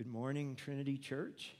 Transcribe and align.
Good 0.00 0.10
morning, 0.10 0.54
Trinity 0.54 0.96
Church. 0.96 1.54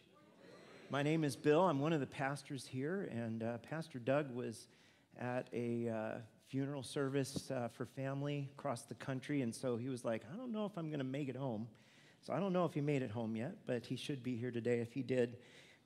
My 0.88 1.02
name 1.02 1.24
is 1.24 1.36
Bill. 1.36 1.60
I'm 1.60 1.78
one 1.78 1.92
of 1.92 2.00
the 2.00 2.06
pastors 2.06 2.66
here, 2.66 3.10
and 3.12 3.42
uh, 3.42 3.58
Pastor 3.58 3.98
Doug 3.98 4.34
was 4.34 4.66
at 5.20 5.48
a 5.52 5.90
uh, 5.90 6.18
funeral 6.48 6.82
service 6.82 7.50
uh, 7.50 7.68
for 7.68 7.84
family 7.84 8.48
across 8.56 8.84
the 8.84 8.94
country, 8.94 9.42
and 9.42 9.54
so 9.54 9.76
he 9.76 9.90
was 9.90 10.06
like, 10.06 10.22
I 10.32 10.38
don't 10.38 10.52
know 10.52 10.64
if 10.64 10.72
I'm 10.78 10.88
going 10.88 11.00
to 11.00 11.04
make 11.04 11.28
it 11.28 11.36
home. 11.36 11.68
So 12.22 12.32
I 12.32 12.40
don't 12.40 12.54
know 12.54 12.64
if 12.64 12.72
he 12.72 12.80
made 12.80 13.02
it 13.02 13.10
home 13.10 13.36
yet, 13.36 13.56
but 13.66 13.84
he 13.84 13.94
should 13.94 14.22
be 14.22 14.36
here 14.36 14.50
today 14.50 14.80
if 14.80 14.90
he 14.94 15.02
did. 15.02 15.36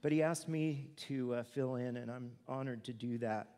But 0.00 0.12
he 0.12 0.22
asked 0.22 0.48
me 0.48 0.90
to 1.08 1.34
uh, 1.34 1.42
fill 1.42 1.74
in, 1.74 1.96
and 1.96 2.08
I'm 2.08 2.30
honored 2.46 2.84
to 2.84 2.92
do 2.92 3.18
that. 3.18 3.48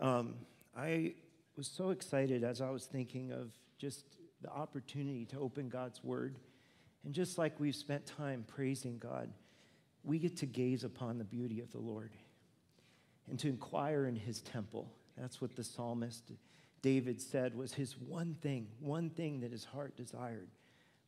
Um, 0.00 0.36
I 0.74 1.16
was 1.58 1.66
so 1.66 1.90
excited 1.90 2.44
as 2.44 2.62
I 2.62 2.70
was 2.70 2.86
thinking 2.86 3.30
of 3.30 3.52
just 3.76 4.06
the 4.40 4.48
opportunity 4.48 5.26
to 5.26 5.38
open 5.38 5.68
God's 5.68 6.02
Word. 6.02 6.38
And 7.04 7.14
just 7.14 7.38
like 7.38 7.58
we've 7.58 7.74
spent 7.74 8.06
time 8.06 8.44
praising 8.46 8.98
God, 8.98 9.30
we 10.04 10.18
get 10.18 10.36
to 10.38 10.46
gaze 10.46 10.84
upon 10.84 11.18
the 11.18 11.24
beauty 11.24 11.60
of 11.60 11.70
the 11.72 11.78
Lord 11.78 12.12
and 13.28 13.38
to 13.38 13.48
inquire 13.48 14.06
in 14.06 14.16
his 14.16 14.40
temple. 14.40 14.92
That's 15.16 15.40
what 15.40 15.54
the 15.56 15.64
psalmist 15.64 16.32
David 16.82 17.20
said 17.20 17.54
was 17.54 17.72
his 17.72 17.96
one 17.96 18.36
thing, 18.42 18.66
one 18.80 19.08
thing 19.10 19.40
that 19.40 19.52
his 19.52 19.64
heart 19.64 19.96
desired 19.96 20.48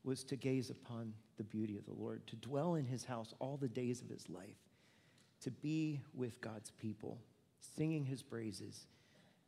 was 0.05 0.23
to 0.25 0.37
gaze 0.37 0.71
upon 0.71 1.13
the 1.37 1.45
beauty 1.45 1.77
of 1.77 1.85
the 1.85 1.93
Lord, 1.93 2.27
to 2.29 2.37
dwell 2.37 2.77
in 2.77 2.85
his 2.85 3.05
house 3.05 3.35
all 3.41 3.57
the 3.57 3.69
days 3.69 4.01
of 4.01 4.09
his 4.09 4.29
life, 4.29 4.59
to 5.41 5.51
be 5.51 6.01
with 6.15 6.41
God's 6.41 6.71
people, 6.71 7.19
singing 7.77 8.05
his 8.05 8.23
praises, 8.23 8.87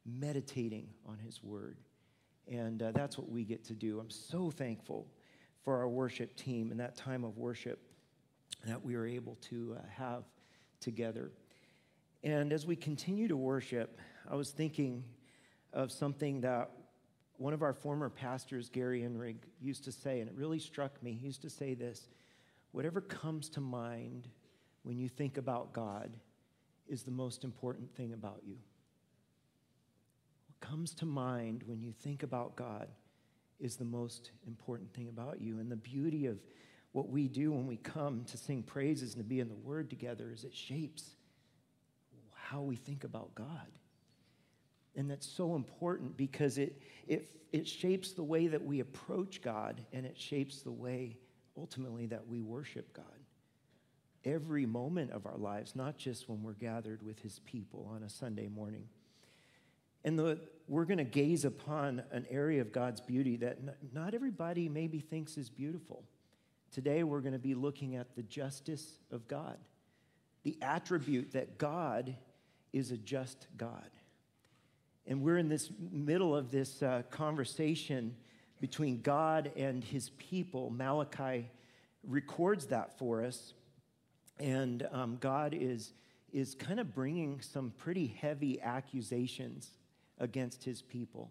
meditating 0.04 0.88
on 1.06 1.18
his 1.18 1.42
word. 1.42 1.78
And 2.50 2.82
uh, 2.82 2.92
that's 2.92 3.18
what 3.18 3.30
we 3.30 3.44
get 3.44 3.64
to 3.66 3.74
do. 3.74 4.00
I'm 4.00 4.10
so 4.10 4.50
thankful 4.50 5.06
for 5.66 5.80
our 5.80 5.88
worship 5.88 6.36
team 6.36 6.70
and 6.70 6.78
that 6.78 6.94
time 6.94 7.24
of 7.24 7.36
worship 7.36 7.80
that 8.66 8.84
we 8.84 8.96
were 8.96 9.04
able 9.04 9.34
to 9.40 9.76
uh, 9.76 9.82
have 9.92 10.22
together. 10.78 11.32
And 12.22 12.52
as 12.52 12.64
we 12.64 12.76
continue 12.76 13.26
to 13.26 13.36
worship, 13.36 13.98
I 14.30 14.36
was 14.36 14.52
thinking 14.52 15.02
of 15.72 15.90
something 15.90 16.42
that 16.42 16.70
one 17.38 17.52
of 17.52 17.62
our 17.62 17.72
former 17.72 18.08
pastors, 18.08 18.68
Gary 18.68 19.00
Inrig, 19.00 19.38
used 19.60 19.82
to 19.84 19.92
say, 19.92 20.20
and 20.20 20.30
it 20.30 20.36
really 20.36 20.60
struck 20.60 21.02
me. 21.02 21.14
He 21.14 21.26
used 21.26 21.42
to 21.42 21.50
say 21.50 21.74
this 21.74 22.10
whatever 22.70 23.00
comes 23.00 23.48
to 23.48 23.60
mind 23.60 24.28
when 24.84 24.96
you 24.96 25.08
think 25.08 25.36
about 25.36 25.72
God 25.72 26.12
is 26.86 27.02
the 27.02 27.10
most 27.10 27.42
important 27.42 27.92
thing 27.96 28.12
about 28.12 28.40
you. 28.46 28.58
What 30.46 30.60
comes 30.60 30.94
to 30.94 31.06
mind 31.06 31.64
when 31.66 31.80
you 31.80 31.90
think 31.90 32.22
about 32.22 32.54
God 32.54 32.86
is 33.60 33.76
the 33.76 33.84
most 33.84 34.30
important 34.46 34.92
thing 34.92 35.08
about 35.08 35.40
you. 35.40 35.58
And 35.58 35.70
the 35.70 35.76
beauty 35.76 36.26
of 36.26 36.38
what 36.92 37.08
we 37.08 37.28
do 37.28 37.52
when 37.52 37.66
we 37.66 37.76
come 37.76 38.24
to 38.24 38.36
sing 38.36 38.62
praises 38.62 39.14
and 39.14 39.22
to 39.22 39.28
be 39.28 39.40
in 39.40 39.48
the 39.48 39.54
Word 39.54 39.90
together 39.90 40.30
is 40.32 40.44
it 40.44 40.54
shapes 40.54 41.16
how 42.32 42.62
we 42.62 42.76
think 42.76 43.04
about 43.04 43.34
God. 43.34 43.66
And 44.94 45.10
that's 45.10 45.26
so 45.26 45.56
important 45.56 46.16
because 46.16 46.58
it, 46.58 46.80
it, 47.06 47.28
it 47.52 47.66
shapes 47.66 48.12
the 48.12 48.22
way 48.22 48.46
that 48.46 48.64
we 48.64 48.80
approach 48.80 49.42
God 49.42 49.84
and 49.92 50.06
it 50.06 50.16
shapes 50.18 50.62
the 50.62 50.72
way 50.72 51.18
ultimately 51.56 52.06
that 52.06 52.26
we 52.26 52.40
worship 52.40 52.92
God. 52.94 53.04
Every 54.24 54.66
moment 54.66 55.12
of 55.12 55.26
our 55.26 55.36
lives, 55.36 55.76
not 55.76 55.96
just 55.98 56.28
when 56.28 56.42
we're 56.42 56.54
gathered 56.54 57.02
with 57.02 57.20
His 57.20 57.40
people 57.40 57.90
on 57.94 58.02
a 58.02 58.08
Sunday 58.08 58.48
morning. 58.48 58.88
And 60.06 60.16
the, 60.16 60.38
we're 60.68 60.84
going 60.84 60.98
to 60.98 61.04
gaze 61.04 61.44
upon 61.44 62.00
an 62.12 62.26
area 62.30 62.60
of 62.60 62.70
God's 62.70 63.00
beauty 63.00 63.36
that 63.38 63.58
not 63.92 64.14
everybody 64.14 64.68
maybe 64.68 65.00
thinks 65.00 65.36
is 65.36 65.50
beautiful. 65.50 66.04
Today, 66.70 67.02
we're 67.02 67.20
going 67.20 67.32
to 67.32 67.40
be 67.40 67.56
looking 67.56 67.96
at 67.96 68.14
the 68.14 68.22
justice 68.22 69.00
of 69.10 69.26
God, 69.26 69.58
the 70.44 70.56
attribute 70.62 71.32
that 71.32 71.58
God 71.58 72.14
is 72.72 72.92
a 72.92 72.96
just 72.96 73.48
God. 73.56 73.90
And 75.08 75.22
we're 75.22 75.38
in 75.38 75.48
this 75.48 75.72
middle 75.90 76.36
of 76.36 76.52
this 76.52 76.84
uh, 76.84 77.02
conversation 77.10 78.14
between 78.60 79.00
God 79.00 79.50
and 79.56 79.82
his 79.82 80.10
people. 80.10 80.70
Malachi 80.70 81.50
records 82.04 82.66
that 82.66 82.96
for 82.96 83.24
us. 83.24 83.54
And 84.38 84.86
um, 84.92 85.16
God 85.20 85.52
is, 85.58 85.94
is 86.32 86.54
kind 86.54 86.78
of 86.78 86.94
bringing 86.94 87.40
some 87.40 87.72
pretty 87.76 88.06
heavy 88.06 88.60
accusations 88.62 89.70
against 90.18 90.64
his 90.64 90.82
people. 90.82 91.30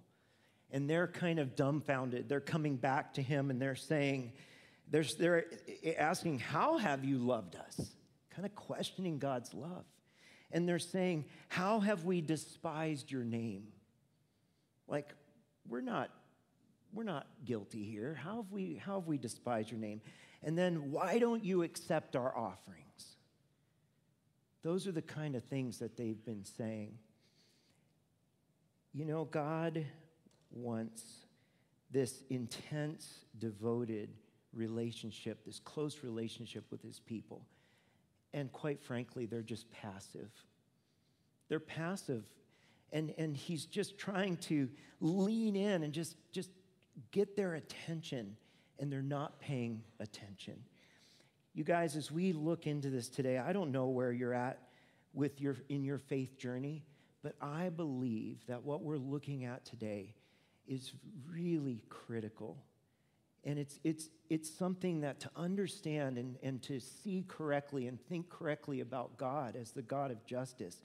And 0.72 0.90
they're 0.90 1.08
kind 1.08 1.40
of 1.40 1.56
dumbfounded. 1.56 2.28
They're 2.28 2.40
coming 2.40 2.76
back 2.76 3.14
to 3.14 3.22
him 3.22 3.50
and 3.50 3.62
they're 3.62 3.76
saying, 3.76 4.34
they're, 4.90 5.06
they're 5.20 5.46
asking, 5.98 6.40
How 6.40 6.78
have 6.78 7.04
you 7.04 7.18
loved 7.18 7.56
us? 7.56 7.92
Kind 8.32 8.46
of 8.46 8.56
questioning 8.56 9.20
God's 9.20 9.54
love. 9.54 9.86
And 10.52 10.68
they're 10.68 10.80
saying, 10.80 11.26
How 11.48 11.80
have 11.80 12.06
we 12.06 12.22
despised 12.22 13.12
your 13.12 13.24
name? 13.24 13.68
Like, 14.88 15.14
we're 15.68 15.82
not, 15.82 16.12
we're 16.94 17.04
not 17.04 17.26
guilty 17.44 17.84
here. 17.84 18.14
How 18.14 18.38
have, 18.38 18.52
we, 18.52 18.76
how 18.76 19.00
have 19.00 19.08
we 19.08 19.18
despised 19.18 19.72
your 19.72 19.80
name? 19.80 20.02
And 20.44 20.58
then, 20.58 20.92
why 20.92 21.18
don't 21.18 21.44
you 21.44 21.64
accept 21.64 22.16
our 22.16 22.36
offerings? 22.38 23.18
Those 24.62 24.88
are 24.88 24.92
the 24.92 25.02
kind 25.02 25.36
of 25.36 25.44
things 25.44 25.80
that 25.80 25.98
they've 25.98 26.24
been 26.24 26.44
saying. 26.44 26.98
You 28.96 29.04
know, 29.04 29.26
God 29.26 29.86
wants 30.52 31.04
this 31.92 32.24
intense, 32.30 33.26
devoted 33.38 34.10
relationship, 34.54 35.44
this 35.46 35.60
close 35.60 35.98
relationship 36.02 36.64
with 36.72 36.82
his 36.82 37.02
people. 37.02 37.46
And 38.34 38.50
quite 38.54 38.82
frankly, 38.82 39.26
they're 39.26 39.42
just 39.42 39.70
passive. 39.70 40.32
They're 41.50 41.60
passive. 41.60 42.24
And, 42.94 43.14
and 43.18 43.36
he's 43.36 43.66
just 43.66 43.98
trying 43.98 44.38
to 44.38 44.70
lean 45.02 45.58
in 45.58 45.84
and 45.84 45.92
just, 45.92 46.16
just 46.32 46.50
get 47.12 47.36
their 47.36 47.56
attention, 47.56 48.38
and 48.80 48.90
they're 48.90 49.02
not 49.02 49.42
paying 49.42 49.84
attention. 50.00 50.56
You 51.54 51.66
guys, 51.66 51.98
as 51.98 52.12
we 52.12 52.32
look 52.32 52.66
into 52.66 52.90
this 52.90 53.10
today, 53.10 53.40
I 53.40 53.52
don't 53.52 53.74
know 53.74 53.88
where 53.88 54.14
you're 54.14 54.34
at 54.34 54.62
with 55.14 55.42
your, 55.42 55.58
in 55.68 55.84
your 55.84 55.98
faith 55.98 56.38
journey, 56.38 56.86
but 57.26 57.34
I 57.42 57.70
believe 57.70 58.38
that 58.48 58.62
what 58.62 58.84
we're 58.84 59.00
looking 59.00 59.46
at 59.46 59.66
today 59.66 60.14
is 60.68 60.92
really 61.28 61.82
critical 61.90 62.64
and 63.44 63.58
it's, 63.58 63.80
it's, 63.84 64.10
it's 64.30 64.48
something 64.48 65.02
that 65.02 65.20
to 65.22 65.32
understand 65.36 66.20
and, 66.20 66.36
and 66.44 66.62
to 66.64 66.80
see 66.80 67.26
correctly 67.28 67.88
and 67.88 68.00
think 68.00 68.30
correctly 68.30 68.82
about 68.82 69.18
God 69.18 69.56
as 69.56 69.72
the 69.72 69.82
God 69.82 70.12
of 70.12 70.24
justice 70.28 70.78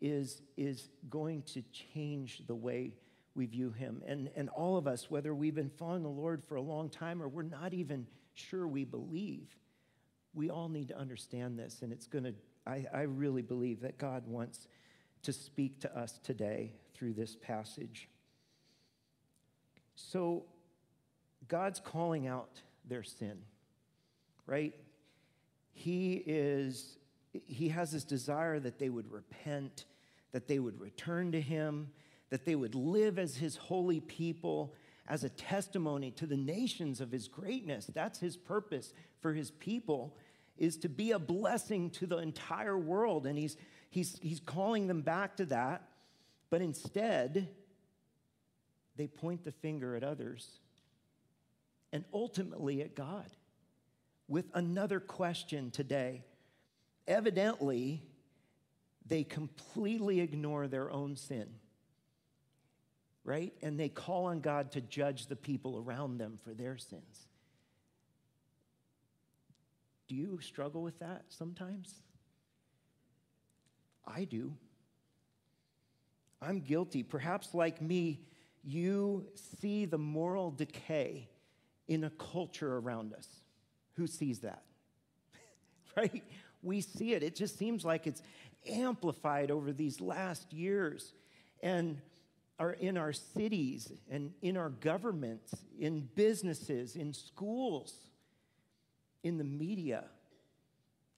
is, 0.00 0.40
is 0.56 0.88
going 1.10 1.42
to 1.42 1.62
change 1.92 2.46
the 2.46 2.54
way 2.54 2.94
we 3.34 3.44
view 3.44 3.72
him. 3.72 4.02
And, 4.06 4.30
and 4.34 4.48
all 4.48 4.78
of 4.78 4.86
us, 4.86 5.10
whether 5.10 5.34
we've 5.34 5.54
been 5.54 5.70
following 5.70 6.02
the 6.02 6.08
Lord 6.08 6.42
for 6.42 6.54
a 6.54 6.62
long 6.62 6.88
time 6.88 7.22
or 7.22 7.28
we're 7.28 7.42
not 7.42 7.74
even 7.74 8.06
sure 8.32 8.66
we 8.66 8.84
believe, 8.84 9.54
we 10.32 10.48
all 10.48 10.70
need 10.70 10.88
to 10.88 10.98
understand 10.98 11.58
this. 11.58 11.82
And 11.82 11.92
it's 11.92 12.06
going 12.06 12.24
to, 12.24 12.34
I, 12.66 12.86
I 12.90 13.02
really 13.02 13.42
believe 13.42 13.82
that 13.82 13.98
God 13.98 14.26
wants 14.26 14.66
to 15.22 15.32
speak 15.32 15.80
to 15.80 15.98
us 15.98 16.18
today 16.22 16.72
through 16.94 17.12
this 17.12 17.36
passage. 17.36 18.08
So, 19.94 20.44
God's 21.48 21.80
calling 21.80 22.26
out 22.26 22.62
their 22.88 23.02
sin, 23.02 23.38
right? 24.46 24.74
He 25.72 26.22
is, 26.26 26.98
he 27.32 27.68
has 27.68 27.92
this 27.92 28.04
desire 28.04 28.58
that 28.60 28.78
they 28.78 28.88
would 28.88 29.10
repent, 29.10 29.84
that 30.32 30.48
they 30.48 30.58
would 30.58 30.80
return 30.80 31.32
to 31.32 31.40
him, 31.40 31.90
that 32.30 32.44
they 32.44 32.54
would 32.54 32.74
live 32.74 33.18
as 33.18 33.36
his 33.36 33.56
holy 33.56 34.00
people, 34.00 34.74
as 35.08 35.24
a 35.24 35.28
testimony 35.28 36.10
to 36.12 36.26
the 36.26 36.36
nations 36.36 37.00
of 37.00 37.10
his 37.10 37.28
greatness. 37.28 37.90
That's 37.92 38.18
his 38.18 38.36
purpose 38.36 38.92
for 39.20 39.34
his 39.34 39.50
people, 39.50 40.16
is 40.56 40.76
to 40.78 40.88
be 40.88 41.10
a 41.10 41.18
blessing 41.18 41.90
to 41.90 42.06
the 42.06 42.18
entire 42.18 42.78
world. 42.78 43.26
And 43.26 43.38
he's, 43.38 43.56
he's, 43.92 44.18
he's 44.22 44.40
calling 44.40 44.86
them 44.86 45.02
back 45.02 45.36
to 45.36 45.44
that. 45.46 45.86
But 46.50 46.62
instead, 46.62 47.48
they 48.96 49.06
point 49.06 49.44
the 49.44 49.52
finger 49.52 49.94
at 49.94 50.02
others 50.02 50.48
and 51.92 52.04
ultimately 52.12 52.80
at 52.80 52.96
God 52.96 53.30
with 54.28 54.46
another 54.54 54.98
question 54.98 55.70
today. 55.70 56.24
Evidently, 57.06 58.02
they 59.06 59.24
completely 59.24 60.20
ignore 60.20 60.68
their 60.68 60.90
own 60.90 61.16
sin, 61.16 61.48
right? 63.24 63.52
And 63.62 63.78
they 63.78 63.88
call 63.88 64.26
on 64.26 64.40
God 64.40 64.72
to 64.72 64.80
judge 64.80 65.26
the 65.26 65.36
people 65.36 65.76
around 65.78 66.18
them 66.18 66.38
for 66.42 66.54
their 66.54 66.78
sins. 66.78 67.26
Do 70.08 70.14
you 70.14 70.38
struggle 70.40 70.82
with 70.82 70.98
that 71.00 71.24
sometimes? 71.28 72.02
I 74.06 74.24
do. 74.24 74.52
I'm 76.40 76.60
guilty. 76.60 77.02
Perhaps, 77.02 77.54
like 77.54 77.80
me, 77.80 78.20
you 78.64 79.26
see 79.34 79.84
the 79.84 79.98
moral 79.98 80.50
decay 80.50 81.28
in 81.88 82.04
a 82.04 82.10
culture 82.10 82.78
around 82.78 83.12
us, 83.12 83.28
Who 83.94 84.06
sees 84.06 84.40
that? 84.40 84.62
right? 85.96 86.22
We 86.62 86.80
see 86.80 87.12
it. 87.14 87.22
It 87.22 87.36
just 87.36 87.58
seems 87.58 87.84
like 87.84 88.06
it's 88.06 88.22
amplified 88.68 89.50
over 89.50 89.72
these 89.72 90.00
last 90.00 90.52
years. 90.52 91.12
And 91.62 92.00
are 92.62 92.72
in 92.72 92.96
our 92.96 93.12
cities 93.12 93.92
and 94.08 94.32
in 94.40 94.56
our 94.56 94.70
governments, 94.70 95.52
in 95.80 96.08
businesses, 96.14 96.94
in 96.94 97.12
schools, 97.12 97.92
in 99.24 99.36
the 99.36 99.44
media, 99.44 100.04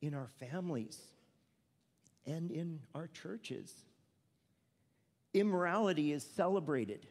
in 0.01 0.15
our 0.15 0.29
families, 0.41 0.99
and 2.27 2.51
in 2.51 2.81
our 2.95 3.09
churches. 3.09 3.73
Immorality 5.33 6.13
is 6.13 6.23
celebrated. 6.23 7.07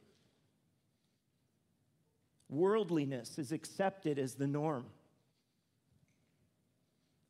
Worldliness 2.50 3.38
is 3.38 3.52
accepted 3.52 4.20
as 4.20 4.36
the 4.36 4.48
norm. 4.48 4.86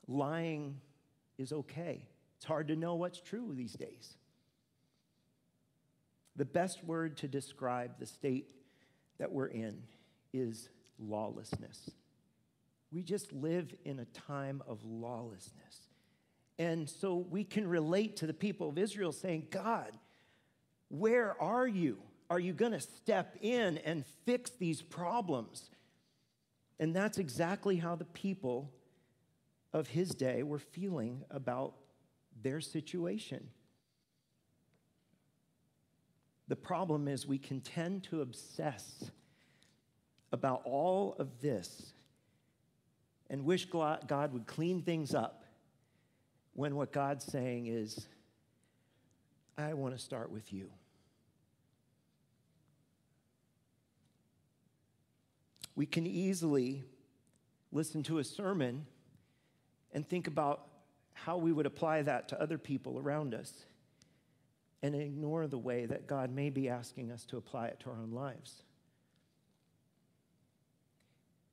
Lying 0.07 0.79
is 1.37 1.51
okay. 1.51 2.07
It's 2.37 2.45
hard 2.45 2.67
to 2.67 2.75
know 2.75 2.95
what's 2.95 3.21
true 3.21 3.53
these 3.55 3.73
days. 3.73 4.15
The 6.35 6.45
best 6.45 6.83
word 6.83 7.17
to 7.17 7.27
describe 7.27 7.99
the 7.99 8.05
state 8.05 8.47
that 9.17 9.31
we're 9.31 9.47
in 9.47 9.83
is 10.33 10.69
lawlessness. 10.99 11.89
We 12.91 13.01
just 13.01 13.31
live 13.31 13.73
in 13.85 13.99
a 13.99 14.05
time 14.05 14.61
of 14.67 14.83
lawlessness. 14.83 15.82
And 16.59 16.89
so 16.89 17.15
we 17.15 17.43
can 17.43 17.67
relate 17.67 18.17
to 18.17 18.27
the 18.27 18.33
people 18.33 18.69
of 18.69 18.77
Israel 18.77 19.11
saying, 19.11 19.47
God, 19.49 19.97
where 20.89 21.41
are 21.41 21.67
you? 21.67 21.97
Are 22.29 22.39
you 22.39 22.53
going 22.53 22.71
to 22.71 22.79
step 22.79 23.35
in 23.41 23.79
and 23.79 24.05
fix 24.25 24.51
these 24.51 24.81
problems? 24.81 25.69
And 26.79 26.95
that's 26.95 27.17
exactly 27.17 27.77
how 27.77 27.95
the 27.95 28.05
people 28.05 28.71
of 29.73 29.87
his 29.87 30.09
day 30.11 30.43
were 30.43 30.59
feeling 30.59 31.23
about 31.31 31.73
their 32.41 32.61
situation. 32.61 33.49
The 36.47 36.55
problem 36.55 37.07
is 37.07 37.25
we 37.25 37.37
can 37.37 37.61
tend 37.61 38.03
to 38.05 38.21
obsess 38.21 39.09
about 40.31 40.61
all 40.65 41.15
of 41.17 41.39
this 41.41 41.93
and 43.29 43.45
wish 43.45 43.65
God 43.65 44.33
would 44.33 44.45
clean 44.45 44.81
things 44.81 45.15
up 45.15 45.42
when 46.53 46.75
what 46.75 46.91
God's 46.91 47.25
saying 47.25 47.67
is, 47.67 48.07
I 49.57 49.73
want 49.73 49.95
to 49.95 50.01
start 50.01 50.31
with 50.31 50.53
you. 50.53 50.69
We 55.75 55.85
can 55.85 56.05
easily 56.05 56.83
listen 57.71 58.03
to 58.03 58.19
a 58.19 58.23
sermon 58.23 58.85
and 59.93 60.07
think 60.07 60.27
about 60.27 60.67
how 61.13 61.37
we 61.37 61.51
would 61.51 61.65
apply 61.65 62.03
that 62.03 62.29
to 62.29 62.41
other 62.41 62.57
people 62.57 62.99
around 62.99 63.33
us 63.33 63.51
and 64.83 64.95
ignore 64.95 65.47
the 65.47 65.57
way 65.57 65.85
that 65.85 66.07
God 66.07 66.31
may 66.31 66.49
be 66.49 66.69
asking 66.69 67.11
us 67.11 67.25
to 67.25 67.37
apply 67.37 67.67
it 67.67 67.79
to 67.81 67.89
our 67.89 67.95
own 67.95 68.11
lives. 68.11 68.63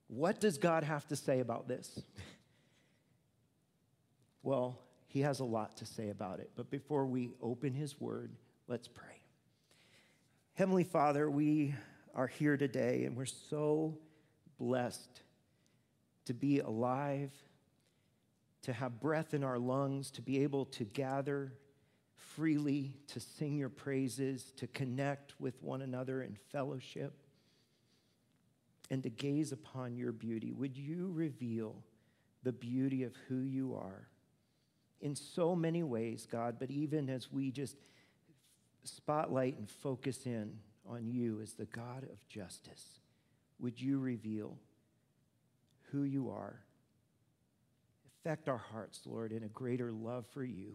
What 0.08 0.40
does 0.40 0.58
God 0.58 0.82
have 0.82 1.06
to 1.08 1.16
say 1.16 1.38
about 1.38 1.68
this? 1.68 2.02
well, 4.42 4.80
he 5.10 5.22
has 5.22 5.40
a 5.40 5.44
lot 5.44 5.76
to 5.78 5.84
say 5.84 6.10
about 6.10 6.38
it. 6.38 6.52
But 6.54 6.70
before 6.70 7.04
we 7.04 7.32
open 7.42 7.74
his 7.74 8.00
word, 8.00 8.30
let's 8.68 8.86
pray. 8.86 9.20
Heavenly 10.54 10.84
Father, 10.84 11.28
we 11.28 11.74
are 12.14 12.28
here 12.28 12.56
today 12.56 13.04
and 13.04 13.16
we're 13.16 13.24
so 13.24 13.98
blessed 14.56 15.22
to 16.26 16.32
be 16.32 16.60
alive, 16.60 17.32
to 18.62 18.72
have 18.72 19.00
breath 19.00 19.34
in 19.34 19.42
our 19.42 19.58
lungs, 19.58 20.12
to 20.12 20.22
be 20.22 20.44
able 20.44 20.66
to 20.66 20.84
gather 20.84 21.54
freely 22.14 22.94
to 23.08 23.18
sing 23.18 23.56
your 23.56 23.68
praises, 23.68 24.52
to 24.58 24.68
connect 24.68 25.34
with 25.40 25.60
one 25.60 25.82
another 25.82 26.22
in 26.22 26.36
fellowship, 26.52 27.14
and 28.90 29.02
to 29.02 29.10
gaze 29.10 29.50
upon 29.50 29.96
your 29.96 30.12
beauty. 30.12 30.52
Would 30.52 30.76
you 30.76 31.10
reveal 31.12 31.82
the 32.44 32.52
beauty 32.52 33.02
of 33.02 33.16
who 33.26 33.40
you 33.40 33.74
are 33.74 34.06
in 35.00 35.14
so 35.14 35.56
many 35.56 35.82
ways, 35.82 36.26
God, 36.30 36.56
but 36.58 36.70
even 36.70 37.08
as 37.08 37.32
we 37.32 37.50
just 37.50 37.76
spotlight 38.84 39.58
and 39.58 39.70
focus 39.70 40.26
in 40.26 40.52
on 40.86 41.06
you 41.06 41.40
as 41.40 41.52
the 41.52 41.66
God 41.66 42.04
of 42.04 42.26
justice, 42.28 43.00
would 43.58 43.80
you 43.80 43.98
reveal 43.98 44.56
who 45.90 46.02
you 46.02 46.30
are? 46.30 46.60
Affect 48.06 48.48
our 48.48 48.58
hearts, 48.58 49.00
Lord, 49.06 49.32
in 49.32 49.42
a 49.42 49.48
greater 49.48 49.90
love 49.92 50.26
for 50.32 50.44
you 50.44 50.74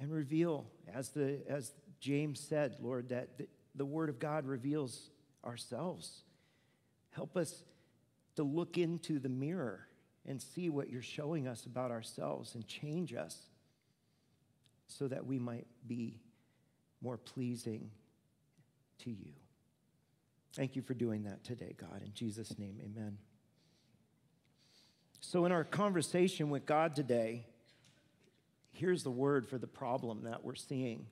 and 0.00 0.10
reveal, 0.10 0.66
as, 0.92 1.10
the, 1.10 1.40
as 1.46 1.72
James 2.00 2.40
said, 2.40 2.76
Lord, 2.80 3.10
that 3.10 3.36
the, 3.36 3.46
the 3.74 3.84
Word 3.84 4.08
of 4.08 4.18
God 4.18 4.46
reveals 4.46 5.10
ourselves. 5.44 6.22
Help 7.10 7.36
us 7.36 7.64
to 8.36 8.42
look 8.42 8.78
into 8.78 9.18
the 9.18 9.28
mirror 9.28 9.86
and 10.26 10.40
see 10.40 10.68
what 10.68 10.90
you're 10.90 11.02
showing 11.02 11.48
us 11.48 11.66
about 11.66 11.90
ourselves 11.90 12.54
and 12.54 12.66
change 12.66 13.14
us 13.14 13.36
so 14.86 15.08
that 15.08 15.26
we 15.26 15.38
might 15.38 15.66
be 15.86 16.20
more 17.00 17.16
pleasing 17.16 17.90
to 18.98 19.10
you. 19.10 19.32
Thank 20.54 20.76
you 20.76 20.82
for 20.82 20.94
doing 20.94 21.24
that 21.24 21.44
today, 21.44 21.74
God. 21.78 22.02
In 22.04 22.12
Jesus' 22.12 22.58
name, 22.58 22.78
amen. 22.84 23.18
So, 25.20 25.44
in 25.44 25.52
our 25.52 25.64
conversation 25.64 26.50
with 26.50 26.66
God 26.66 26.96
today, 26.96 27.46
here's 28.72 29.02
the 29.02 29.10
word 29.10 29.46
for 29.46 29.58
the 29.58 29.66
problem 29.66 30.24
that 30.24 30.44
we're 30.44 30.54
seeing 30.54 31.06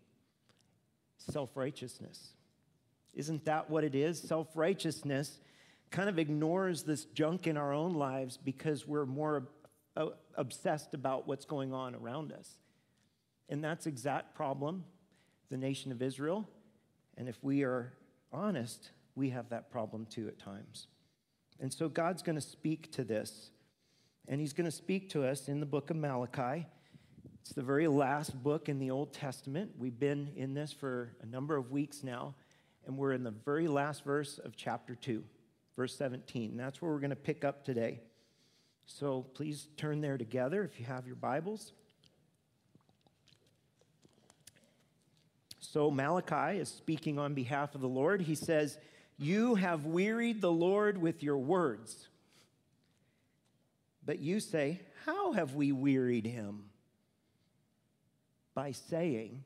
self 1.18 1.50
righteousness. 1.56 2.30
Isn't 3.14 3.44
that 3.44 3.70
what 3.70 3.84
it 3.84 3.94
is? 3.94 4.20
Self 4.20 4.48
righteousness 4.56 5.38
kind 5.90 6.08
of 6.08 6.18
ignores 6.18 6.82
this 6.82 7.04
junk 7.06 7.46
in 7.46 7.56
our 7.56 7.72
own 7.72 7.94
lives 7.94 8.36
because 8.36 8.86
we're 8.86 9.06
more 9.06 9.48
obsessed 10.36 10.94
about 10.94 11.26
what's 11.26 11.44
going 11.44 11.72
on 11.72 11.94
around 11.94 12.32
us. 12.32 12.58
And 13.48 13.64
that's 13.64 13.86
exact 13.86 14.34
problem 14.34 14.84
the 15.50 15.56
nation 15.56 15.92
of 15.92 16.02
Israel. 16.02 16.48
And 17.16 17.28
if 17.28 17.42
we 17.42 17.64
are 17.64 17.94
honest, 18.32 18.90
we 19.14 19.30
have 19.30 19.48
that 19.48 19.70
problem 19.70 20.06
too 20.06 20.28
at 20.28 20.38
times. 20.38 20.88
And 21.60 21.72
so 21.72 21.88
God's 21.88 22.22
going 22.22 22.36
to 22.36 22.42
speak 22.42 22.92
to 22.92 23.04
this. 23.04 23.50
And 24.28 24.40
he's 24.40 24.52
going 24.52 24.66
to 24.66 24.70
speak 24.70 25.08
to 25.10 25.24
us 25.24 25.48
in 25.48 25.58
the 25.58 25.66
book 25.66 25.90
of 25.90 25.96
Malachi. 25.96 26.66
It's 27.40 27.54
the 27.54 27.62
very 27.62 27.88
last 27.88 28.42
book 28.42 28.68
in 28.68 28.78
the 28.78 28.90
Old 28.90 29.14
Testament. 29.14 29.70
We've 29.78 29.98
been 29.98 30.30
in 30.36 30.52
this 30.52 30.70
for 30.70 31.14
a 31.22 31.26
number 31.26 31.56
of 31.56 31.70
weeks 31.70 32.04
now, 32.04 32.34
and 32.86 32.98
we're 32.98 33.12
in 33.12 33.24
the 33.24 33.30
very 33.30 33.68
last 33.68 34.04
verse 34.04 34.38
of 34.38 34.54
chapter 34.54 34.94
2, 34.94 35.24
verse 35.78 35.94
17. 35.94 36.56
That's 36.56 36.82
where 36.82 36.90
we're 36.90 36.98
going 36.98 37.10
to 37.10 37.16
pick 37.16 37.44
up 37.44 37.64
today. 37.64 38.00
So 38.84 39.24
please 39.34 39.68
turn 39.76 40.00
there 40.00 40.18
together 40.18 40.64
if 40.64 40.80
you 40.80 40.86
have 40.86 41.06
your 41.06 41.14
Bibles. 41.14 41.70
So 45.60 45.88
Malachi 45.88 46.58
is 46.58 46.68
speaking 46.68 47.16
on 47.20 47.32
behalf 47.32 47.76
of 47.76 47.80
the 47.80 47.88
Lord. 47.88 48.22
He 48.22 48.34
says, 48.34 48.76
You 49.18 49.54
have 49.54 49.84
wearied 49.84 50.40
the 50.40 50.50
Lord 50.50 50.98
with 50.98 51.22
your 51.22 51.38
words. 51.38 52.08
But 54.04 54.18
you 54.18 54.40
say, 54.40 54.80
How 55.06 55.30
have 55.30 55.54
we 55.54 55.70
wearied 55.70 56.26
him? 56.26 56.64
by 58.52 58.72
saying, 58.72 59.44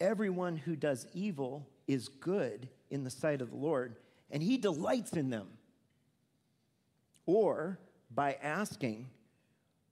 Everyone 0.00 0.56
who 0.56 0.74
does 0.74 1.06
evil 1.14 1.68
is 1.86 2.08
good 2.08 2.68
in 2.90 3.04
the 3.04 3.10
sight 3.10 3.40
of 3.40 3.50
the 3.50 3.56
Lord, 3.56 3.94
and 4.34 4.42
he 4.42 4.58
delights 4.58 5.12
in 5.12 5.30
them. 5.30 5.46
Or 7.24 7.78
by 8.12 8.36
asking, 8.42 9.08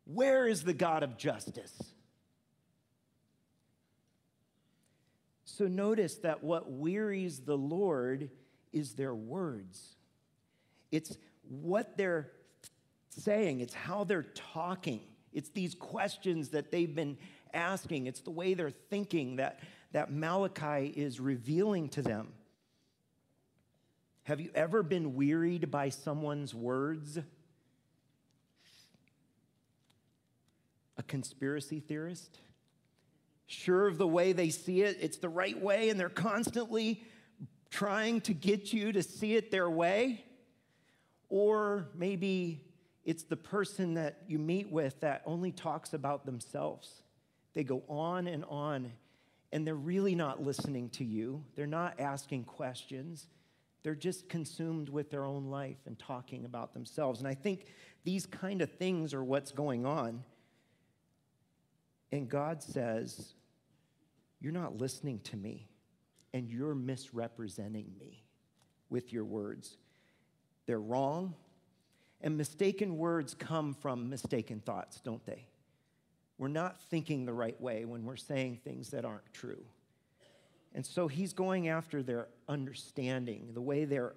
Where 0.05 0.49
is 0.49 0.65
the 0.65 0.75
God 0.75 1.05
of 1.05 1.17
justice? 1.17 1.73
So 5.45 5.69
notice 5.69 6.17
that 6.17 6.43
what 6.43 6.71
wearies 6.71 7.41
the 7.41 7.57
Lord 7.57 8.31
is 8.73 8.95
their 8.95 9.15
words. 9.15 9.95
It's 10.91 11.17
what 11.49 11.97
they're 11.97 12.33
saying, 13.11 13.61
it's 13.61 13.75
how 13.75 14.03
they're 14.05 14.27
talking. 14.35 15.03
It's 15.33 15.51
these 15.51 15.75
questions 15.75 16.49
that 16.49 16.73
they've 16.73 16.95
been 16.95 17.17
asking, 17.55 18.07
it's 18.07 18.21
the 18.21 18.31
way 18.31 18.55
they're 18.55 18.71
thinking 18.71 19.37
that, 19.37 19.61
that 19.93 20.11
Malachi 20.11 20.93
is 20.97 21.21
revealing 21.21 21.89
to 21.91 22.03
them. 22.03 22.33
Have 24.25 24.41
you 24.41 24.51
ever 24.55 24.83
been 24.83 25.15
wearied 25.15 25.71
by 25.71 25.89
someone's 25.89 26.55
words? 26.55 27.19
A 30.97 31.03
conspiracy 31.03 31.81
theorist? 31.81 32.39
Sure 33.47 33.87
of 33.87 33.99
the 33.99 34.07
way 34.07 34.33
they 34.33 34.51
see 34.51 34.83
it, 34.83 34.99
it's 35.01 35.19
the 35.19 35.29
right 35.29 35.61
way, 35.61 35.89
and 35.89 35.99
they're 35.99 36.09
constantly 36.09 37.03
trying 37.69 38.21
to 38.23 38.33
get 38.33 38.73
you 38.73 38.93
to 38.93 39.03
see 39.03 39.35
it 39.35 39.51
their 39.51 39.69
way? 39.69 40.25
Or 41.29 41.89
maybe 41.95 42.63
It's 43.05 43.25
the 43.25 43.37
person 43.37 43.95
that 43.95 44.23
you 44.29 44.39
meet 44.39 44.71
with 44.71 45.01
that 45.01 45.23
only 45.27 45.51
talks 45.51 45.93
about 45.93 46.25
themselves. 46.25 47.03
They 47.53 47.65
go 47.65 47.83
on 47.89 48.29
and 48.29 48.45
on, 48.45 48.93
and 49.53 49.67
they're 49.67 49.75
really 49.75 50.15
not 50.15 50.43
listening 50.43 50.89
to 50.91 51.05
you. 51.05 51.45
They're 51.57 51.67
not 51.67 51.99
asking 51.99 52.45
questions. 52.45 53.27
They're 53.83 53.95
just 53.95 54.29
consumed 54.29 54.89
with 54.89 55.11
their 55.11 55.25
own 55.25 55.47
life 55.47 55.79
and 55.87 55.99
talking 55.99 56.45
about 56.45 56.73
themselves. 56.73 57.19
And 57.19 57.29
I 57.29 57.35
think 57.35 57.67
these 58.05 58.27
kind 58.27 58.63
of 58.63 58.71
things 58.71 59.13
are 59.13 59.25
what's 59.25 59.51
going 59.51 59.87
on. 59.87 60.23
And 62.13 62.29
God 62.29 62.63
says, 62.63 63.35
You're 64.41 64.53
not 64.53 64.77
listening 64.77 65.21
to 65.25 65.37
me, 65.37 65.69
and 66.33 66.49
you're 66.49 66.75
misrepresenting 66.75 67.93
me 67.99 68.23
with 68.89 69.13
your 69.13 69.25
words. 69.25 69.79
They're 70.67 70.81
wrong, 70.81 71.35
and 72.21 72.37
mistaken 72.37 72.99
words 72.99 73.35
come 73.35 73.75
from 73.75 74.09
mistaken 74.09 74.61
thoughts, 74.61 75.01
don't 75.01 75.25
they? 75.27 75.49
We're 76.39 76.49
not 76.49 76.81
thinking 76.83 77.25
the 77.25 77.33
right 77.33 77.61
way 77.61 77.85
when 77.85 78.05
we're 78.05 78.17
saying 78.17 78.61
things 78.63 78.91
that 78.91 79.05
aren't 79.05 79.33
true. 79.33 79.65
And 80.75 80.85
so 80.85 81.09
he's 81.09 81.33
going 81.33 81.69
after 81.69 82.03
their 82.03 82.29
understanding, 82.49 83.51
the 83.53 83.61
way 83.61 83.85
they're 83.85 84.15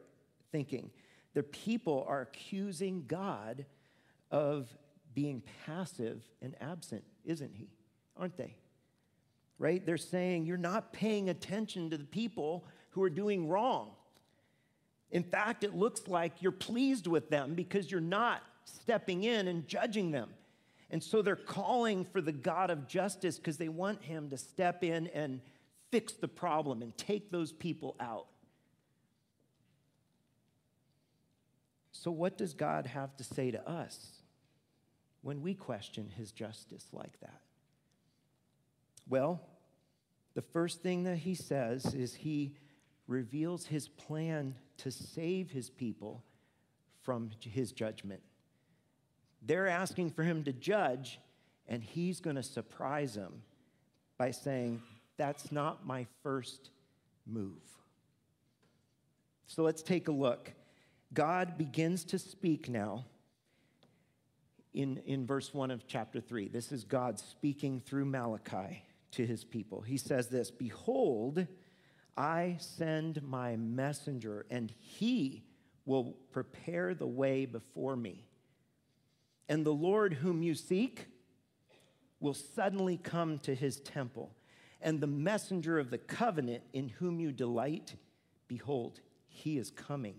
thinking. 0.51 0.89
The 1.33 1.43
people 1.43 2.05
are 2.07 2.21
accusing 2.21 3.03
God 3.07 3.65
of 4.31 4.69
being 5.13 5.41
passive 5.65 6.23
and 6.41 6.55
absent, 6.61 7.03
isn't 7.25 7.53
he? 7.53 7.69
Aren't 8.17 8.37
they? 8.37 8.55
Right? 9.59 9.85
They're 9.85 9.97
saying 9.97 10.45
you're 10.45 10.57
not 10.57 10.93
paying 10.93 11.29
attention 11.29 11.89
to 11.89 11.97
the 11.97 12.05
people 12.05 12.65
who 12.91 13.03
are 13.03 13.09
doing 13.09 13.49
wrong. 13.49 13.91
In 15.11 15.23
fact, 15.23 15.63
it 15.63 15.75
looks 15.75 16.07
like 16.07 16.41
you're 16.41 16.51
pleased 16.51 17.07
with 17.07 17.29
them 17.29 17.53
because 17.53 17.91
you're 17.91 18.01
not 18.01 18.41
stepping 18.63 19.23
in 19.23 19.47
and 19.47 19.67
judging 19.67 20.11
them. 20.11 20.29
And 20.89 21.03
so 21.03 21.21
they're 21.21 21.35
calling 21.35 22.05
for 22.05 22.21
the 22.21 22.31
God 22.31 22.69
of 22.69 22.87
justice 22.87 23.37
because 23.37 23.57
they 23.57 23.69
want 23.69 24.01
him 24.01 24.29
to 24.29 24.37
step 24.37 24.83
in 24.83 25.07
and 25.07 25.41
fix 25.91 26.13
the 26.13 26.27
problem 26.27 26.81
and 26.81 26.97
take 26.97 27.31
those 27.31 27.51
people 27.51 27.95
out. 27.99 28.27
So, 31.91 32.11
what 32.11 32.37
does 32.37 32.53
God 32.53 32.85
have 32.85 33.15
to 33.17 33.23
say 33.23 33.51
to 33.51 33.69
us 33.69 34.21
when 35.21 35.41
we 35.41 35.53
question 35.53 36.09
his 36.15 36.31
justice 36.31 36.85
like 36.91 37.19
that? 37.21 37.41
Well, 39.07 39.41
the 40.33 40.41
first 40.41 40.81
thing 40.81 41.03
that 41.03 41.17
he 41.17 41.33
says 41.33 41.93
is 41.93 42.13
he 42.13 42.55
reveals 43.07 43.65
his 43.65 43.87
plan 43.87 44.55
to 44.77 44.91
save 44.91 45.51
his 45.51 45.69
people 45.69 46.23
from 47.01 47.31
his 47.39 47.71
judgment. 47.71 48.21
They're 49.41 49.67
asking 49.67 50.11
for 50.11 50.23
him 50.23 50.43
to 50.43 50.53
judge, 50.53 51.19
and 51.67 51.83
he's 51.83 52.19
going 52.19 52.35
to 52.35 52.43
surprise 52.43 53.13
them 53.13 53.43
by 54.17 54.31
saying, 54.31 54.81
That's 55.17 55.51
not 55.51 55.85
my 55.85 56.07
first 56.23 56.69
move. 57.25 57.61
So 59.47 59.63
let's 59.63 59.81
take 59.81 60.07
a 60.07 60.11
look. 60.11 60.51
God 61.13 61.57
begins 61.57 62.03
to 62.05 62.19
speak 62.19 62.67
now 62.67 63.05
in, 64.73 65.01
in 65.05 65.25
verse 65.25 65.53
1 65.53 65.71
of 65.71 65.87
chapter 65.87 66.19
3. 66.19 66.49
This 66.49 66.71
is 66.71 66.83
God 66.83 67.19
speaking 67.19 67.79
through 67.79 68.05
Malachi 68.05 68.83
to 69.11 69.25
his 69.25 69.43
people. 69.43 69.81
He 69.81 69.97
says 69.97 70.27
this 70.27 70.51
Behold, 70.51 71.47
I 72.17 72.57
send 72.59 73.23
my 73.23 73.55
messenger, 73.55 74.45
and 74.49 74.71
he 74.79 75.43
will 75.85 76.15
prepare 76.31 76.93
the 76.93 77.07
way 77.07 77.45
before 77.45 77.95
me. 77.95 78.25
And 79.47 79.65
the 79.65 79.73
Lord 79.73 80.13
whom 80.13 80.41
you 80.41 80.55
seek 80.55 81.07
will 82.19 82.33
suddenly 82.33 82.97
come 82.97 83.39
to 83.39 83.53
his 83.53 83.79
temple. 83.79 84.35
And 84.85 85.01
the 85.01 85.07
messenger 85.07 85.79
of 85.79 85.89
the 85.89 85.97
covenant 85.97 86.61
in 86.71 86.89
whom 86.89 87.19
you 87.19 87.31
delight, 87.31 87.95
behold, 88.47 88.99
he 89.27 89.57
is 89.57 89.71
coming, 89.71 90.13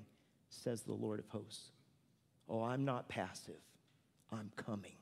says 0.51 0.83
the 0.83 0.93
Lord 0.93 1.21
of 1.21 1.29
hosts. 1.29 1.71
Oh, 2.49 2.65
I'm 2.65 2.85
not 2.85 3.09
passive, 3.09 3.61
I'm 4.33 4.51
coming. 4.57 4.97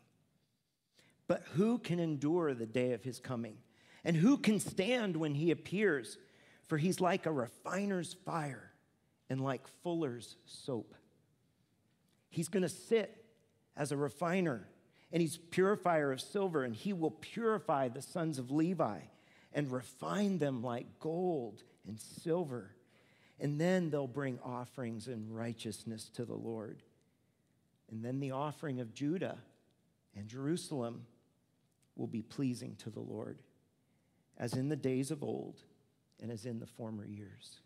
But 1.26 1.44
who 1.54 1.78
can 1.78 1.98
endure 1.98 2.52
the 2.52 2.66
day 2.66 2.92
of 2.92 3.02
his 3.04 3.18
coming? 3.18 3.56
And 4.04 4.14
who 4.14 4.36
can 4.36 4.60
stand 4.60 5.16
when 5.16 5.34
he 5.34 5.50
appears? 5.50 6.18
For 6.68 6.76
he's 6.76 7.00
like 7.00 7.24
a 7.24 7.32
refiner's 7.32 8.12
fire 8.12 8.70
and 9.30 9.40
like 9.40 9.66
fuller's 9.82 10.36
soap. 10.44 10.94
He's 12.28 12.50
to 12.62 12.68
sit 12.68 13.24
as 13.78 13.92
a 13.92 13.96
refiner, 13.96 14.68
and 15.10 15.22
he's 15.22 15.38
purifier 15.38 16.12
of 16.12 16.20
silver, 16.20 16.64
and 16.64 16.74
he 16.74 16.92
will 16.92 17.12
purify 17.12 17.88
the 17.88 18.02
sons 18.02 18.38
of 18.38 18.50
Levi 18.50 19.00
and 19.54 19.70
refine 19.70 20.38
them 20.38 20.62
like 20.62 20.98
gold 21.00 21.62
and 21.86 21.98
silver. 21.98 22.74
And 23.40 23.60
then 23.60 23.90
they'll 23.90 24.06
bring 24.06 24.38
offerings 24.44 25.08
in 25.08 25.32
righteousness 25.32 26.10
to 26.14 26.24
the 26.24 26.34
Lord. 26.34 26.82
And 27.90 28.04
then 28.04 28.20
the 28.20 28.32
offering 28.32 28.80
of 28.80 28.94
Judah 28.94 29.38
and 30.16 30.28
Jerusalem 30.28 31.06
will 31.96 32.06
be 32.06 32.22
pleasing 32.22 32.76
to 32.76 32.90
the 32.90 33.00
Lord, 33.00 33.38
as 34.36 34.54
in 34.54 34.68
the 34.68 34.76
days 34.76 35.10
of 35.10 35.22
old 35.22 35.60
and 36.20 36.30
as 36.30 36.44
in 36.46 36.58
the 36.58 36.66
former 36.66 37.06
years. 37.06 37.60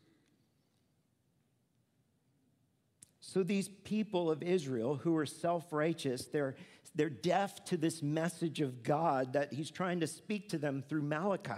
So 3.20 3.42
these 3.42 3.68
people 3.68 4.30
of 4.30 4.42
Israel 4.42 4.96
who 4.96 5.14
are 5.16 5.26
self 5.26 5.70
righteous, 5.72 6.24
they're, 6.26 6.56
they're 6.94 7.10
deaf 7.10 7.62
to 7.66 7.76
this 7.76 8.02
message 8.02 8.60
of 8.62 8.82
God 8.82 9.34
that 9.34 9.52
he's 9.52 9.70
trying 9.70 10.00
to 10.00 10.06
speak 10.06 10.48
to 10.50 10.58
them 10.58 10.82
through 10.88 11.02
Malachi, 11.02 11.52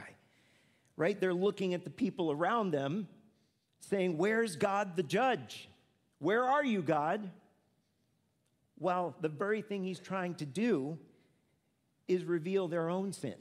right? 1.00 1.18
They're 1.18 1.32
looking 1.32 1.72
at 1.72 1.82
the 1.82 1.90
people 1.90 2.30
around 2.30 2.72
them 2.72 3.08
saying, 3.80 4.18
Where's 4.18 4.56
God 4.56 4.96
the 4.96 5.02
judge? 5.02 5.66
Where 6.18 6.44
are 6.44 6.62
you, 6.62 6.82
God? 6.82 7.30
Well, 8.78 9.16
the 9.22 9.30
very 9.30 9.62
thing 9.62 9.82
he's 9.82 9.98
trying 9.98 10.34
to 10.36 10.46
do 10.46 10.98
is 12.06 12.24
reveal 12.24 12.68
their 12.68 12.90
own 12.90 13.14
sin, 13.14 13.36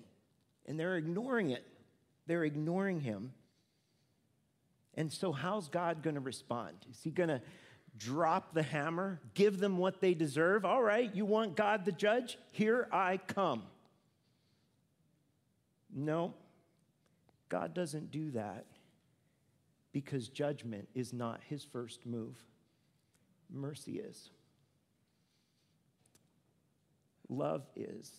and 0.67 0.79
they're 0.79 0.95
ignoring 0.95 1.49
it. 1.49 1.65
They're 2.27 2.45
ignoring 2.45 3.01
him. 3.01 3.33
And 4.95 5.11
so, 5.11 5.33
how's 5.33 5.67
God 5.67 6.01
going 6.01 6.15
to 6.15 6.21
respond? 6.21 6.77
Is 6.89 7.01
he 7.03 7.11
going 7.11 7.29
to 7.29 7.41
drop 7.97 8.53
the 8.53 8.63
hammer, 8.63 9.19
give 9.33 9.59
them 9.59 9.77
what 9.77 9.99
they 9.99 10.13
deserve? 10.13 10.63
All 10.63 10.81
right, 10.81 11.13
you 11.13 11.25
want 11.25 11.57
God 11.57 11.83
the 11.83 11.91
judge? 11.91 12.37
Here 12.53 12.87
I 12.89 13.17
come. 13.17 13.63
No, 15.93 16.33
God 17.50 17.74
doesn't 17.74 18.12
do 18.12 18.32
that 18.32 18.65
because 19.91 20.29
judgment 20.29 20.88
is 20.94 21.12
not 21.12 21.41
his 21.50 21.63
first 21.63 22.06
move, 22.06 22.38
mercy 23.51 24.00
is. 24.00 24.29
Love 27.27 27.63
is. 27.75 28.12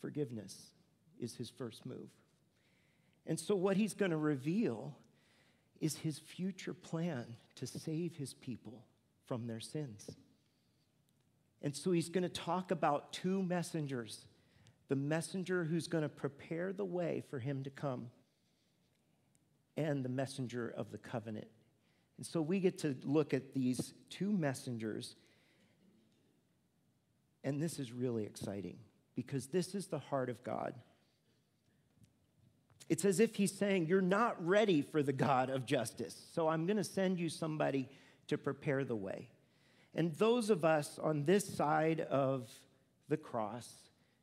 Forgiveness 0.00 0.56
is 1.20 1.34
his 1.34 1.50
first 1.50 1.86
move. 1.86 2.10
And 3.26 3.38
so, 3.38 3.54
what 3.54 3.76
he's 3.76 3.94
going 3.94 4.10
to 4.10 4.16
reveal 4.16 4.96
is 5.80 5.96
his 5.96 6.18
future 6.18 6.74
plan 6.74 7.24
to 7.56 7.66
save 7.66 8.16
his 8.16 8.34
people 8.34 8.84
from 9.26 9.46
their 9.46 9.60
sins. 9.60 10.10
And 11.62 11.74
so, 11.74 11.92
he's 11.92 12.08
going 12.08 12.22
to 12.24 12.28
talk 12.28 12.72
about 12.72 13.12
two 13.12 13.42
messengers 13.42 14.24
the 14.88 14.96
messenger 14.96 15.64
who's 15.64 15.86
going 15.86 16.02
to 16.02 16.08
prepare 16.08 16.72
the 16.72 16.84
way 16.84 17.22
for 17.30 17.38
him 17.38 17.64
to 17.64 17.70
come, 17.70 18.08
and 19.76 20.04
the 20.04 20.08
messenger 20.08 20.72
of 20.76 20.90
the 20.90 20.98
covenant. 20.98 21.48
And 22.18 22.26
so, 22.26 22.42
we 22.42 22.60
get 22.60 22.78
to 22.78 22.96
look 23.04 23.32
at 23.32 23.54
these 23.54 23.94
two 24.10 24.30
messengers. 24.30 25.16
And 27.44 27.60
this 27.60 27.78
is 27.78 27.92
really 27.92 28.24
exciting 28.24 28.76
because 29.16 29.46
this 29.46 29.74
is 29.74 29.88
the 29.88 29.98
heart 29.98 30.30
of 30.30 30.44
God. 30.44 30.74
It's 32.88 33.04
as 33.04 33.20
if 33.20 33.36
he's 33.36 33.56
saying, 33.56 33.86
You're 33.86 34.02
not 34.02 34.44
ready 34.46 34.82
for 34.82 35.02
the 35.02 35.12
God 35.12 35.50
of 35.50 35.64
justice, 35.64 36.14
so 36.32 36.48
I'm 36.48 36.66
going 36.66 36.76
to 36.76 36.84
send 36.84 37.18
you 37.18 37.28
somebody 37.28 37.88
to 38.28 38.38
prepare 38.38 38.84
the 38.84 38.96
way. 38.96 39.28
And 39.94 40.12
those 40.16 40.50
of 40.50 40.64
us 40.64 40.98
on 40.98 41.24
this 41.24 41.46
side 41.46 42.00
of 42.00 42.48
the 43.08 43.16
cross 43.16 43.68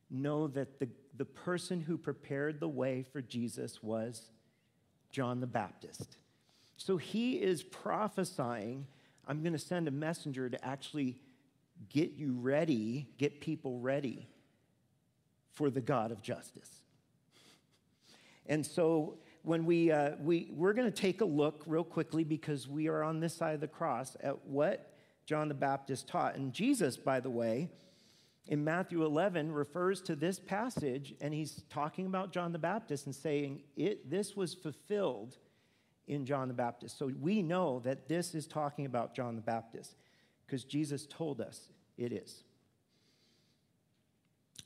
know 0.10 0.48
that 0.48 0.80
the, 0.80 0.90
the 1.18 1.26
person 1.26 1.82
who 1.82 1.98
prepared 1.98 2.60
the 2.60 2.68
way 2.68 3.04
for 3.04 3.22
Jesus 3.22 3.82
was 3.84 4.32
John 5.12 5.40
the 5.40 5.48
Baptist. 5.48 6.18
So 6.78 6.98
he 6.98 7.34
is 7.34 7.64
prophesying, 7.64 8.88
I'm 9.28 9.42
going 9.42 9.54
to 9.54 9.60
send 9.60 9.88
a 9.88 9.92
messenger 9.92 10.50
to 10.50 10.66
actually 10.66 11.18
get 11.90 12.14
you 12.14 12.34
ready, 12.40 13.10
get 13.18 13.42
people 13.42 13.80
ready 13.80 14.28
for 15.52 15.70
the 15.70 15.82
God 15.82 16.12
of 16.12 16.22
justice. 16.22 16.70
And 18.46 18.66
so 18.66 19.18
when 19.44 19.66
we, 19.66 19.92
uh, 19.92 20.12
we, 20.22 20.50
we're 20.52 20.74
going 20.74 20.92
to 20.92 21.02
take 21.02 21.22
a 21.22 21.26
look 21.26 21.64
real 21.66 21.84
quickly 21.84 22.24
because 22.24 22.68
we 22.68 22.88
are 22.88 23.04
on 23.04 23.20
this 23.20 23.36
side 23.36 23.56
of 23.56 23.62
the 23.62 23.68
cross 23.68 24.18
at 24.22 24.46
what 24.46 24.94
John 25.26 25.48
the 25.48 25.54
Baptist 25.54 26.08
taught. 26.08 26.36
And 26.36 26.54
Jesus, 26.54 26.98
by 26.98 27.20
the 27.20 27.30
way, 27.30 27.70
in 28.50 28.64
Matthew 28.64 29.06
11 29.06 29.52
refers 29.52 30.02
to 30.02 30.16
this 30.16 30.40
passage 30.40 31.14
and 31.22 31.32
he's 31.32 31.62
talking 31.70 32.08
about 32.08 32.34
John 32.34 32.52
the 32.52 32.58
Baptist 32.58 33.06
and 33.06 33.16
saying 33.16 33.62
it 33.78 34.10
this 34.10 34.36
was 34.36 34.56
fulfilled 34.56 35.38
in 36.08 36.26
John 36.26 36.48
the 36.48 36.56
Baptist. 36.56 36.98
So 36.98 37.12
we 37.22 37.44
know 37.44 37.80
that 37.86 38.10
this 38.10 38.34
is 38.34 38.48
talking 38.48 38.88
about 38.88 39.14
John 39.14 39.36
the 39.36 39.44
Baptist 39.44 39.96
because 40.46 40.64
Jesus 40.64 41.06
told 41.06 41.40
us 41.40 41.70
it 41.96 42.12
is. 42.12 42.44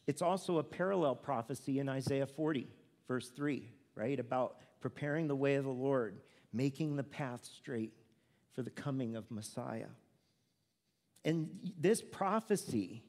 It's 0.08 0.22
also 0.22 0.60
a 0.60 0.64
parallel 0.64 1.16
prophecy 1.16 1.80
in 1.80 1.90
Isaiah 1.90 2.26
40, 2.26 2.70
verse 3.06 3.30
3, 3.36 3.70
right? 3.96 4.18
About 4.18 4.56
preparing 4.80 5.28
the 5.28 5.36
way 5.36 5.56
of 5.56 5.66
the 5.66 5.72
Lord, 5.72 6.22
making 6.54 6.96
the 6.96 7.04
path 7.04 7.44
straight 7.44 7.92
for 8.54 8.62
the 8.62 8.70
coming 8.70 9.18
of 9.18 9.30
Messiah. 9.30 9.88
And 11.26 11.50
this 11.78 12.02
prophecy 12.02 13.04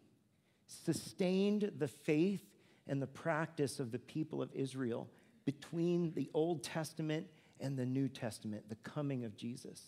sustained 0.85 1.73
the 1.79 1.89
faith 1.89 2.45
and 2.87 3.01
the 3.01 3.07
practice 3.07 3.81
of 3.81 3.93
the 3.93 3.99
people 3.99 4.43
of 4.43 4.51
Israel 4.55 5.09
between 5.45 6.13
the 6.15 6.31
Old 6.35 6.63
Testament 6.63 7.27
and 7.61 7.79
the 7.79 7.87
New 7.87 8.09
Testament, 8.09 8.69
the 8.69 8.77
coming 8.77 9.25
of 9.25 9.37
Jesus. 9.37 9.81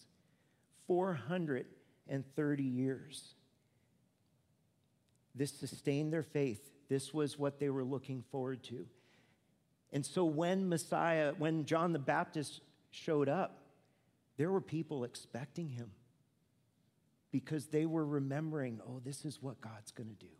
430 0.87 2.63
years. 2.63 3.35
This 5.35 5.53
sustained 5.53 6.13
their 6.13 6.23
faith. 6.23 6.61
This 6.89 7.13
was 7.13 7.39
what 7.39 7.59
they 7.59 7.69
were 7.71 7.85
looking 7.85 8.23
forward 8.31 8.63
to. 8.65 8.87
And 9.93 10.05
so 10.05 10.25
when 10.25 10.69
Messiah, 10.69 11.35
when 11.37 11.65
John 11.65 11.93
the 11.93 11.99
Baptist 11.99 12.61
showed 12.91 13.29
up, 13.29 13.61
there 14.37 14.51
were 14.51 14.61
people 14.61 15.05
expecting 15.05 15.69
him 15.69 15.91
because 17.31 17.67
they 17.67 17.87
were 17.87 18.05
remembering, 18.05 18.81
oh, 18.87 19.01
this 19.05 19.25
is 19.25 19.43
what 19.43 19.61
God's 19.61 19.91
going 19.91 20.09
to 20.09 20.15
do. 20.15 20.33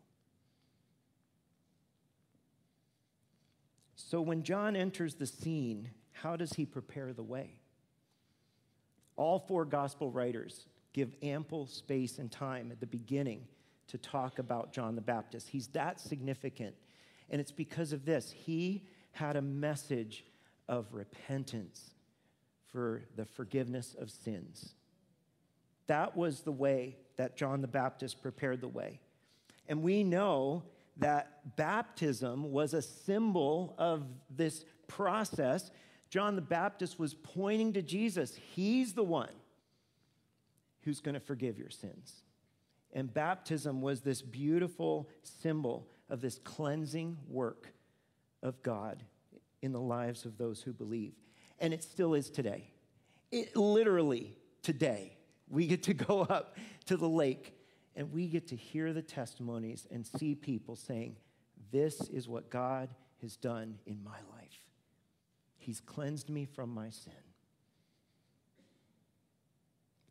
So 4.09 4.21
when 4.21 4.45
John 4.45 4.77
enters 4.77 5.17
the 5.17 5.27
scene, 5.27 5.91
how 6.13 6.37
does 6.37 6.53
he 6.53 6.65
prepare 6.65 7.13
the 7.13 7.25
way? 7.25 7.59
All 9.17 9.41
four 9.41 9.65
gospel 9.65 10.13
writers 10.13 10.69
give 10.93 11.17
ample 11.23 11.67
space 11.67 12.19
and 12.19 12.31
time 12.31 12.71
at 12.71 12.79
the 12.79 12.87
beginning 12.87 13.49
to 13.89 13.99
talk 13.99 14.39
about 14.39 14.73
John 14.73 14.95
the 14.95 15.01
Baptist. 15.01 15.49
He's 15.49 15.67
that 15.69 15.99
significant. 15.99 16.77
And 17.31 17.41
it's 17.41 17.51
because 17.51 17.93
of 17.93 18.05
this. 18.05 18.31
He 18.31 18.87
had 19.11 19.35
a 19.35 19.43
message 19.43 20.25
of 20.69 20.87
repentance 20.93 21.91
for 22.69 23.03
the 23.17 23.25
forgiveness 23.25 23.97
of 23.99 24.13
sins. 24.13 24.75
That 25.89 26.17
was 26.17 26.43
the 26.43 26.53
way 26.53 26.97
that 27.17 27.37
John 27.37 27.61
the 27.61 27.67
Baptist 27.67 28.23
prepared 28.23 28.61
the 28.61 28.69
way. 28.69 29.01
And 29.69 29.83
we 29.83 30.05
know 30.05 30.63
that 30.99 31.57
baptism 31.57 32.51
was 32.51 32.75
a 32.75 32.83
symbol 32.83 33.75
of 33.79 34.05
this 34.31 34.65
process. 34.89 35.71
John 36.09 36.37
the 36.37 36.43
Baptist 36.43 36.99
was 36.99 37.15
pointing 37.15 37.73
to 37.75 37.83
Jesus. 37.83 38.37
He's 38.55 38.95
the 38.95 39.05
one 39.05 39.33
who's 40.83 41.01
going 41.01 41.15
to 41.15 41.21
forgive 41.21 41.59
your 41.59 41.71
sins. 41.71 42.23
And 42.93 43.13
baptism 43.13 43.83
was 43.83 44.01
this 44.01 44.23
beautiful 44.23 45.09
symbol 45.23 45.89
of 46.09 46.21
this 46.21 46.39
cleansing 46.45 47.19
work 47.29 47.73
of 48.43 48.63
God 48.63 49.03
in 49.63 49.73
the 49.73 49.81
lives 49.81 50.25
of 50.25 50.39
those 50.39 50.63
who 50.63 50.73
believe. 50.73 51.13
And 51.59 51.75
it 51.75 51.83
still 51.83 52.15
is 52.15 52.31
today. 52.31 52.71
It 53.33 53.57
literally 53.57 54.37
today 54.63 55.17
we 55.49 55.67
get 55.67 55.83
to 55.85 55.95
go 55.95 56.23
up 56.23 56.57
to 56.87 56.97
the 56.97 57.09
lake 57.09 57.56
and 57.97 58.13
we 58.13 58.29
get 58.29 58.47
to 58.49 58.57
hear 58.57 58.93
the 58.93 59.03
testimonies 59.03 59.87
and 59.91 60.07
see 60.07 60.35
people 60.35 60.77
saying, 60.77 61.17
This 61.73 62.01
is 62.03 62.29
what 62.29 62.51
God 62.51 62.91
has 63.23 63.37
done 63.37 63.79
in 63.87 64.05
my 64.05 64.19
life. 64.39 64.61
He's 65.57 65.81
cleansed 65.81 66.29
me 66.31 66.45
from 66.45 66.73
my 66.73 66.91
sin 66.91 67.13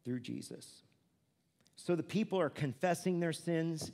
through 0.04 0.20
Jesus. 0.20 0.82
So 1.76 1.96
the 1.96 2.04
people 2.04 2.40
are 2.40 2.50
confessing 2.50 3.20
their 3.20 3.34
sins. 3.34 3.92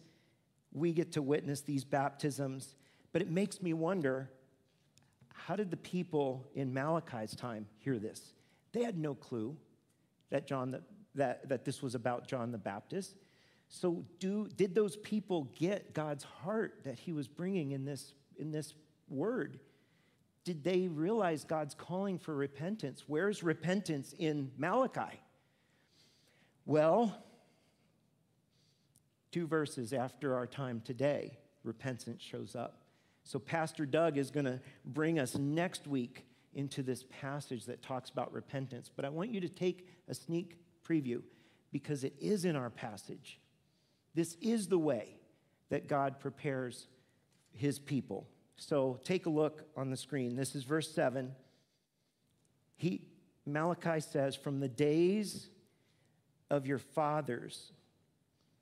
We 0.72 0.94
get 0.94 1.12
to 1.13 1.22
witness 1.22 1.62
these 1.62 1.84
baptisms. 1.84 2.76
But 3.12 3.22
it 3.22 3.30
makes 3.30 3.62
me 3.62 3.74
wonder 3.74 4.30
how 5.34 5.56
did 5.56 5.70
the 5.70 5.78
people 5.78 6.48
in 6.56 6.74
Malachi's 6.74 7.36
time 7.36 7.68
hear 7.78 8.00
this? 8.00 8.34
They 8.72 8.84
had 8.84 8.98
no 8.98 9.13
clue 9.13 9.58
that 10.30 10.48
John 10.48 10.72
the 10.72 10.82
that, 11.16 11.50
that 11.50 11.66
this 11.66 11.82
was 11.82 11.94
about 11.94 12.28
John 12.28 12.52
the 12.52 12.58
Baptist. 12.58 13.18
So, 13.74 14.04
do, 14.20 14.50
did 14.58 14.76
those 14.76 14.98
people 14.98 15.50
get 15.58 15.94
God's 15.94 16.26
heart 16.26 16.82
that 16.84 17.00
he 17.00 17.14
was 17.14 17.30
bringing 17.30 17.72
in 17.72 17.86
this, 17.86 18.14
in 18.38 18.52
this 18.52 18.74
word? 19.08 19.62
Did 20.44 20.62
they 20.62 20.90
realize 20.90 21.46
God's 21.46 21.74
calling 21.74 22.20
for 22.20 22.36
repentance? 22.36 23.06
Where's 23.08 23.44
repentance 23.44 24.14
in 24.20 24.52
Malachi? 24.58 25.22
Well, 26.66 27.16
two 29.32 29.48
verses 29.48 29.94
after 29.94 30.36
our 30.36 30.48
time 30.48 30.82
today, 30.84 31.38
repentance 31.64 32.22
shows 32.22 32.58
up. 32.58 32.82
So, 33.24 33.40
Pastor 33.40 33.86
Doug 33.86 34.18
is 34.18 34.32
going 34.32 34.48
to 34.48 34.60
bring 34.84 35.18
us 35.18 35.38
next 35.38 35.88
week 35.88 36.26
into 36.54 36.84
this 36.84 37.06
passage 37.10 37.68
that 37.68 37.82
talks 37.82 38.10
about 38.10 38.34
repentance. 38.34 38.92
But 38.94 39.06
I 39.06 39.10
want 39.10 39.34
you 39.34 39.40
to 39.40 39.50
take 39.50 39.88
a 40.10 40.14
sneak 40.14 40.58
preview 40.86 41.22
because 41.72 42.04
it 42.04 42.16
is 42.20 42.44
in 42.44 42.58
our 42.58 42.70
passage. 42.70 43.40
This 44.13 44.36
is 44.41 44.67
the 44.67 44.78
way 44.78 45.15
that 45.69 45.88
God 45.88 46.19
prepares 46.19 46.88
his 47.54 47.80
people. 47.80 48.28
So 48.58 49.00
take 49.04 49.26
a 49.26 49.30
look 49.30 49.63
on 49.76 49.89
the 49.89 49.97
screen. 49.97 50.36
This 50.36 50.56
is 50.56 50.63
verse 50.63 50.93
7. 50.93 51.32
He, 52.78 53.02
Malachi 53.45 54.00
says, 54.00 54.36
From 54.36 54.60
the 54.60 54.67
days 54.67 55.50
of 56.50 56.65
your 56.67 56.78
fathers, 56.78 57.71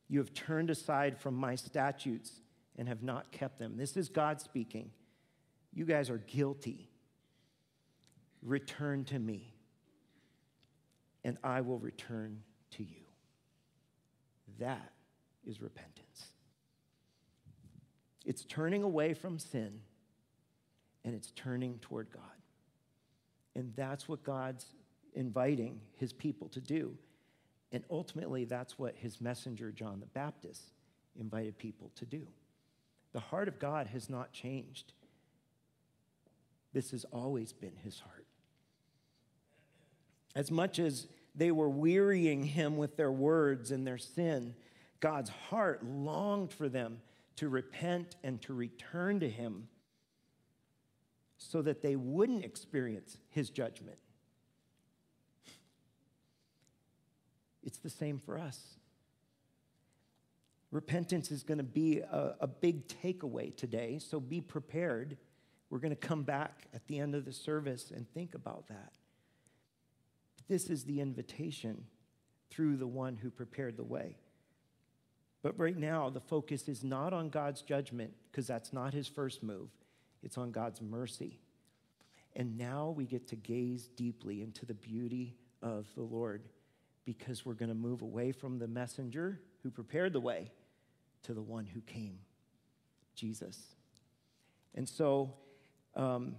you 0.07 0.19
have 0.19 0.33
turned 0.33 0.69
aside 0.69 1.17
from 1.17 1.35
my 1.35 1.55
statutes 1.55 2.31
and 2.77 2.87
have 2.87 3.03
not 3.03 3.31
kept 3.31 3.59
them. 3.59 3.77
This 3.77 3.97
is 3.97 4.09
God 4.09 4.39
speaking. 4.39 4.91
You 5.73 5.85
guys 5.85 6.09
are 6.09 6.17
guilty. 6.17 6.89
Return 8.41 9.03
to 9.05 9.19
me 9.19 9.53
and 11.23 11.37
I 11.43 11.61
will 11.61 11.79
return 11.79 12.41
to 12.71 12.83
you. 12.83 13.03
That 14.59 14.91
is 15.49 15.61
repentance. 15.61 16.27
It's 18.25 18.45
turning 18.45 18.83
away 18.83 19.13
from 19.13 19.39
sin 19.39 19.81
and 21.03 21.15
it's 21.15 21.31
turning 21.31 21.79
toward 21.79 22.11
God. 22.11 22.23
And 23.55 23.73
that's 23.75 24.07
what 24.07 24.23
God's 24.23 24.65
inviting 25.13 25.81
his 25.97 26.13
people 26.13 26.47
to 26.49 26.61
do. 26.61 26.95
And 27.71 27.83
ultimately, 27.89 28.45
that's 28.45 28.79
what 28.79 28.95
his 28.95 29.19
messenger, 29.19 29.71
John 29.71 29.99
the 29.99 30.05
Baptist, 30.07 30.71
invited 31.19 31.57
people 31.57 31.91
to 31.95 32.05
do. 32.05 32.27
The 33.11 33.19
heart 33.19 33.47
of 33.47 33.59
God 33.59 33.87
has 33.87 34.09
not 34.09 34.31
changed. 34.31 34.93
This 36.73 36.91
has 36.91 37.05
always 37.05 37.51
been 37.51 37.75
his 37.83 37.99
heart. 37.99 38.25
As 40.35 40.51
much 40.51 40.77
as 40.77 41.07
they 41.35 41.51
were 41.51 41.69
wearying 41.69 42.43
him 42.43 42.77
with 42.77 42.97
their 42.97 43.11
words 43.11 43.71
and 43.71 43.85
their 43.85 43.97
sin, 43.97 44.55
God's 44.99 45.29
heart 45.29 45.83
longed 45.83 46.51
for 46.51 46.67
them 46.67 47.01
to 47.37 47.47
repent 47.47 48.15
and 48.23 48.41
to 48.41 48.53
return 48.53 49.19
to 49.21 49.29
him 49.29 49.67
so 51.37 51.61
that 51.61 51.81
they 51.81 51.95
wouldn't 51.95 52.43
experience 52.43 53.17
his 53.29 53.49
judgment. 53.49 53.97
It's 57.63 57.77
the 57.77 57.89
same 57.89 58.19
for 58.19 58.37
us. 58.37 58.59
Repentance 60.71 61.31
is 61.31 61.43
going 61.43 61.57
to 61.57 61.63
be 61.63 61.99
a, 61.99 62.35
a, 62.41 62.47
big 62.47 62.87
takeaway 62.87 63.55
today, 63.55 63.99
so 63.99 64.19
be 64.19 64.39
prepared. 64.39 65.17
We're 65.69 65.79
going 65.79 65.95
to 65.95 66.07
come 66.07 66.23
back 66.23 66.67
at 66.73 66.87
the 66.87 66.99
end 66.99 67.15
of 67.15 67.25
the 67.25 67.33
service 67.33 67.91
and 67.95 68.07
think 68.13 68.35
about 68.35 68.67
that. 68.67 68.91
This 70.47 70.69
is 70.69 70.83
the 70.83 70.99
invitation 70.99 71.85
through 72.49 72.77
the 72.77 72.87
one 72.87 73.15
who 73.15 73.31
prepared 73.31 73.77
the 73.77 73.83
way. 73.83 74.17
But 75.41 75.57
right 75.57 75.77
now, 75.77 76.09
the 76.09 76.19
focus 76.19 76.67
is 76.67 76.83
not 76.83 77.13
on 77.13 77.29
God's 77.29 77.61
judgment, 77.61 78.13
because 78.29 78.47
that's 78.47 78.73
not 78.73 78.93
his 78.93 79.07
first 79.07 79.41
move, 79.41 79.69
it's 80.21 80.37
on 80.37 80.51
God's 80.51 80.81
mercy. 80.81 81.39
And 82.35 82.57
now 82.57 82.93
we 82.95 83.05
get 83.05 83.27
to 83.29 83.35
gaze 83.35 83.87
deeply 83.87 84.41
into 84.41 84.65
the 84.65 84.73
beauty 84.73 85.35
of 85.61 85.87
the 85.95 86.03
Lord 86.03 86.43
because 87.05 87.45
we're 87.45 87.53
going 87.53 87.69
to 87.69 87.75
move 87.75 88.01
away 88.01 88.31
from 88.31 88.59
the 88.59 88.67
messenger 88.67 89.41
who 89.63 89.71
prepared 89.71 90.13
the 90.13 90.19
way 90.19 90.51
to 91.23 91.33
the 91.33 91.41
one 91.41 91.65
who 91.65 91.81
came, 91.81 92.19
Jesus. 93.15 93.57
And 94.75 94.87
so, 94.87 95.33
um, 95.95 96.35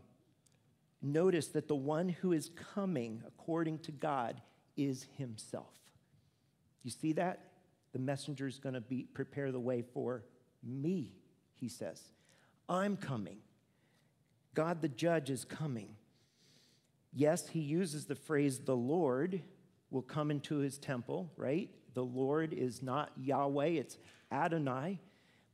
notice 1.02 1.48
that 1.48 1.66
the 1.66 1.74
one 1.74 2.08
who 2.08 2.32
is 2.32 2.50
coming 2.74 3.22
according 3.26 3.80
to 3.80 3.92
God 3.92 4.40
is 4.76 5.06
himself. 5.18 5.74
You 6.82 6.90
see 6.90 7.12
that? 7.14 7.49
The 7.92 7.98
messenger 7.98 8.46
is 8.46 8.58
going 8.58 8.74
to 8.74 8.80
be 8.80 9.04
prepare 9.14 9.52
the 9.52 9.60
way 9.60 9.82
for 9.82 10.24
me, 10.62 11.14
he 11.54 11.68
says. 11.68 12.02
I'm 12.68 12.96
coming. 12.96 13.38
God 14.54 14.82
the 14.82 14.88
judge 14.88 15.30
is 15.30 15.44
coming. 15.44 15.96
Yes, 17.12 17.48
he 17.48 17.60
uses 17.60 18.06
the 18.06 18.14
phrase 18.14 18.60
the 18.60 18.76
Lord 18.76 19.42
will 19.90 20.02
come 20.02 20.30
into 20.30 20.58
his 20.58 20.78
temple, 20.78 21.30
right? 21.36 21.68
The 21.94 22.04
Lord 22.04 22.52
is 22.52 22.82
not 22.82 23.10
Yahweh, 23.16 23.66
it's 23.66 23.98
Adonai. 24.30 25.00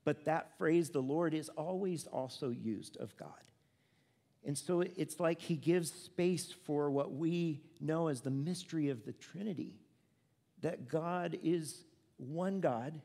But 0.04 0.24
that 0.26 0.56
phrase, 0.56 0.90
the 0.90 1.00
Lord, 1.00 1.34
is 1.34 1.48
always 1.48 2.06
also 2.06 2.50
used 2.50 2.96
of 2.98 3.16
God. 3.16 3.30
And 4.44 4.56
so 4.56 4.82
it's 4.82 5.18
like 5.18 5.40
he 5.40 5.56
gives 5.56 5.90
space 5.90 6.52
for 6.64 6.88
what 6.90 7.12
we 7.12 7.62
know 7.80 8.06
as 8.06 8.20
the 8.20 8.30
mystery 8.30 8.90
of 8.90 9.04
the 9.04 9.12
Trinity 9.12 9.80
that 10.62 10.88
God 10.88 11.36
is 11.42 11.82
one 12.18 12.60
God 12.60 13.00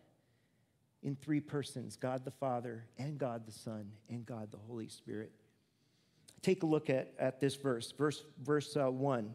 in 1.03 1.15
three 1.15 1.39
persons 1.39 1.95
God 1.95 2.23
the 2.25 2.31
Father, 2.31 2.85
and 2.97 3.17
God 3.17 3.45
the 3.45 3.51
Son, 3.51 3.91
and 4.09 4.25
God 4.25 4.51
the 4.51 4.57
Holy 4.57 4.87
Spirit. 4.87 5.31
Take 6.41 6.63
a 6.63 6.65
look 6.67 6.89
at, 6.89 7.13
at 7.19 7.39
this 7.39 7.55
verse, 7.55 7.91
verse, 7.91 8.23
verse 8.41 8.75
uh, 8.75 8.89
1. 8.89 9.33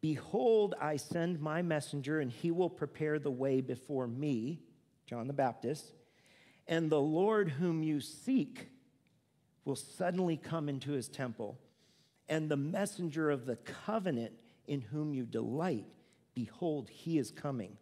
Behold, 0.00 0.74
I 0.80 0.96
send 0.96 1.40
my 1.40 1.62
messenger, 1.62 2.20
and 2.20 2.30
he 2.30 2.50
will 2.50 2.70
prepare 2.70 3.18
the 3.18 3.30
way 3.30 3.60
before 3.60 4.06
me, 4.06 4.60
John 5.06 5.26
the 5.26 5.32
Baptist, 5.32 5.92
and 6.68 6.90
the 6.90 7.00
Lord 7.00 7.48
whom 7.50 7.82
you 7.82 8.00
seek 8.00 8.70
will 9.64 9.76
suddenly 9.76 10.36
come 10.36 10.68
into 10.68 10.92
his 10.92 11.08
temple, 11.08 11.58
and 12.28 12.48
the 12.48 12.56
messenger 12.56 13.30
of 13.30 13.46
the 13.46 13.56
covenant 13.56 14.32
in 14.66 14.80
whom 14.80 15.14
you 15.14 15.24
delight, 15.24 15.86
behold, 16.34 16.88
he 16.88 17.18
is 17.18 17.30
coming, 17.30 17.76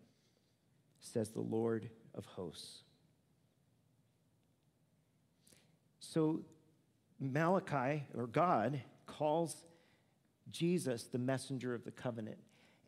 says 1.04 1.30
the 1.30 1.40
Lord 1.40 1.88
of 2.14 2.24
hosts. 2.24 2.82
So 6.00 6.40
Malachi, 7.20 8.04
or 8.16 8.26
God, 8.26 8.80
calls 9.06 9.56
Jesus 10.50 11.04
the 11.04 11.18
messenger 11.18 11.74
of 11.74 11.84
the 11.84 11.90
covenant. 11.90 12.38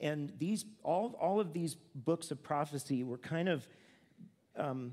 And 0.01 0.33
these, 0.39 0.65
all, 0.83 1.17
all 1.21 1.41
of 1.41 1.53
these 1.53 1.77
books 1.95 2.31
of 2.31 2.43
prophecy 2.43 3.03
were 3.03 3.19
kind 3.19 3.49
of 3.49 3.67
um, 4.57 4.93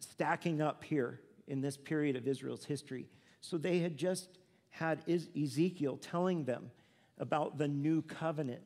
stacking 0.00 0.60
up 0.60 0.84
here 0.84 1.20
in 1.46 1.60
this 1.60 1.76
period 1.76 2.16
of 2.16 2.26
Israel's 2.26 2.64
history. 2.64 3.06
So 3.40 3.58
they 3.58 3.78
had 3.78 3.96
just 3.96 4.38
had 4.70 5.02
Ezekiel 5.08 5.98
telling 5.98 6.44
them 6.44 6.70
about 7.18 7.58
the 7.58 7.68
new 7.68 8.02
covenant. 8.02 8.62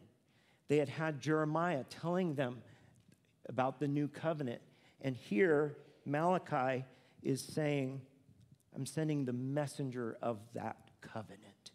They 0.68 0.78
had 0.78 0.88
had 0.88 1.20
Jeremiah 1.20 1.84
telling 1.88 2.34
them 2.34 2.62
about 3.48 3.80
the 3.80 3.88
new 3.88 4.08
covenant. 4.08 4.60
And 5.00 5.16
here, 5.16 5.76
Malachi 6.04 6.84
is 7.22 7.40
saying, 7.40 8.00
I'm 8.74 8.86
sending 8.86 9.24
the 9.24 9.32
messenger 9.32 10.16
of 10.22 10.38
that 10.54 10.76
covenant. 11.00 11.72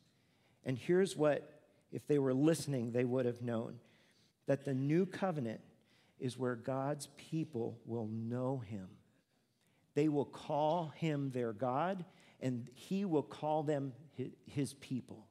And 0.66 0.78
here's 0.78 1.16
what, 1.16 1.62
if 1.92 2.08
they 2.08 2.20
were 2.20 2.34
listening, 2.34 2.92
they 2.92 3.04
would 3.04 3.26
have 3.26 3.42
known 3.42 3.80
that 4.46 4.66
the 4.66 4.74
new 4.74 5.06
covenant 5.06 5.62
is 6.20 6.38
where 6.38 6.56
God's 6.56 7.08
people 7.18 7.80
will 7.86 8.08
know 8.08 8.60
him. 8.66 8.88
They 9.96 10.08
will 10.08 10.26
call 10.26 10.94
him 10.96 11.32
their 11.32 11.54
God, 11.54 12.06
and 12.42 12.70
he 12.74 13.06
will 13.06 13.24
call 13.24 13.64
them 13.64 13.94
his 14.46 14.74
people. 14.76 15.28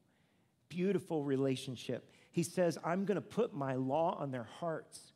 Beautiful 0.69 1.25
relationship. 1.25 2.11
He 2.31 2.43
says, 2.43 2.79
I'm 2.85 3.05
going 3.05 3.17
to 3.17 3.21
put 3.21 3.55
my 3.55 3.75
law 3.75 4.17
on 4.19 4.31
their 4.31 4.49
hearts 4.61 5.12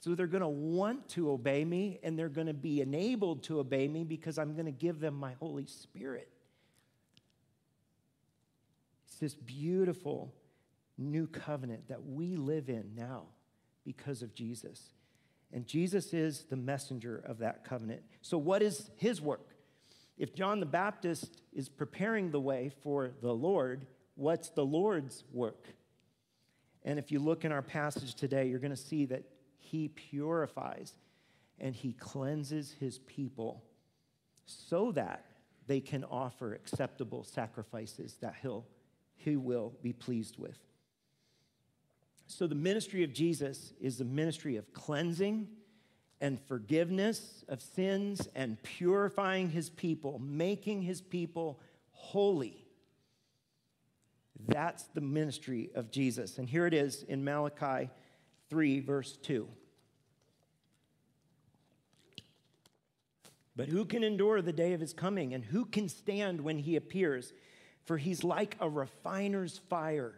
so 0.00 0.14
they're 0.14 0.26
going 0.26 0.42
to 0.42 0.48
want 0.48 1.08
to 1.10 1.30
obey 1.30 1.64
me 1.64 1.98
and 2.02 2.18
they're 2.18 2.28
going 2.28 2.46
to 2.46 2.54
be 2.54 2.80
enabled 2.80 3.42
to 3.44 3.58
obey 3.58 3.88
me 3.88 4.04
because 4.04 4.38
I'm 4.38 4.54
going 4.54 4.66
to 4.66 4.72
give 4.72 5.00
them 5.00 5.14
my 5.14 5.32
Holy 5.40 5.66
Spirit. 5.66 6.28
It's 9.06 9.18
this 9.18 9.34
beautiful 9.34 10.32
new 10.96 11.26
covenant 11.26 11.88
that 11.88 12.04
we 12.04 12.36
live 12.36 12.68
in 12.68 12.92
now 12.96 13.24
because 13.84 14.22
of 14.22 14.34
Jesus. 14.34 14.90
And 15.52 15.66
Jesus 15.66 16.12
is 16.12 16.44
the 16.44 16.56
messenger 16.56 17.22
of 17.26 17.38
that 17.38 17.64
covenant. 17.64 18.02
So, 18.20 18.38
what 18.38 18.62
is 18.62 18.90
his 18.96 19.20
work? 19.20 19.54
If 20.18 20.34
John 20.34 20.60
the 20.60 20.66
Baptist 20.66 21.42
is 21.52 21.68
preparing 21.68 22.30
the 22.30 22.40
way 22.40 22.70
for 22.82 23.12
the 23.22 23.32
Lord, 23.32 23.86
what's 24.14 24.50
the 24.50 24.66
Lord's 24.66 25.24
work? 25.32 25.66
And 26.84 26.98
if 26.98 27.10
you 27.10 27.18
look 27.18 27.44
in 27.44 27.52
our 27.52 27.62
passage 27.62 28.14
today, 28.14 28.48
you're 28.48 28.58
going 28.58 28.70
to 28.70 28.76
see 28.76 29.06
that 29.06 29.24
he 29.70 29.88
purifies 29.88 30.92
and 31.58 31.74
he 31.74 31.92
cleanses 31.92 32.74
his 32.78 32.98
people 33.00 33.62
so 34.46 34.92
that 34.92 35.24
they 35.66 35.80
can 35.80 36.04
offer 36.04 36.54
acceptable 36.54 37.24
sacrifices 37.24 38.16
that 38.20 38.34
he'll, 38.40 38.64
he 39.16 39.36
will 39.36 39.74
be 39.82 39.92
pleased 39.92 40.38
with. 40.38 40.58
So, 42.26 42.46
the 42.46 42.54
ministry 42.54 43.04
of 43.04 43.12
Jesus 43.12 43.72
is 43.80 43.98
the 43.98 44.04
ministry 44.04 44.56
of 44.56 44.72
cleansing 44.72 45.48
and 46.20 46.40
forgiveness 46.40 47.44
of 47.48 47.62
sins 47.62 48.28
and 48.34 48.62
purifying 48.62 49.50
his 49.50 49.70
people, 49.70 50.18
making 50.18 50.82
his 50.82 51.00
people 51.00 51.60
holy. 51.90 52.64
That's 54.46 54.84
the 54.94 55.00
ministry 55.00 55.70
of 55.74 55.90
Jesus. 55.90 56.38
And 56.38 56.48
here 56.48 56.66
it 56.66 56.74
is 56.74 57.02
in 57.02 57.24
Malachi 57.24 57.90
3, 58.48 58.80
verse 58.80 59.16
2. 59.16 59.48
But 63.56 63.68
who 63.68 63.84
can 63.84 64.04
endure 64.04 64.40
the 64.40 64.52
day 64.52 64.72
of 64.72 64.80
his 64.80 64.92
coming, 64.92 65.34
and 65.34 65.44
who 65.44 65.64
can 65.64 65.88
stand 65.88 66.40
when 66.40 66.58
he 66.58 66.76
appears? 66.76 67.32
For 67.86 67.98
he's 67.98 68.22
like 68.22 68.56
a 68.60 68.68
refiner's 68.68 69.58
fire 69.68 70.14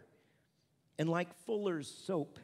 and 0.99 1.09
like 1.09 1.33
fuller's 1.45 1.87
soap. 2.05 2.37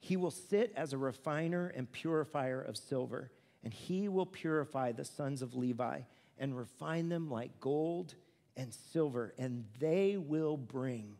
He 0.00 0.16
will 0.16 0.30
sit 0.30 0.72
as 0.74 0.92
a 0.92 0.98
refiner 0.98 1.68
and 1.68 1.90
purifier 1.90 2.62
of 2.62 2.78
silver, 2.78 3.30
and 3.62 3.74
he 3.74 4.08
will 4.08 4.24
purify 4.24 4.92
the 4.92 5.04
sons 5.04 5.42
of 5.42 5.54
Levi 5.54 6.00
and 6.38 6.56
refine 6.56 7.10
them 7.10 7.28
like 7.28 7.60
gold 7.60 8.14
and 8.56 8.72
silver, 8.92 9.34
and 9.38 9.64
they 9.78 10.16
will 10.16 10.56
bring 10.56 11.16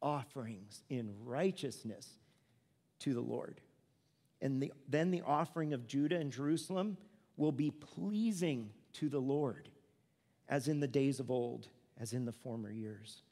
offerings 0.00 0.82
in 0.88 1.12
righteousness 1.24 2.17
to 3.00 3.14
the 3.14 3.20
Lord. 3.20 3.60
And 4.40 4.62
the, 4.62 4.72
then 4.88 5.10
the 5.10 5.22
offering 5.22 5.72
of 5.72 5.86
Judah 5.86 6.16
and 6.16 6.32
Jerusalem 6.32 6.96
will 7.36 7.52
be 7.52 7.70
pleasing 7.70 8.70
to 8.94 9.08
the 9.08 9.20
Lord, 9.20 9.68
as 10.48 10.68
in 10.68 10.80
the 10.80 10.88
days 10.88 11.20
of 11.20 11.30
old, 11.30 11.68
as 11.98 12.12
in 12.12 12.24
the 12.24 12.32
former 12.32 12.70
years. 12.70 13.22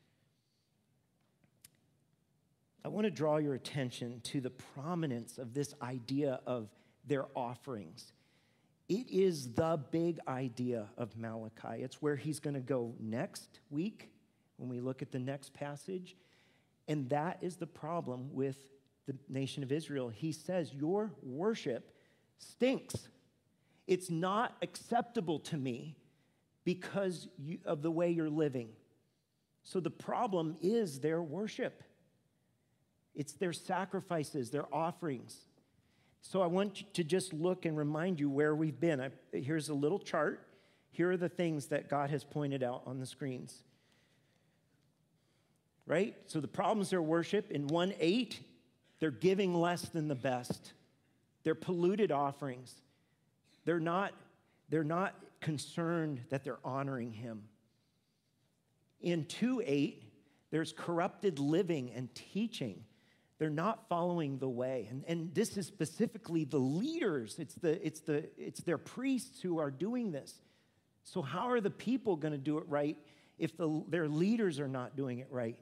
I 2.84 2.88
want 2.88 3.04
to 3.04 3.10
draw 3.10 3.38
your 3.38 3.54
attention 3.54 4.20
to 4.24 4.40
the 4.40 4.50
prominence 4.50 5.38
of 5.38 5.54
this 5.54 5.74
idea 5.82 6.40
of 6.46 6.68
their 7.04 7.26
offerings. 7.34 8.12
It 8.88 9.10
is 9.10 9.54
the 9.54 9.80
big 9.90 10.20
idea 10.28 10.86
of 10.96 11.16
Malachi. 11.16 11.82
It's 11.82 12.00
where 12.00 12.14
he's 12.14 12.38
going 12.38 12.54
to 12.54 12.60
go 12.60 12.94
next 13.00 13.58
week 13.70 14.10
when 14.56 14.68
we 14.68 14.80
look 14.80 15.02
at 15.02 15.10
the 15.10 15.18
next 15.18 15.52
passage. 15.52 16.16
And 16.86 17.08
that 17.10 17.38
is 17.40 17.56
the 17.56 17.66
problem 17.66 18.28
with 18.32 18.56
the 19.06 19.16
nation 19.28 19.62
of 19.62 19.72
Israel, 19.72 20.08
he 20.08 20.32
says, 20.32 20.72
Your 20.72 21.12
worship 21.22 21.92
stinks. 22.38 23.08
It's 23.86 24.10
not 24.10 24.56
acceptable 24.62 25.38
to 25.40 25.56
me 25.56 25.96
because 26.64 27.28
you, 27.38 27.58
of 27.64 27.82
the 27.82 27.90
way 27.90 28.10
you're 28.10 28.28
living. 28.28 28.70
So 29.62 29.80
the 29.80 29.90
problem 29.90 30.56
is 30.60 31.00
their 31.00 31.22
worship, 31.22 31.82
it's 33.14 33.32
their 33.32 33.52
sacrifices, 33.52 34.50
their 34.50 34.72
offerings. 34.74 35.36
So 36.20 36.42
I 36.42 36.46
want 36.46 36.92
to 36.94 37.04
just 37.04 37.32
look 37.32 37.66
and 37.66 37.76
remind 37.76 38.18
you 38.18 38.28
where 38.28 38.54
we've 38.54 38.80
been. 38.80 39.00
I, 39.00 39.10
here's 39.32 39.68
a 39.68 39.74
little 39.74 40.00
chart. 40.00 40.44
Here 40.90 41.12
are 41.12 41.16
the 41.16 41.28
things 41.28 41.66
that 41.66 41.88
God 41.88 42.10
has 42.10 42.24
pointed 42.24 42.64
out 42.64 42.82
on 42.84 42.98
the 42.98 43.06
screens. 43.06 43.62
Right? 45.86 46.16
So 46.26 46.40
the 46.40 46.48
problems 46.48 46.92
are 46.92 47.00
worship 47.00 47.52
in 47.52 47.68
1 47.68 47.94
8 48.00 48.40
they're 48.98 49.10
giving 49.10 49.54
less 49.54 49.82
than 49.82 50.08
the 50.08 50.14
best. 50.14 50.72
They're 51.42 51.54
polluted 51.54 52.10
offerings. 52.10 52.74
They're 53.64 53.80
not, 53.80 54.12
they're 54.68 54.84
not 54.84 55.14
concerned 55.40 56.20
that 56.30 56.44
they're 56.44 56.58
honoring 56.64 57.12
him. 57.12 57.44
In 59.00 59.26
2 59.26 59.62
8, 59.64 60.02
there's 60.50 60.72
corrupted 60.72 61.38
living 61.38 61.92
and 61.94 62.12
teaching. 62.14 62.84
They're 63.38 63.50
not 63.50 63.88
following 63.88 64.38
the 64.38 64.48
way. 64.48 64.86
And, 64.90 65.04
and 65.06 65.34
this 65.34 65.58
is 65.58 65.66
specifically 65.66 66.44
the 66.44 66.58
leaders, 66.58 67.36
it's, 67.38 67.54
the, 67.54 67.84
it's, 67.86 68.00
the, 68.00 68.28
it's 68.38 68.60
their 68.60 68.78
priests 68.78 69.42
who 69.42 69.58
are 69.58 69.70
doing 69.70 70.10
this. 70.10 70.40
So, 71.04 71.22
how 71.22 71.50
are 71.50 71.60
the 71.60 71.70
people 71.70 72.16
going 72.16 72.32
to 72.32 72.38
do 72.38 72.58
it 72.58 72.64
right 72.66 72.96
if 73.38 73.56
the, 73.56 73.84
their 73.88 74.08
leaders 74.08 74.58
are 74.58 74.68
not 74.68 74.96
doing 74.96 75.18
it 75.18 75.28
right? 75.30 75.56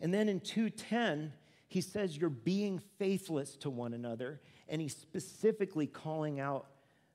And 0.00 0.12
then 0.12 0.28
in 0.28 0.40
210, 0.40 1.32
he 1.70 1.80
says 1.80 2.16
you're 2.16 2.28
being 2.28 2.80
faithless 2.98 3.56
to 3.58 3.70
one 3.70 3.94
another 3.94 4.40
And 4.68 4.80
he's 4.80 4.96
specifically 4.96 5.86
calling 5.86 6.40
out 6.40 6.66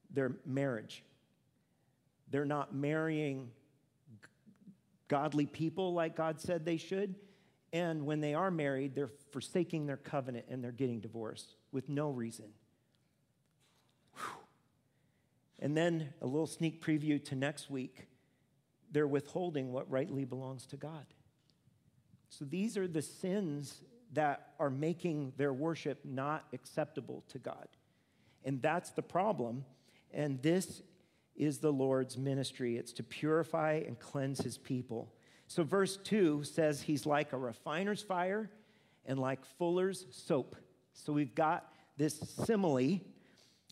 their 0.09 0.31
marriage. 0.45 1.03
They're 2.31 2.45
not 2.45 2.73
marrying 2.73 3.51
godly 5.07 5.45
people 5.45 5.93
like 5.93 6.15
God 6.15 6.39
said 6.39 6.65
they 6.65 6.77
should. 6.77 7.15
And 7.73 8.05
when 8.05 8.21
they 8.21 8.33
are 8.33 8.49
married, 8.49 8.95
they're 8.95 9.11
forsaking 9.31 9.85
their 9.87 9.97
covenant 9.97 10.45
and 10.49 10.63
they're 10.63 10.71
getting 10.71 11.01
divorced 11.01 11.55
with 11.71 11.89
no 11.89 12.09
reason. 12.09 12.47
Whew. 14.15 14.43
And 15.59 15.75
then 15.75 16.13
a 16.21 16.25
little 16.25 16.47
sneak 16.47 16.83
preview 16.83 17.23
to 17.25 17.35
next 17.35 17.69
week 17.69 18.07
they're 18.91 19.07
withholding 19.07 19.73
what 19.73 19.91
rightly 19.91 20.23
belongs 20.23 20.65
to 20.67 20.77
God. 20.77 21.05
So 22.29 22.45
these 22.45 22.77
are 22.77 22.87
the 22.87 23.01
sins 23.01 23.81
that 24.15 24.53
are 24.59 24.69
making 24.69 25.33
their 25.37 25.53
worship 25.53 25.99
not 26.03 26.45
acceptable 26.53 27.23
to 27.29 27.39
God. 27.39 27.67
And 28.43 28.61
that's 28.61 28.91
the 28.91 29.01
problem. 29.01 29.65
And 30.13 30.41
this 30.41 30.81
is 31.35 31.59
the 31.59 31.71
Lord's 31.71 32.17
ministry 32.17 32.77
it's 32.77 32.93
to 32.93 33.03
purify 33.03 33.83
and 33.85 33.99
cleanse 33.99 34.39
his 34.39 34.57
people. 34.57 35.13
So, 35.47 35.63
verse 35.63 35.97
2 35.97 36.43
says 36.43 36.81
he's 36.81 37.05
like 37.05 37.33
a 37.33 37.37
refiner's 37.37 38.01
fire 38.01 38.49
and 39.05 39.19
like 39.19 39.45
fuller's 39.57 40.05
soap. 40.11 40.55
So, 40.93 41.13
we've 41.13 41.35
got 41.35 41.71
this 41.97 42.17
simile, 42.45 43.01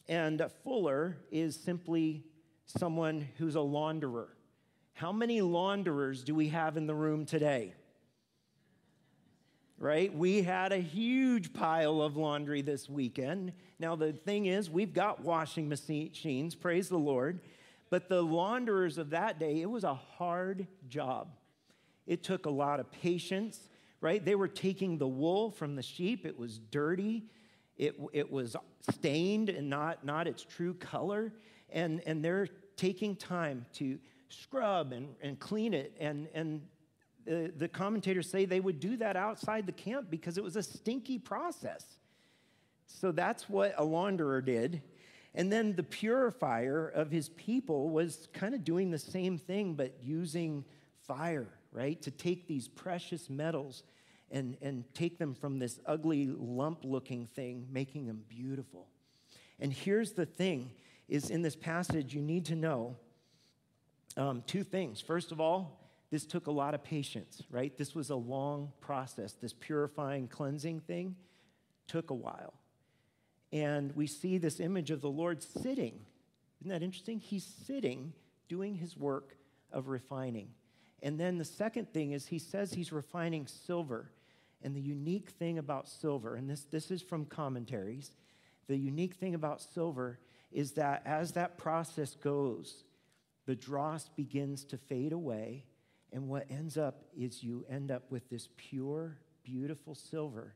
and 0.08 0.42
a 0.42 0.50
fuller 0.50 1.18
is 1.32 1.56
simply 1.56 2.26
someone 2.66 3.28
who's 3.38 3.56
a 3.56 3.60
launderer. 3.60 4.28
How 4.94 5.12
many 5.12 5.42
launderers 5.42 6.24
do 6.24 6.36
we 6.36 6.50
have 6.50 6.78
in 6.78 6.86
the 6.86 6.94
room 6.94 7.26
today? 7.26 7.74
Right? 9.84 10.16
We 10.16 10.44
had 10.44 10.72
a 10.72 10.78
huge 10.78 11.52
pile 11.52 12.02
of 12.02 12.16
laundry 12.16 12.62
this 12.62 12.88
weekend. 12.88 13.52
Now, 13.80 13.98
the 13.98 14.14
thing 14.14 14.46
is, 14.46 14.70
we've 14.70 14.94
got 14.94 15.20
washing 15.20 15.68
machines, 15.68 16.56
praise 16.56 16.88
the 16.88 16.98
Lord. 16.98 17.42
But 17.90 18.08
the 18.08 18.22
launderers 18.22 18.98
of 18.98 19.10
that 19.10 19.40
day, 19.40 19.60
it 19.60 19.70
was 19.70 19.84
a 19.84 19.94
hard 19.94 20.68
job. 20.88 21.36
It 22.08 22.24
took 22.24 22.46
a 22.46 22.50
lot 22.50 22.80
of 22.80 22.90
patience, 22.94 23.68
right? 24.00 24.24
They 24.24 24.36
were 24.36 24.48
taking 24.48 25.00
the 25.00 25.08
wool 25.10 25.52
from 25.52 25.76
the 25.76 25.84
sheep, 25.84 26.26
it 26.26 26.40
was 26.40 26.60
dirty, 26.60 27.26
it, 27.76 28.00
it 28.14 28.32
was 28.32 28.56
stained 28.90 29.50
and 29.50 29.70
not, 29.70 30.06
not 30.06 30.30
its 30.30 30.46
true 30.46 30.76
color. 30.76 31.34
And, 31.70 32.02
and 32.06 32.24
they're 32.24 32.48
taking 32.78 33.18
time 33.18 33.66
to 33.74 34.00
scrub 34.30 34.94
and, 34.94 35.10
and 35.22 35.38
clean 35.42 35.74
it. 35.74 35.94
And, 36.00 36.30
and 36.34 36.62
the, 37.26 37.52
the 37.56 37.68
commentators 37.68 38.30
say 38.30 38.46
they 38.46 38.60
would 38.60 38.80
do 38.80 38.98
that 38.98 39.16
outside 39.16 39.66
the 39.66 39.72
camp 39.72 40.08
because 40.10 40.38
it 40.38 40.44
was 40.44 40.56
a 40.56 40.64
stinky 40.64 41.18
process. 41.18 41.86
So 42.88 43.12
that's 43.12 43.50
what 43.50 43.74
a 43.78 43.84
launderer 43.84 44.44
did. 44.44 44.82
And 45.36 45.52
then 45.52 45.76
the 45.76 45.84
purifier 45.84 46.88
of 46.88 47.10
his 47.10 47.30
people 47.30 47.90
was 47.90 48.28
kind 48.34 48.54
of 48.54 48.64
doing 48.64 48.92
the 48.92 49.00
same 49.00 49.38
thing, 49.38 49.74
but 49.74 49.96
using 50.02 50.64
fire, 51.08 51.48
right? 51.72 52.00
To 52.04 52.12
take 52.12 52.48
these 52.48 52.68
precious 52.68 53.30
metals 53.30 53.84
and, 54.30 54.58
and 54.62 54.84
take 54.94 55.18
them 55.18 55.34
from 55.34 55.60
this 55.60 55.80
ugly 55.86 56.28
lump 56.28 56.80
looking 56.84 57.26
thing, 57.26 57.68
making 57.72 58.06
them 58.06 58.24
beautiful. 58.30 58.88
And 59.60 59.74
here's 59.74 60.12
the 60.12 60.26
thing 60.26 60.72
is 61.10 61.30
in 61.30 61.42
this 61.42 61.56
passage, 61.56 62.14
you 62.14 62.22
need 62.22 62.46
to 62.46 62.56
know 62.56 62.96
um, 64.16 64.44
two 64.48 64.64
things. 64.64 65.02
First 65.02 65.32
of 65.32 65.42
all, 65.42 65.83
this 66.14 66.28
took 66.28 66.46
a 66.46 66.52
lot 66.52 66.76
of 66.76 66.84
patience, 66.84 67.42
right? 67.50 67.76
This 67.76 67.96
was 67.96 68.12
a 68.12 68.16
long 68.16 68.72
process. 68.82 69.34
This 69.34 69.52
purifying, 69.52 70.28
cleansing 70.28 70.82
thing 70.82 71.16
took 71.88 72.12
a 72.12 72.14
while. 72.14 72.54
And 73.52 73.92
we 73.96 74.06
see 74.06 74.38
this 74.38 74.60
image 74.60 74.92
of 74.92 75.02
the 75.02 75.10
Lord 75.10 75.42
sitting. 75.42 76.00
Isn't 76.62 76.70
that 76.70 76.84
interesting? 76.84 77.18
He's 77.18 77.52
sitting, 77.66 78.14
doing 78.48 78.76
his 78.76 78.96
work 78.96 79.36
of 79.72 79.88
refining. 79.88 80.50
And 81.02 81.20
then 81.20 81.40
the 81.40 81.46
second 81.46 81.92
thing 81.92 82.12
is 82.12 82.28
he 82.28 82.38
says 82.38 82.72
he's 82.72 82.92
refining 82.92 83.48
silver. 83.48 84.12
And 84.62 84.76
the 84.76 84.82
unique 84.82 85.32
thing 85.32 85.58
about 85.58 85.90
silver, 85.90 86.36
and 86.36 86.48
this, 86.48 86.62
this 86.66 86.92
is 86.92 87.02
from 87.02 87.26
commentaries, 87.26 88.12
the 88.68 88.78
unique 88.78 89.16
thing 89.16 89.34
about 89.34 89.64
silver 89.64 90.20
is 90.52 90.74
that 90.74 91.02
as 91.08 91.32
that 91.32 91.58
process 91.58 92.14
goes, 92.14 92.84
the 93.48 93.56
dross 93.56 94.10
begins 94.10 94.64
to 94.66 94.78
fade 94.78 95.12
away. 95.12 95.64
And 96.14 96.30
what 96.30 96.46
ends 96.50 96.78
up 96.78 97.04
is 97.18 97.44
you 97.44 97.66
end 97.70 97.92
up 97.92 98.04
with 98.10 98.30
this 98.30 98.48
pure, 98.56 99.18
beautiful 99.44 99.96
silver. 99.96 100.56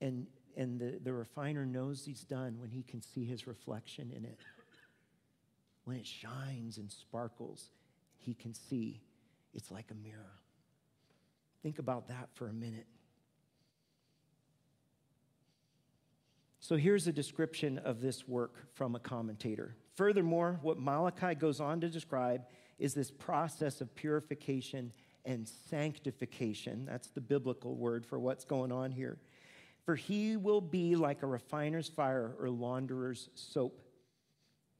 And 0.00 0.26
and 0.56 0.78
the, 0.78 1.00
the 1.02 1.12
refiner 1.12 1.66
knows 1.66 2.04
he's 2.04 2.22
done 2.22 2.60
when 2.60 2.70
he 2.70 2.82
can 2.82 3.02
see 3.02 3.24
his 3.24 3.46
reflection 3.46 4.12
in 4.14 4.24
it. 4.24 4.38
When 5.84 5.96
it 5.96 6.06
shines 6.06 6.78
and 6.78 6.90
sparkles, 6.90 7.70
he 8.16 8.34
can 8.34 8.54
see 8.54 9.02
it's 9.52 9.70
like 9.70 9.90
a 9.90 9.94
mirror. 9.94 10.40
Think 11.62 11.78
about 11.78 12.08
that 12.08 12.28
for 12.34 12.48
a 12.48 12.52
minute. 12.52 12.86
So 16.60 16.76
here's 16.76 17.06
a 17.06 17.12
description 17.12 17.78
of 17.78 18.00
this 18.00 18.26
work 18.26 18.74
from 18.74 18.94
a 18.94 18.98
commentator. 18.98 19.76
Furthermore, 19.94 20.58
what 20.62 20.78
Malachi 20.78 21.34
goes 21.34 21.60
on 21.60 21.80
to 21.82 21.88
describe 21.90 22.42
is 22.78 22.94
this 22.94 23.10
process 23.10 23.80
of 23.80 23.94
purification 23.94 24.92
and 25.24 25.48
sanctification. 25.70 26.84
That's 26.86 27.08
the 27.08 27.20
biblical 27.20 27.74
word 27.74 28.04
for 28.04 28.18
what's 28.18 28.44
going 28.44 28.72
on 28.72 28.92
here. 28.92 29.18
For 29.84 29.96
he 29.96 30.36
will 30.36 30.60
be 30.60 30.96
like 30.96 31.22
a 31.22 31.26
refiner's 31.26 31.88
fire 31.88 32.34
or 32.38 32.48
launderer's 32.50 33.28
soap. 33.34 33.80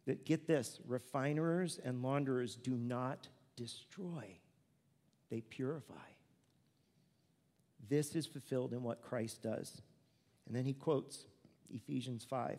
That 0.06 0.26
get 0.26 0.46
this, 0.46 0.80
refiners 0.86 1.80
and 1.82 2.02
launderers 2.02 2.56
do 2.56 2.72
not 2.72 3.28
destroy, 3.56 4.38
they 5.30 5.40
purify. 5.40 5.94
This 7.88 8.14
is 8.14 8.26
fulfilled 8.26 8.74
in 8.74 8.82
what 8.82 9.00
Christ 9.00 9.42
does. 9.42 9.80
And 10.46 10.54
then 10.54 10.64
he 10.64 10.74
quotes 10.74 11.24
Ephesians 11.70 12.24
5. 12.28 12.58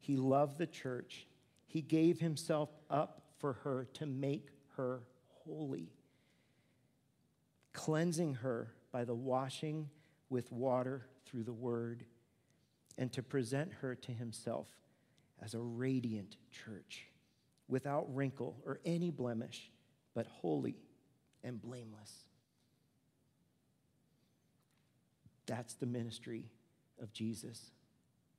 He 0.00 0.16
loved 0.16 0.58
the 0.58 0.66
church. 0.66 1.26
He 1.66 1.82
gave 1.82 2.20
himself 2.20 2.70
up 2.88 3.22
for 3.38 3.54
her 3.64 3.86
to 3.94 4.06
make 4.06 4.48
her 4.78 5.02
holy, 5.44 5.92
cleansing 7.74 8.36
her 8.36 8.72
by 8.90 9.04
the 9.04 9.14
washing 9.14 9.90
with 10.30 10.50
water 10.50 11.04
through 11.26 11.42
the 11.42 11.52
word 11.52 12.04
and 12.96 13.12
to 13.12 13.22
present 13.22 13.72
her 13.80 13.94
to 13.94 14.12
himself 14.12 14.68
as 15.42 15.54
a 15.54 15.60
radiant 15.60 16.36
church 16.50 17.06
without 17.68 18.12
wrinkle 18.14 18.56
or 18.64 18.80
any 18.84 19.10
blemish, 19.10 19.70
but 20.14 20.26
holy 20.26 20.76
and 21.44 21.60
blameless. 21.60 22.24
That's 25.46 25.74
the 25.74 25.86
ministry 25.86 26.50
of 27.00 27.12
Jesus. 27.12 27.70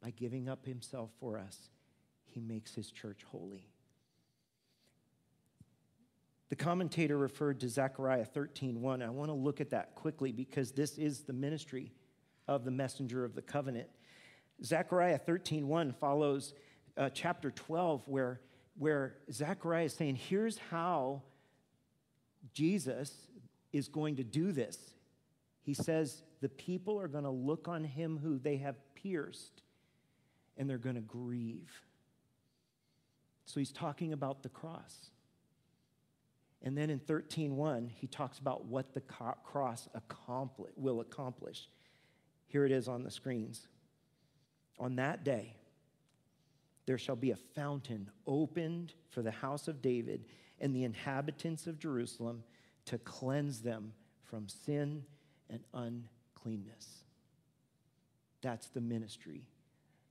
By 0.02 0.12
giving 0.12 0.48
up 0.48 0.66
himself 0.66 1.10
for 1.20 1.38
us, 1.38 1.70
he 2.26 2.40
makes 2.40 2.74
his 2.76 2.92
church 2.92 3.26
holy. 3.30 3.68
The 6.50 6.56
commentator 6.56 7.18
referred 7.18 7.60
to 7.62 7.70
Zechariah 7.70 8.26
13:1. 8.26 9.04
I 9.04 9.10
want 9.10 9.30
to 9.30 9.34
look 9.34 9.62
at 9.62 9.70
that 9.70 9.96
quickly 9.96 10.32
because 10.32 10.72
this 10.72 10.98
is 10.98 11.22
the 11.22 11.34
ministry 11.34 11.94
of 12.48 12.66
the 12.66 12.72
messenger 12.72 13.24
of 13.24 13.36
the 13.36 13.42
covenant. 13.42 13.88
Zechariah 14.64 15.20
13:1 15.20 15.96
follows 15.96 16.54
uh, 16.98 17.10
chapter 17.10 17.50
12 17.50 18.08
where, 18.08 18.42
where 18.78 19.16
Zechariah 19.32 19.86
is 19.86 19.94
saying, 19.94 20.16
here's 20.16 20.58
how 20.58 21.22
Jesus 22.54 23.28
is 23.72 23.88
going 23.88 24.18
to 24.18 24.24
do 24.24 24.52
this. 24.52 24.78
He 25.62 25.74
says, 25.74 26.24
the 26.42 26.50
people 26.50 27.00
are 27.00 27.08
going 27.08 27.24
to 27.24 27.30
look 27.30 27.68
on 27.68 27.84
him 27.84 28.18
who 28.22 28.38
they 28.38 28.58
have 28.58 28.76
pierced 28.96 29.62
and 30.58 30.70
they're 30.70 30.78
going 30.78 30.96
to 30.96 31.02
grieve. 31.02 31.72
So 33.46 33.60
he's 33.60 33.72
talking 33.72 34.14
about 34.14 34.44
the 34.44 34.50
cross. 34.50 35.12
And 36.62 36.78
then 36.78 36.90
in 36.90 37.00
13:1, 37.00 37.90
he 37.90 38.08
talks 38.08 38.40
about 38.40 38.66
what 38.66 38.94
the 38.94 39.02
cross 39.02 39.88
accomplish, 39.94 40.74
will 40.76 41.00
accomplish. 41.00 41.70
Here 42.48 42.66
it 42.66 42.72
is 42.72 42.88
on 42.88 43.04
the 43.04 43.12
screens. 43.12 43.68
On 44.78 44.96
that 44.98 45.24
day, 45.24 45.56
there 46.86 46.98
shall 46.98 47.16
be 47.16 47.32
a 47.32 47.36
fountain 47.36 48.10
opened 48.26 48.94
for 49.10 49.22
the 49.22 49.32
house 49.32 49.68
of 49.68 49.82
David 49.82 50.26
and 50.60 50.76
the 50.76 50.84
inhabitants 50.84 51.68
of 51.68 51.80
Jerusalem 51.80 52.44
to 52.86 52.98
cleanse 52.98 53.62
them 53.62 53.94
from 54.24 54.50
sin 54.50 55.06
and 55.50 55.64
uncleanness. 55.74 57.04
That's 58.42 58.68
the 58.70 58.82
ministry 58.82 59.48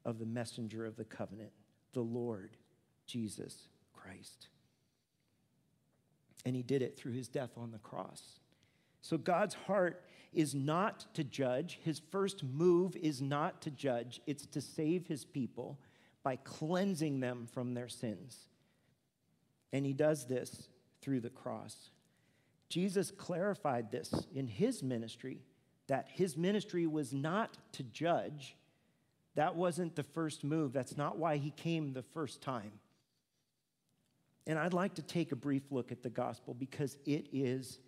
of 0.05 0.19
the 0.19 0.27
messenger 0.27 0.87
of 0.87 0.97
the 0.97 1.05
covenant, 1.05 1.53
the 1.93 2.01
Lord 2.01 2.57
Jesus 3.07 3.69
Christ. 3.93 4.49
And 6.45 6.55
he 6.55 6.63
did 6.63 6.83
it 6.83 6.97
through 6.97 7.13
his 7.13 7.29
death 7.29 7.51
on 7.57 7.71
the 7.71 7.79
cross. 7.79 8.41
So 9.03 9.19
God's 9.19 9.55
heart 9.55 10.05
is 10.33 10.55
not 10.55 11.07
to 11.15 11.25
judge. 11.25 11.81
His 11.83 12.01
first 12.11 12.45
move 12.45 12.97
is 12.97 13.21
not 13.23 13.63
to 13.63 13.71
judge, 13.71 14.21
it's 14.27 14.47
to 14.47 14.61
save 14.61 15.07
his 15.07 15.25
people 15.25 15.79
by 16.23 16.37
cleansing 16.37 17.21
them 17.21 17.47
from 17.53 17.75
their 17.75 17.89
sins. 17.89 18.37
And 19.73 19.87
he 19.87 19.93
does 19.93 20.27
this 20.27 20.69
through 21.01 21.21
the 21.21 21.31
cross. 21.31 21.91
Jesus 22.69 23.11
clarified 23.11 23.91
this 23.91 24.27
in 24.35 24.47
his 24.47 24.83
ministry 24.83 25.41
that 25.87 26.09
his 26.13 26.37
ministry 26.37 26.87
was 26.87 27.13
not 27.13 27.57
to 27.73 27.83
judge. 27.83 28.57
That 29.35 29.57
wasn't 29.57 29.97
the 29.97 30.03
first 30.03 30.45
move. 30.45 30.73
That's 30.73 30.97
not 30.97 31.19
why 31.19 31.39
he 31.39 31.51
came 31.51 31.93
the 31.93 32.03
first 32.03 32.43
time. 32.43 32.73
And 34.49 34.59
I'd 34.59 34.73
like 34.73 34.95
to 34.95 35.03
take 35.03 35.31
a 35.31 35.37
brief 35.37 35.71
look 35.71 35.93
at 35.93 36.03
the 36.03 36.09
gospel 36.09 36.55
because 36.55 36.97
it 37.05 37.29
is 37.33 37.79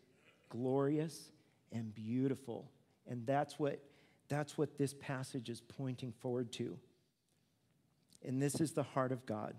glorious 0.51 1.31
and 1.73 1.95
beautiful. 1.95 2.71
And 3.09 3.27
that's 3.27 3.59
what, 3.59 3.81
that's 4.29 4.59
what 4.59 4.77
this 4.77 4.93
passage 4.93 5.49
is 5.49 5.63
pointing 5.63 6.13
forward 6.13 6.53
to. 6.53 6.79
And 8.23 8.43
this 8.43 8.61
is 8.61 8.73
the 8.73 8.83
heart 8.83 9.11
of 9.11 9.25
God. 9.25 9.55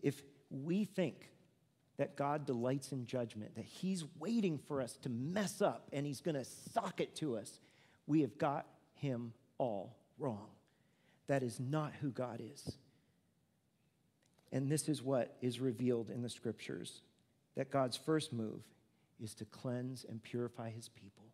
If 0.00 0.22
we 0.48 0.84
think 0.84 1.28
that 1.96 2.14
God 2.14 2.46
delights 2.46 2.92
in 2.92 3.04
judgment, 3.04 3.56
that 3.56 3.64
He's 3.64 4.04
waiting 4.20 4.58
for 4.68 4.80
us 4.80 4.96
to 4.98 5.08
mess 5.08 5.60
up 5.60 5.88
and 5.92 6.06
He's 6.06 6.20
going 6.20 6.36
to 6.36 6.44
sock 6.44 7.00
it 7.00 7.16
to 7.16 7.36
us, 7.36 7.58
we 8.06 8.20
have 8.20 8.38
got 8.38 8.64
Him 8.94 9.32
all 9.58 9.96
wrong. 10.20 10.46
That 11.26 11.42
is 11.42 11.58
not 11.58 11.94
who 12.00 12.10
God 12.10 12.40
is. 12.40 12.78
And 14.52 14.70
this 14.70 14.88
is 14.88 15.02
what 15.02 15.36
is 15.40 15.60
revealed 15.60 16.10
in 16.10 16.22
the 16.22 16.28
scriptures 16.28 17.02
that 17.56 17.70
God's 17.70 17.96
first 17.96 18.32
move 18.32 18.62
is 19.20 19.34
to 19.34 19.44
cleanse 19.44 20.04
and 20.08 20.22
purify 20.22 20.70
His 20.70 20.88
people 20.88 21.24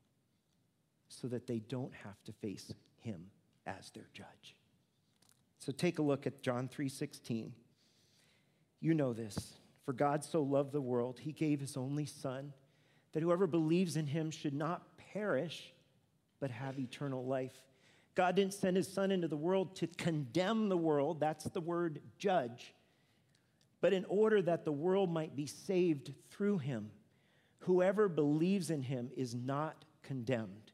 so 1.09 1.29
that 1.29 1.47
they 1.47 1.59
don't 1.59 1.93
have 1.95 2.23
to 2.25 2.33
face 2.33 2.73
Him 3.01 3.27
as 3.67 3.91
their 3.91 4.09
judge. 4.13 4.57
So 5.59 5.73
take 5.73 5.99
a 5.99 6.03
look 6.03 6.27
at 6.27 6.43
John 6.43 6.69
3:16. 6.69 7.53
You 8.81 8.95
know 8.95 9.13
this. 9.13 9.59
For 9.85 9.93
God 9.93 10.25
so 10.25 10.43
loved 10.43 10.73
the 10.73 10.81
world, 10.81 11.19
he 11.19 11.33
gave 11.33 11.61
his 11.61 11.77
only 11.77 12.07
son 12.07 12.53
that 13.13 13.23
whoever 13.23 13.47
believes 13.47 13.97
in 13.97 14.07
him 14.07 14.31
should 14.31 14.55
not 14.55 14.97
perish 14.97 15.73
but 16.41 16.51
have 16.51 16.79
eternal 16.79 17.25
life. 17.25 17.63
God 18.15 18.37
didn't 18.37 18.55
send 18.55 18.77
his 18.77 18.91
son 18.91 19.11
into 19.11 19.29
the 19.29 19.37
world 19.37 19.77
to 19.77 19.87
condemn 19.87 20.69
the 20.69 20.77
world, 20.77 21.21
that's 21.21 21.45
the 21.45 21.61
word 21.61 22.01
judge, 22.19 22.75
but 23.85 23.93
in 23.93 24.07
order 24.09 24.41
that 24.41 24.65
the 24.65 24.73
world 24.73 25.13
might 25.13 25.37
be 25.37 25.45
saved 25.45 26.15
through 26.31 26.57
him. 26.57 26.91
Whoever 27.59 28.09
believes 28.09 28.71
in 28.71 28.81
him 28.81 29.11
is 29.15 29.35
not 29.35 29.85
condemned, 30.03 30.73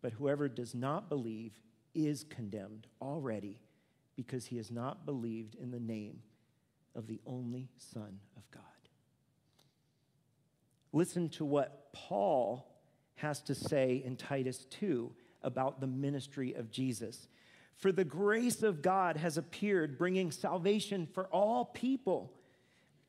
but 0.00 0.12
whoever 0.12 0.48
does 0.48 0.72
not 0.72 1.08
believe 1.08 1.58
is 1.92 2.22
condemned 2.22 2.86
already 3.02 3.58
because 4.14 4.46
he 4.46 4.58
has 4.58 4.70
not 4.70 5.04
believed 5.04 5.56
in 5.56 5.72
the 5.72 5.80
name 5.80 6.20
of 6.94 7.08
the 7.08 7.20
only 7.26 7.68
Son 7.78 8.20
of 8.36 8.48
God. 8.52 8.62
Listen 10.92 11.28
to 11.30 11.44
what 11.44 11.92
Paul 11.92 12.64
has 13.16 13.40
to 13.42 13.56
say 13.56 14.04
in 14.06 14.14
Titus 14.14 14.66
2 14.66 15.10
about 15.42 15.80
the 15.80 15.88
ministry 15.88 16.54
of 16.54 16.70
Jesus. 16.70 17.26
For 17.80 17.92
the 17.92 18.04
grace 18.04 18.62
of 18.62 18.82
God 18.82 19.16
has 19.16 19.36
appeared, 19.36 19.98
bringing 19.98 20.30
salvation 20.30 21.08
for 21.12 21.26
all 21.26 21.64
people, 21.64 22.32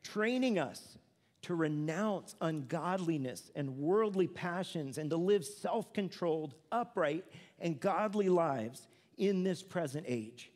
training 0.01 0.57
us 0.57 0.97
to 1.43 1.55
renounce 1.55 2.35
ungodliness 2.39 3.51
and 3.55 3.77
worldly 3.77 4.27
passions 4.27 4.97
and 4.97 5.09
to 5.09 5.17
live 5.17 5.45
self 5.45 5.91
controlled, 5.93 6.55
upright, 6.71 7.25
and 7.59 7.79
godly 7.79 8.29
lives 8.29 8.87
in 9.17 9.43
this 9.43 9.61
present 9.61 10.05
age 10.07 10.51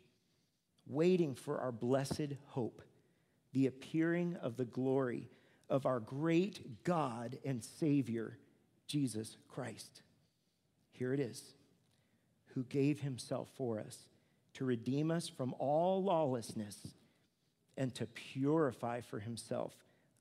waiting 0.88 1.36
for 1.36 1.60
our 1.60 1.72
blessed 1.72 2.34
hope, 2.48 2.82
the 3.54 3.68
appearing 3.68 4.38
of 4.42 4.58
the 4.58 4.66
glory 4.66 5.30
of 5.70 5.86
our 5.86 6.00
great 6.00 6.84
God 6.84 7.38
and 7.44 7.64
Savior, 7.64 8.38
Jesus 8.88 9.38
Christ. 9.48 10.04
Here 10.92 11.14
it 11.14 11.20
is, 11.20 11.54
who 12.56 12.64
gave 12.64 13.02
himself 13.02 13.50
for 13.56 13.80
us 13.80 14.00
to 14.56 14.66
redeem 14.66 15.12
us 15.12 15.28
from 15.28 15.54
all 15.60 16.04
lawlessness 16.04 16.88
and 17.78 17.94
to 17.94 18.08
purify 18.08 19.02
for 19.02 19.20
himself 19.20 19.74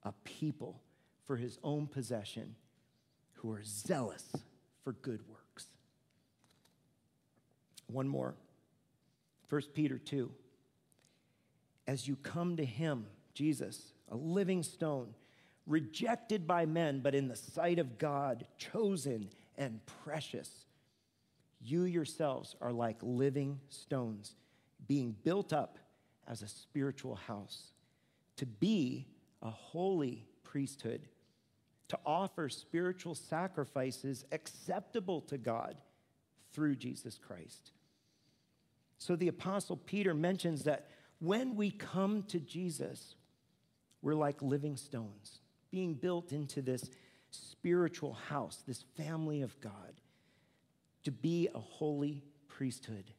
a 0.03 0.13
people 0.25 0.83
for 1.25 1.37
his 1.37 1.59
own 1.63 1.87
possession 1.87 2.57
who 3.35 3.51
are 3.51 3.63
zealous 3.63 4.25
for 4.83 4.93
good 4.93 5.21
works. 5.29 5.67
One 7.87 8.09
more. 8.09 8.35
1 9.49 9.63
Peter 9.73 9.99
2 9.99 10.31
as 11.87 12.09
you 12.09 12.17
come 12.17 12.57
to 12.57 12.65
him, 12.65 13.07
Jesus, 13.35 13.93
a 14.11 14.17
living 14.17 14.63
stone, 14.63 15.15
rejected 15.67 16.47
by 16.47 16.67
men, 16.67 17.01
but 17.01 17.15
in 17.15 17.29
the 17.29 17.37
sight 17.37 17.79
of 17.79 17.99
God, 17.99 18.47
chosen 18.59 19.29
and 19.57 19.81
precious. 20.03 20.65
You 21.65 21.85
yourselves 21.85 22.55
are 22.61 22.73
like 22.73 22.99
living 23.01 23.59
stones, 23.71 24.37
being 24.87 25.17
built 25.25 25.53
up 25.53 25.79
as 26.29 26.43
a 26.43 26.49
spiritual 26.49 27.15
house, 27.15 27.73
to 28.37 28.45
be 28.45 29.07
a 29.43 29.51
holy 29.51 30.27
priesthood, 30.43 31.09
to 31.89 31.99
offer 32.05 32.51
spiritual 32.51 33.15
sacrifices 33.15 34.25
acceptable 34.31 35.23
to 35.23 35.39
God 35.39 35.77
through 36.53 36.77
Jesus 36.77 37.19
Christ. 37.19 37.73
So 38.99 39.17
the 39.17 39.29
Apostle 39.29 39.77
Peter 39.77 40.13
mentions 40.13 40.65
that 40.65 40.89
when 41.19 41.57
we 41.57 41.71
come 41.71 42.25
to 42.25 42.41
Jesus, 42.41 43.15
we're 44.03 44.15
like 44.15 44.43
living 44.43 44.77
stones, 44.77 45.41
being 45.71 45.95
built 45.95 46.33
into 46.33 46.61
this 46.61 46.91
spiritual 47.31 48.13
house, 48.13 48.63
this 48.67 48.85
family 48.97 49.41
of 49.41 49.59
God, 49.61 49.95
to 51.05 51.11
be 51.11 51.49
a 51.55 51.59
holy 51.59 52.23
priesthood. 52.49 53.13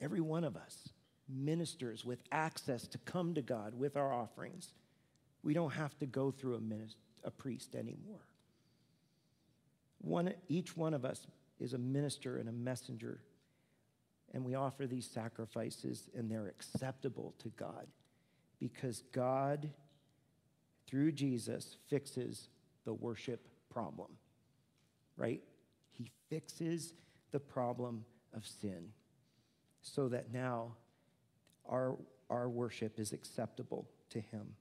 Every 0.00 0.20
one 0.20 0.44
of 0.44 0.56
us 0.56 0.88
ministers 1.28 2.04
with 2.04 2.22
access 2.32 2.86
to 2.88 2.98
come 2.98 3.34
to 3.34 3.42
God 3.42 3.74
with 3.78 3.96
our 3.96 4.12
offerings. 4.12 4.72
We 5.42 5.54
don't 5.54 5.72
have 5.72 5.96
to 6.00 6.06
go 6.06 6.30
through 6.30 6.56
a, 6.56 6.60
minister, 6.60 6.98
a 7.22 7.30
priest 7.30 7.74
anymore. 7.74 8.26
One, 10.00 10.34
each 10.48 10.76
one 10.76 10.94
of 10.94 11.04
us 11.04 11.26
is 11.60 11.74
a 11.74 11.78
minister 11.78 12.38
and 12.38 12.48
a 12.48 12.52
messenger 12.52 13.20
and 14.32 14.44
we 14.44 14.54
offer 14.54 14.86
these 14.86 15.06
sacrifices, 15.06 16.08
and 16.16 16.30
they're 16.30 16.46
acceptable 16.46 17.34
to 17.38 17.48
God 17.50 17.86
because 18.60 19.02
God, 19.12 19.70
through 20.86 21.12
Jesus, 21.12 21.76
fixes 21.88 22.48
the 22.84 22.92
worship 22.92 23.48
problem, 23.70 24.10
right? 25.16 25.42
He 25.90 26.10
fixes 26.28 26.94
the 27.30 27.40
problem 27.40 28.04
of 28.34 28.46
sin 28.46 28.90
so 29.82 30.08
that 30.08 30.32
now 30.32 30.74
our, 31.68 31.96
our 32.28 32.48
worship 32.48 32.98
is 32.98 33.12
acceptable 33.12 33.88
to 34.10 34.20
Him. 34.20 34.54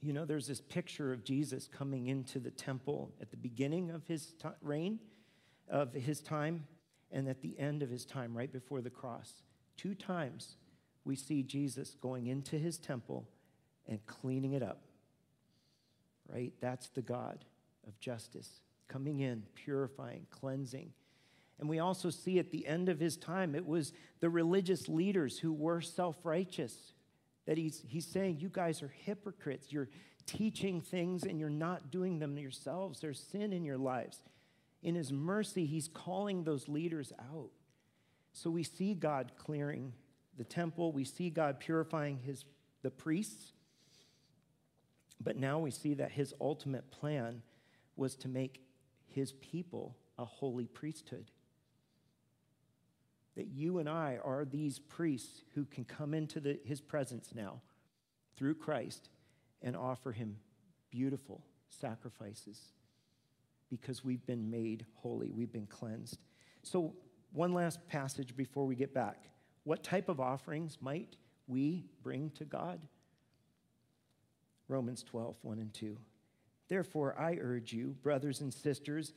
You 0.00 0.12
know, 0.12 0.24
there's 0.24 0.46
this 0.46 0.60
picture 0.60 1.12
of 1.12 1.24
Jesus 1.24 1.68
coming 1.68 2.06
into 2.06 2.38
the 2.38 2.50
temple 2.50 3.12
at 3.20 3.30
the 3.30 3.36
beginning 3.36 3.90
of 3.90 4.06
his 4.06 4.32
t- 4.40 4.48
reign 4.62 5.00
of 5.68 5.92
his 5.92 6.20
time 6.20 6.66
and 7.10 7.28
at 7.28 7.42
the 7.42 7.58
end 7.58 7.82
of 7.82 7.90
his 7.90 8.04
time, 8.04 8.36
right 8.36 8.52
before 8.52 8.80
the 8.80 8.90
cross. 8.90 9.42
Two 9.76 9.94
times 9.94 10.56
we 11.04 11.16
see 11.16 11.42
Jesus 11.42 11.96
going 12.00 12.26
into 12.28 12.58
his 12.58 12.78
temple 12.78 13.28
and 13.88 14.04
cleaning 14.06 14.52
it 14.52 14.62
up, 14.62 14.82
right? 16.28 16.52
That's 16.60 16.88
the 16.88 17.02
God 17.02 17.44
of 17.86 17.98
justice 18.00 18.60
coming 18.88 19.20
in, 19.20 19.42
purifying, 19.54 20.26
cleansing. 20.30 20.92
And 21.60 21.68
we 21.68 21.78
also 21.78 22.10
see 22.10 22.38
at 22.38 22.50
the 22.50 22.66
end 22.66 22.88
of 22.88 23.00
his 23.00 23.16
time, 23.16 23.54
it 23.54 23.66
was 23.66 23.92
the 24.20 24.30
religious 24.30 24.88
leaders 24.88 25.38
who 25.38 25.52
were 25.52 25.80
self 25.80 26.16
righteous. 26.24 26.92
That 27.46 27.58
he's, 27.58 27.82
he's 27.86 28.06
saying, 28.06 28.38
You 28.40 28.48
guys 28.50 28.82
are 28.82 28.92
hypocrites. 29.04 29.72
You're 29.72 29.88
teaching 30.26 30.80
things 30.80 31.24
and 31.24 31.40
you're 31.40 31.48
not 31.48 31.90
doing 31.90 32.18
them 32.18 32.38
yourselves. 32.38 33.00
There's 33.00 33.18
sin 33.18 33.52
in 33.52 33.64
your 33.64 33.78
lives 33.78 34.20
in 34.82 34.94
his 34.94 35.12
mercy, 35.12 35.66
he's 35.66 35.88
calling 35.88 36.44
those 36.44 36.68
leaders 36.68 37.12
out. 37.32 37.50
So 38.32 38.50
we 38.50 38.62
see 38.62 38.94
God 38.94 39.32
clearing 39.36 39.92
the 40.36 40.44
temple, 40.44 40.92
we 40.92 41.04
see 41.04 41.30
God 41.30 41.58
purifying 41.58 42.18
his, 42.18 42.44
the 42.82 42.90
priests, 42.90 43.52
but 45.20 45.36
now 45.36 45.58
we 45.58 45.70
see 45.70 45.94
that 45.94 46.12
his 46.12 46.34
ultimate 46.40 46.90
plan 46.90 47.42
was 47.96 48.14
to 48.16 48.28
make 48.28 48.62
his 49.06 49.32
people 49.32 49.96
a 50.18 50.24
holy 50.24 50.66
priesthood. 50.66 51.30
That 53.36 53.48
you 53.48 53.78
and 53.78 53.88
I 53.88 54.18
are 54.24 54.44
these 54.44 54.78
priests 54.78 55.42
who 55.54 55.64
can 55.64 55.84
come 55.84 56.14
into 56.14 56.40
the, 56.40 56.58
his 56.64 56.80
presence 56.80 57.30
now 57.34 57.60
through 58.36 58.54
Christ 58.54 59.10
and 59.62 59.76
offer 59.76 60.12
him 60.12 60.36
beautiful 60.90 61.44
sacrifices 61.68 62.72
because 63.70 64.04
we've 64.04 64.24
been 64.26 64.50
made 64.50 64.86
holy, 64.94 65.30
we've 65.30 65.52
been 65.52 65.66
cleansed. 65.66 66.18
So, 66.62 66.94
one 67.32 67.52
last 67.52 67.86
passage 67.88 68.34
before 68.34 68.66
we 68.66 68.74
get 68.74 68.94
back. 68.94 69.24
What 69.64 69.82
type 69.82 70.08
of 70.08 70.18
offerings 70.18 70.78
might 70.80 71.16
we 71.46 71.84
bring 72.02 72.30
to 72.30 72.44
God? 72.44 72.80
Romans 74.68 75.02
12, 75.02 75.36
1 75.42 75.58
and 75.58 75.72
2. 75.74 75.96
Therefore, 76.68 77.18
I 77.18 77.38
urge 77.40 77.72
you, 77.72 77.96
brothers 78.02 78.40
and 78.40 78.52
sisters, 78.52 79.12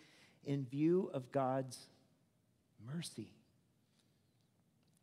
in 0.45 0.65
view 0.65 1.11
of 1.13 1.31
God's 1.31 1.87
mercy, 2.93 3.33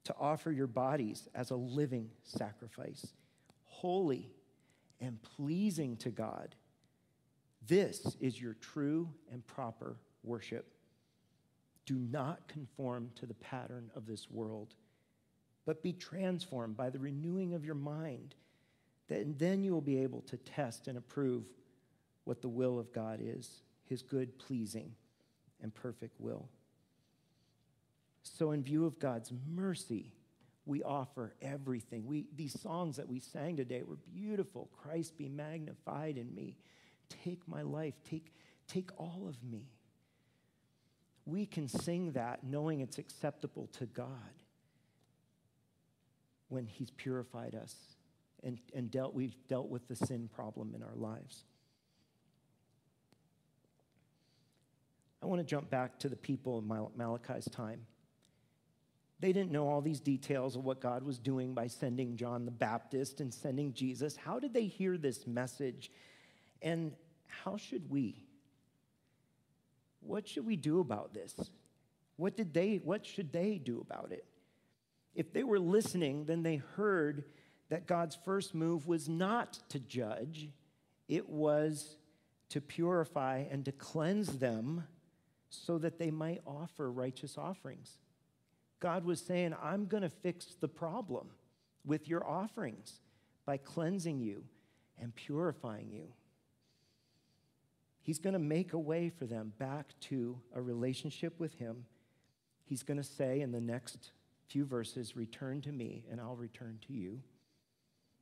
to 0.05 0.15
offer 0.19 0.51
your 0.51 0.67
bodies 0.67 1.29
as 1.35 1.51
a 1.51 1.57
living 1.57 2.11
sacrifice, 2.23 3.07
holy 3.65 4.31
and 5.01 5.23
pleasing 5.23 5.97
to 5.99 6.09
God. 6.11 6.55
This 7.67 8.17
is 8.19 8.41
your 8.41 8.55
true 8.55 9.11
and 9.31 9.47
proper 9.47 9.97
worship. 10.25 10.73
Do 11.85 11.97
not 11.99 12.49
conform 12.49 13.11
to 13.17 13.27
the 13.27 13.35
pattern 13.35 13.91
of 13.95 14.07
this 14.07 14.31
world, 14.31 14.75
but 15.67 15.83
be 15.83 15.93
transformed 15.93 16.77
by 16.77 16.89
the 16.89 16.99
renewing 16.99 17.53
of 17.53 17.65
your 17.65 17.75
mind. 17.75 18.35
That 19.09 19.39
then 19.39 19.65
you 19.65 19.73
will 19.73 19.81
be 19.81 20.03
able 20.03 20.21
to 20.23 20.37
test 20.37 20.87
and 20.89 20.99
approve 20.99 21.45
what 22.25 22.43
the 22.43 22.49
will 22.49 22.79
of 22.79 22.93
God 22.93 23.21
is, 23.23 23.63
his 23.85 24.03
good, 24.03 24.39
pleasing, 24.39 24.93
and 25.63 25.75
perfect 25.75 26.21
will. 26.21 26.49
So, 28.23 28.51
in 28.51 28.63
view 28.63 28.85
of 28.85 28.99
God's 28.99 29.33
mercy, 29.51 30.13
we 30.67 30.83
offer 30.83 31.35
everything. 31.41 32.07
We, 32.07 32.27
these 32.37 32.61
songs 32.61 32.97
that 32.97 33.09
we 33.09 33.21
sang 33.21 33.57
today 33.57 33.83
were 33.83 33.97
beautiful. 33.97 34.69
Christ 34.77 35.17
be 35.17 35.29
magnified 35.29 36.19
in 36.19 36.35
me. 36.35 36.59
Take 37.25 37.49
my 37.49 37.63
life, 37.63 37.95
take, 38.09 38.35
take 38.67 38.91
all 38.99 39.27
of 39.27 39.43
me. 39.43 39.71
We 41.25 41.47
can 41.47 41.69
sing 41.69 42.13
that 42.13 42.45
knowing 42.45 42.81
it's 42.81 42.99
acceptable 42.99 43.69
to 43.79 43.87
God 43.87 44.09
when 46.49 46.67
He's 46.67 46.91
purified 46.91 47.55
us 47.55 47.75
and, 48.43 48.59
and 48.75 48.91
dealt, 48.91 49.15
we've 49.15 49.37
dealt 49.49 49.69
with 49.69 49.87
the 49.89 49.97
sin 49.97 50.29
problem 50.33 50.75
in 50.75 50.83
our 50.83 50.95
lives. 50.95 51.45
I 55.23 55.27
want 55.27 55.41
to 55.41 55.47
jump 55.47 55.69
back 55.69 55.99
to 56.01 56.09
the 56.09 56.17
people 56.17 56.59
of 56.59 56.65
Malachi's 56.65 57.47
time. 57.47 57.81
They 59.21 59.33
didn't 59.33 59.51
know 59.51 59.69
all 59.69 59.81
these 59.81 59.99
details 59.99 60.55
of 60.55 60.65
what 60.65 60.81
God 60.81 61.03
was 61.03 61.19
doing 61.19 61.53
by 61.53 61.67
sending 61.67 62.17
John 62.17 62.45
the 62.45 62.53
Baptist 62.53 63.21
and 63.21 63.35
sending 63.35 63.73
Jesus. 63.73 64.17
How 64.17 64.39
did 64.39 64.55
they 64.55 64.67
hear 64.67 64.97
this 64.97 65.27
message? 65.27 65.91
And 66.63 66.93
how 67.27 67.57
should 67.57 67.91
we? 67.91 68.23
What 70.01 70.29
should 70.29 70.47
we 70.47 70.55
do 70.55 70.79
about 70.79 71.15
this? 71.15 71.35
What 72.17 72.37
did 72.37 72.55
they 72.55 72.81
what 72.83 73.05
should 73.05 73.33
they 73.33 73.59
do 73.59 73.81
about 73.81 74.13
it? 74.13 74.25
If 75.15 75.33
they 75.33 75.43
were 75.43 75.59
listening, 75.59 76.27
then 76.27 76.45
they 76.45 76.57
heard 76.57 77.25
that 77.69 77.87
God's 77.87 78.17
first 78.25 78.55
move 78.55 78.87
was 78.87 79.09
not 79.09 79.59
to 79.69 79.79
judge, 79.79 80.49
it 81.09 81.29
was 81.29 81.97
to 82.51 82.61
purify 82.61 83.45
and 83.51 83.65
to 83.65 83.73
cleanse 83.73 84.39
them 84.39 84.85
so 85.51 85.79
that 85.79 85.99
they 85.99 86.11
might 86.11 86.41
offer 86.47 86.91
righteous 86.91 87.37
offerings. 87.37 87.99
God 88.81 89.05
was 89.05 89.21
saying, 89.21 89.55
I'm 89.63 89.87
going 89.87 90.03
to 90.03 90.09
fix 90.09 90.57
the 90.61 90.69
problem 90.69 91.29
with 91.85 92.09
your 92.09 92.27
offerings 92.27 93.01
by 93.45 93.57
cleansing 93.57 94.21
you 94.21 94.45
and 95.01 95.15
purifying 95.15 95.91
you. 95.91 96.09
He's 98.03 98.19
going 98.19 98.35
to 98.35 98.39
make 98.39 98.73
a 98.73 98.79
way 98.79 99.11
for 99.11 99.27
them 99.27 99.53
back 99.59 99.93
to 100.03 100.39
a 100.55 100.63
relationship 100.63 101.39
with 101.39 101.55
Him. 101.55 101.85
He's 102.65 102.83
going 102.83 102.97
to 102.97 103.05
say 103.05 103.41
in 103.41 103.53
the 103.53 103.61
next 103.61 104.13
few 104.47 104.65
verses, 104.65 105.17
Return 105.17 105.61
to 105.63 105.73
me, 105.73 106.05
and 106.11 106.21
I'll 106.21 106.37
return 106.37 106.79
to 106.87 106.93
you. 106.93 107.21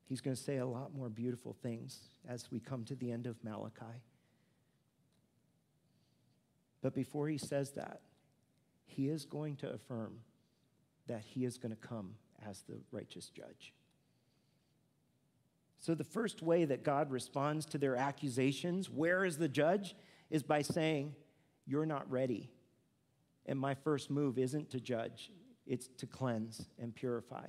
He's 0.09 0.21
going 0.21 0.37
to 0.37 0.43
say 0.43 0.59
a 0.59 0.67
lot 0.67 0.95
more 0.95 1.09
beautiful 1.09 1.53
things 1.53 1.99
as 2.29 2.51
we 2.51 2.61
come 2.61 2.85
to 2.85 2.95
the 2.95 3.11
end 3.11 3.27
of 3.27 3.43
Malachi. 3.43 4.03
But 6.81 6.95
before 6.95 7.29
he 7.29 7.39
says 7.39 7.73
that, 7.73 8.03
he 8.85 9.09
is 9.09 9.25
going 9.25 9.57
to 9.57 9.73
affirm 9.73 10.21
that 11.09 11.23
he 11.25 11.45
is 11.45 11.59
going 11.59 11.75
to 11.75 11.89
come 11.89 12.15
as 12.49 12.63
the 12.63 12.79
righteous 12.93 13.29
judge. 13.29 13.73
So, 15.79 15.95
the 15.95 16.05
first 16.05 16.43
way 16.43 16.65
that 16.65 16.85
God 16.85 17.11
responds 17.11 17.67
to 17.67 17.79
their 17.79 17.97
accusations, 17.97 18.89
where 18.89 19.25
is 19.25 19.39
the 19.39 19.49
judge, 19.49 19.95
is 20.31 20.43
by 20.43 20.63
saying, 20.63 21.15
You're 21.67 21.87
not 21.87 22.11
ready. 22.11 22.51
And 23.47 23.59
my 23.59 23.75
first 23.75 24.11
move 24.11 24.39
isn't 24.39 24.71
to 24.71 24.81
judge, 24.81 25.31
it's 25.67 25.89
to 25.99 26.07
cleanse 26.07 26.67
and 26.79 26.95
purify. 26.95 27.47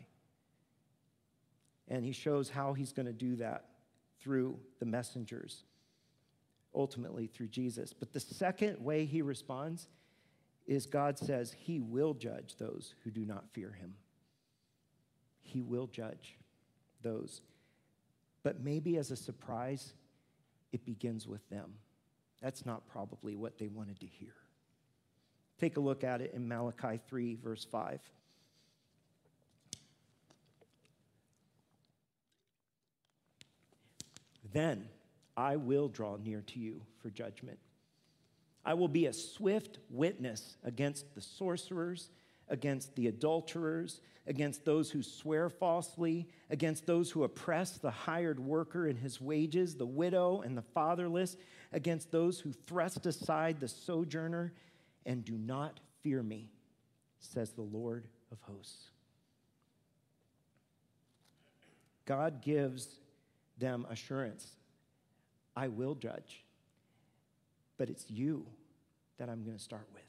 And 1.88 2.04
he 2.04 2.12
shows 2.12 2.50
how 2.50 2.74
he's 2.74 2.92
going 2.92 3.06
to 3.06 3.14
do 3.14 3.38
that 3.38 3.66
through 4.20 4.60
the 4.80 4.86
messengers, 4.86 5.64
ultimately 6.76 7.28
through 7.28 7.48
Jesus. 7.48 7.94
But 7.94 8.14
the 8.14 8.20
second 8.20 8.84
way 8.84 9.06
he 9.06 9.22
responds 9.22 9.88
is 10.66 10.86
God 10.86 11.18
says 11.18 11.56
he 11.58 11.80
will 11.80 12.14
judge 12.14 12.58
those 12.58 12.94
who 13.04 13.12
do 13.12 13.26
not 13.26 13.46
fear 13.54 13.72
him. 13.72 13.96
He 15.42 15.62
will 15.62 15.88
judge 15.88 16.36
those. 17.02 17.42
But 18.44 18.62
maybe 18.62 18.98
as 18.98 19.12
a 19.12 19.16
surprise, 19.16 19.94
it 20.74 20.86
begins 20.86 21.28
with 21.28 21.48
them. 21.50 21.74
That's 22.42 22.66
not 22.66 22.88
probably 22.88 23.36
what 23.36 23.58
they 23.58 23.68
wanted 23.68 24.00
to 24.02 24.06
hear. 24.06 24.34
Take 25.60 25.78
a 25.78 25.82
look 25.82 26.04
at 26.04 26.22
it 26.22 26.34
in 26.34 26.48
Malachi 26.48 27.00
3, 27.08 27.36
verse 27.36 27.66
5. 27.66 28.00
Then 34.54 34.88
I 35.36 35.56
will 35.56 35.88
draw 35.88 36.18
near 36.18 36.42
to 36.42 36.60
you 36.60 36.82
for 37.02 37.10
judgment 37.10 37.60
I 38.68 38.74
will 38.74 38.90
be 38.90 39.06
a 39.06 39.14
swift 39.14 39.80
witness 39.90 40.58
against 40.62 41.16
the 41.16 41.22
sorcerers, 41.22 42.10
against 42.50 42.94
the 42.98 43.08
adulterers, 43.08 44.02
against 44.28 44.66
those 44.66 44.92
who 44.92 45.02
swear 45.02 45.50
falsely, 45.50 46.28
against 46.50 46.86
those 46.86 47.10
who 47.10 47.24
oppress 47.24 47.78
the 47.78 47.90
hired 47.90 48.42
worker 48.42 48.86
in 48.86 48.98
his 48.98 49.22
wages, 49.22 49.76
the 49.76 49.86
widow 49.86 50.42
and 50.42 50.58
the 50.58 50.62
fatherless, 50.62 51.38
against 51.72 52.12
those 52.12 52.42
who 52.42 52.52
thrust 52.52 53.06
aside 53.06 53.62
the 53.62 53.70
sojourner 53.70 54.52
and 55.06 55.24
do 55.24 55.38
not 55.38 55.80
fear 56.04 56.22
me, 56.22 56.50
says 57.22 57.52
the 57.52 57.62
Lord 57.62 58.10
of 58.34 58.42
hosts. 58.42 58.90
God 62.06 62.42
gives 62.42 63.00
them 63.58 63.86
assurance 63.90 64.56
I 65.56 65.68
will 65.70 65.96
judge 65.96 66.44
but 67.78 67.90
it's 67.90 68.10
you 68.10 68.46
that 69.18 69.30
I'm 69.30 69.44
going 69.44 69.56
to 69.58 69.64
start 69.64 69.88
with. 69.94 70.04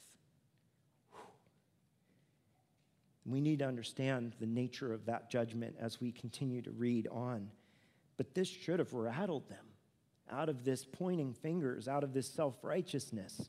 We 3.27 3.41
need 3.43 3.59
to 3.59 3.67
understand 3.67 4.35
the 4.41 4.47
nature 4.47 4.93
of 4.93 5.05
that 5.07 5.31
judgment 5.31 5.77
as 5.79 6.01
we 6.01 6.13
continue 6.13 6.63
to 6.63 6.71
read 6.71 7.07
on. 7.09 7.51
But 8.17 8.35
this 8.35 8.49
should 8.49 8.79
have 8.79 8.95
rattled 8.95 9.49
them 9.51 9.65
out 10.31 10.49
of 10.49 10.65
this 10.65 10.85
pointing 10.85 11.35
fingers, 11.35 11.89
out 11.89 12.05
of 12.05 12.15
this 12.15 12.29
self 12.29 12.57
righteousness. 12.63 13.49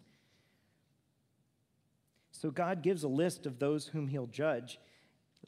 So 2.31 2.51
God 2.51 2.83
gives 2.83 3.03
a 3.03 3.07
list 3.07 3.45
of 3.45 3.59
those 3.59 3.87
whom 3.87 4.07
he'll 4.07 4.27
judge. 4.27 4.79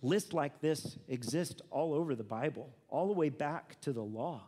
Lists 0.01 0.33
like 0.33 0.61
this 0.61 0.97
exist 1.07 1.61
all 1.69 1.93
over 1.93 2.15
the 2.15 2.23
Bible, 2.23 2.69
all 2.89 3.07
the 3.07 3.13
way 3.13 3.29
back 3.29 3.79
to 3.81 3.93
the 3.93 4.03
law. 4.03 4.41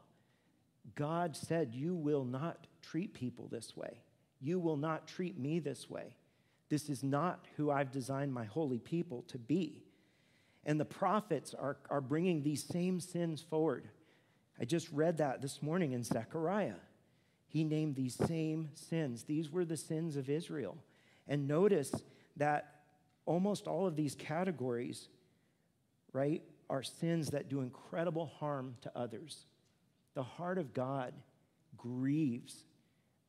God 0.95 1.35
said, 1.35 1.73
You 1.73 1.93
will 1.93 2.25
not 2.25 2.67
treat 2.81 3.13
people 3.13 3.47
this 3.51 3.75
way. 3.75 4.01
You 4.41 4.59
will 4.59 4.77
not 4.77 5.07
treat 5.07 5.37
me 5.39 5.59
this 5.59 5.89
way. 5.89 6.15
This 6.69 6.89
is 6.89 7.03
not 7.03 7.45
who 7.55 7.69
I've 7.69 7.91
designed 7.91 8.33
my 8.33 8.45
holy 8.45 8.79
people 8.79 9.23
to 9.27 9.37
be. 9.37 9.83
And 10.65 10.79
the 10.79 10.85
prophets 10.85 11.53
are, 11.53 11.77
are 11.89 12.01
bringing 12.01 12.41
these 12.41 12.63
same 12.63 12.99
sins 12.99 13.41
forward. 13.41 13.87
I 14.59 14.65
just 14.65 14.91
read 14.91 15.17
that 15.17 15.41
this 15.41 15.61
morning 15.61 15.91
in 15.91 16.03
Zechariah. 16.03 16.75
He 17.47 17.63
named 17.63 17.95
these 17.95 18.15
same 18.15 18.69
sins. 18.73 19.23
These 19.23 19.51
were 19.51 19.65
the 19.65 19.77
sins 19.77 20.15
of 20.15 20.29
Israel. 20.29 20.77
And 21.27 21.47
notice 21.47 21.91
that 22.37 22.81
almost 23.25 23.67
all 23.67 23.85
of 23.85 23.95
these 23.95 24.15
categories, 24.15 25.09
right, 26.13 26.41
are 26.69 26.83
sins 26.83 27.31
that 27.31 27.49
do 27.49 27.61
incredible 27.61 28.31
harm 28.39 28.75
to 28.81 28.91
others. 28.95 29.45
The 30.13 30.23
heart 30.23 30.57
of 30.57 30.73
God 30.73 31.13
grieves 31.75 32.63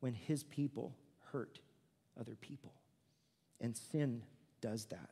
when 0.00 0.14
his 0.14 0.44
people 0.44 0.94
hurt 1.32 1.58
other 2.18 2.36
people. 2.36 2.72
And 3.60 3.76
sin 3.76 4.22
does 4.60 4.84
that. 4.86 5.10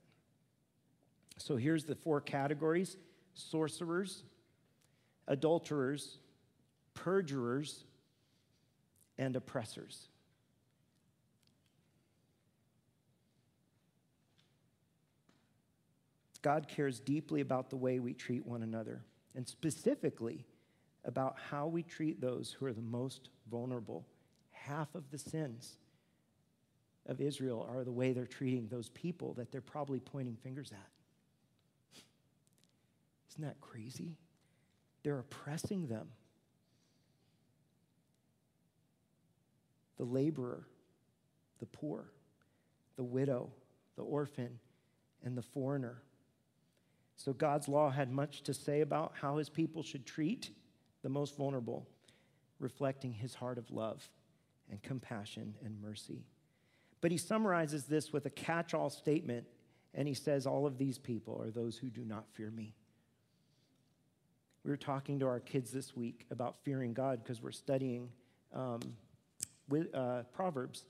So 1.39 1.57
here's 1.57 1.85
the 1.85 1.95
four 1.95 2.21
categories 2.21 2.97
sorcerers, 3.35 4.23
adulterers, 5.27 6.19
perjurers, 6.95 7.85
and 9.19 9.35
oppressors. 9.37 10.09
God 16.43 16.69
cares 16.69 17.01
deeply 17.01 17.41
about 17.41 17.71
the 17.71 17.77
way 17.77 18.01
we 18.01 18.13
treat 18.13 18.45
one 18.45 18.63
another, 18.63 19.05
and 19.35 19.49
specifically 19.49 20.45
about 21.05 21.37
how 21.51 21.67
we 21.67 21.83
treat 21.83 22.21
those 22.21 22.53
who 22.53 22.67
are 22.67 22.73
the 22.73 22.83
most 22.83 23.31
vulnerable. 23.51 24.05
Half 24.51 24.95
of 24.95 25.11
the 25.11 25.19
sins 25.19 25.77
of 27.07 27.21
Israel 27.21 27.67
are 27.69 27.83
the 27.85 27.93
way 27.93 28.13
they're 28.13 28.27
treating 28.27 28.69
those 28.69 28.89
people 28.91 29.35
that 29.35 29.51
they're 29.51 29.61
probably 29.61 29.99
pointing 29.99 30.37
fingers 30.37 30.73
at. 30.73 32.03
Isn't 33.31 33.45
that 33.45 33.61
crazy? 33.61 34.17
They're 35.03 35.19
oppressing 35.19 35.87
them. 35.89 36.09
The 39.97 40.05
laborer, 40.05 40.67
the 41.59 41.67
poor, 41.67 42.11
the 42.97 43.05
widow, 43.05 43.51
the 43.97 44.03
orphan, 44.03 44.59
and 45.25 45.37
the 45.37 45.43
foreigner. 45.43 46.03
So 47.17 47.33
God's 47.33 47.69
law 47.69 47.91
had 47.91 48.11
much 48.11 48.43
to 48.43 48.55
say 48.55 48.81
about 48.81 49.13
how 49.21 49.37
his 49.37 49.49
people 49.49 49.83
should 49.83 50.07
treat 50.07 50.51
the 51.03 51.09
most 51.09 51.37
vulnerable, 51.37 51.87
reflecting 52.59 53.13
his 53.13 53.35
heart 53.35 53.59
of 53.59 53.71
love 53.71 54.09
and 54.71 54.83
compassion 54.83 55.55
and 55.65 55.81
mercy. 55.81 56.25
But 57.01 57.11
he 57.11 57.19
summarizes 57.19 57.85
this 57.85 58.13
with 58.13 58.27
a 58.27 58.31
catch 58.31 58.75
all 58.75 58.91
statement, 58.91 59.47
and 59.95 60.09
he 60.09 60.15
says, 60.15 60.47
All 60.47 60.67
of 60.67 60.79
these 60.79 60.99
people 60.99 61.41
are 61.43 61.51
those 61.51 61.77
who 61.77 61.89
do 61.89 62.05
not 62.05 62.25
fear 62.33 62.51
me. 62.51 62.75
We 64.65 64.71
were 64.71 64.77
talking 64.77 65.19
to 65.19 65.27
our 65.27 65.41
kids 65.41 65.73
this 65.73 65.97
week 65.97 66.27
about 66.31 66.57
fearing 66.65 66.93
God 66.93 67.23
because 67.23 67.43
we're 67.43 67.51
studying 67.51 68.09
um, 68.55 68.81
with, 69.69 69.93
uh, 69.95 70.23
Proverbs. 70.33 70.85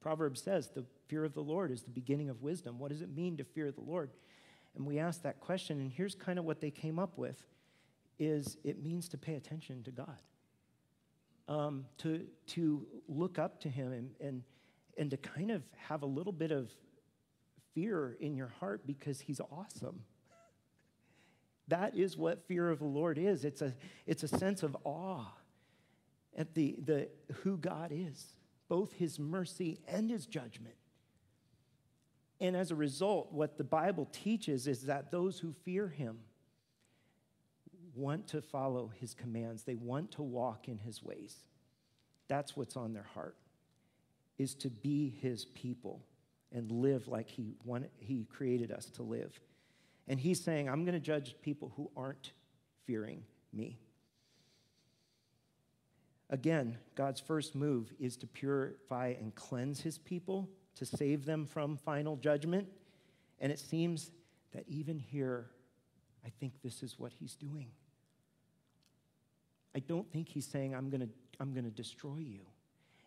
Proverbs 0.00 0.40
says 0.40 0.68
the 0.68 0.84
fear 1.08 1.24
of 1.24 1.34
the 1.34 1.42
Lord 1.42 1.72
is 1.72 1.82
the 1.82 1.90
beginning 1.90 2.30
of 2.30 2.42
wisdom. 2.42 2.78
What 2.78 2.92
does 2.92 3.02
it 3.02 3.14
mean 3.14 3.36
to 3.38 3.44
fear 3.44 3.72
the 3.72 3.80
Lord? 3.80 4.10
And 4.76 4.86
we 4.86 4.98
asked 4.98 5.22
that 5.22 5.40
question, 5.40 5.80
and 5.80 5.90
here's 5.90 6.14
kind 6.14 6.38
of 6.38 6.44
what 6.44 6.60
they 6.60 6.70
came 6.70 6.98
up 6.98 7.16
with 7.16 7.42
is 8.18 8.56
it 8.64 8.82
means 8.82 9.08
to 9.10 9.18
pay 9.18 9.34
attention 9.34 9.82
to 9.84 9.90
God. 9.90 10.18
Um, 11.48 11.84
to, 11.98 12.26
to 12.48 12.86
look 13.08 13.38
up 13.38 13.60
to 13.60 13.68
him 13.68 13.92
and, 13.92 14.10
and, 14.20 14.42
and 14.98 15.10
to 15.10 15.16
kind 15.16 15.50
of 15.50 15.62
have 15.76 16.02
a 16.02 16.06
little 16.06 16.32
bit 16.32 16.50
of 16.50 16.70
fear 17.72 18.16
in 18.20 18.34
your 18.34 18.48
heart 18.58 18.86
because 18.86 19.20
he's 19.20 19.40
awesome. 19.40 20.00
That 21.68 21.96
is 21.96 22.16
what 22.16 22.46
fear 22.46 22.70
of 22.70 22.78
the 22.78 22.84
Lord 22.84 23.18
is. 23.18 23.44
It's 23.44 23.60
a, 23.60 23.74
it's 24.06 24.22
a 24.22 24.28
sense 24.28 24.62
of 24.62 24.76
awe 24.84 25.26
at 26.36 26.54
the, 26.54 26.76
the, 26.84 27.08
who 27.42 27.56
God 27.56 27.90
is, 27.92 28.24
both 28.68 28.92
his 28.92 29.18
mercy 29.18 29.80
and 29.88 30.08
his 30.08 30.26
judgment. 30.26 30.76
And 32.40 32.56
as 32.56 32.70
a 32.70 32.74
result, 32.74 33.32
what 33.32 33.56
the 33.56 33.64
Bible 33.64 34.08
teaches 34.12 34.66
is 34.66 34.82
that 34.82 35.10
those 35.10 35.38
who 35.38 35.54
fear 35.64 35.88
him 35.88 36.18
want 37.94 38.26
to 38.28 38.42
follow 38.42 38.92
his 39.00 39.14
commands, 39.14 39.62
they 39.62 39.74
want 39.74 40.12
to 40.12 40.22
walk 40.22 40.68
in 40.68 40.78
his 40.78 41.02
ways. 41.02 41.34
That's 42.28 42.56
what's 42.56 42.76
on 42.76 42.92
their 42.92 43.06
heart, 43.14 43.36
is 44.36 44.54
to 44.56 44.68
be 44.68 45.08
his 45.22 45.46
people 45.46 46.02
and 46.52 46.70
live 46.70 47.08
like 47.08 47.30
he, 47.30 47.54
wanted, 47.64 47.90
he 47.98 48.24
created 48.24 48.70
us 48.70 48.86
to 48.90 49.02
live. 49.02 49.40
And 50.06 50.20
he's 50.20 50.42
saying, 50.42 50.68
I'm 50.68 50.84
going 50.84 50.94
to 50.94 51.00
judge 51.00 51.36
people 51.40 51.72
who 51.76 51.90
aren't 51.96 52.32
fearing 52.84 53.22
me. 53.52 53.78
Again, 56.28 56.76
God's 56.96 57.20
first 57.20 57.54
move 57.54 57.92
is 57.98 58.16
to 58.18 58.26
purify 58.26 59.14
and 59.18 59.34
cleanse 59.34 59.80
his 59.80 59.96
people, 59.96 60.48
to 60.76 60.86
save 60.86 61.24
them 61.24 61.46
from 61.46 61.76
final 61.76 62.16
judgment. 62.16 62.68
And 63.40 63.52
it 63.52 63.58
seems 63.58 64.10
that 64.52 64.64
even 64.68 64.98
here, 64.98 65.50
I 66.24 66.30
think 66.40 66.54
this 66.62 66.82
is 66.82 66.98
what 66.98 67.12
he's 67.12 67.34
doing. 67.34 67.68
I 69.74 69.80
don't 69.80 70.10
think 70.10 70.28
he's 70.28 70.46
saying, 70.46 70.74
I'm 70.74 70.88
going 70.88 71.02
to 71.02 71.08
I'm 71.38 71.52
going 71.52 71.64
to 71.64 71.70
destroy 71.70 72.16
you. 72.16 72.40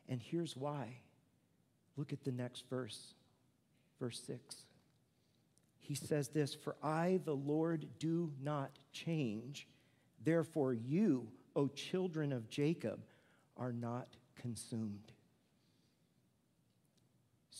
And 0.07 0.21
here's 0.21 0.55
why. 0.55 0.97
Look 1.97 2.13
at 2.13 2.23
the 2.23 2.31
next 2.31 2.69
verse, 2.69 3.15
verse 3.99 4.21
6 4.27 4.55
he 5.89 5.95
says 5.95 6.27
this 6.27 6.53
For 6.53 6.75
I, 6.83 7.19
the 7.25 7.35
Lord, 7.35 7.87
do 7.97 8.31
not 8.43 8.69
change. 8.93 9.67
Therefore, 10.23 10.71
you, 10.71 11.27
O 11.55 11.67
children 11.67 12.31
of 12.31 12.47
Jacob, 12.47 12.99
are 13.57 13.73
not 13.73 14.07
consumed. 14.39 15.11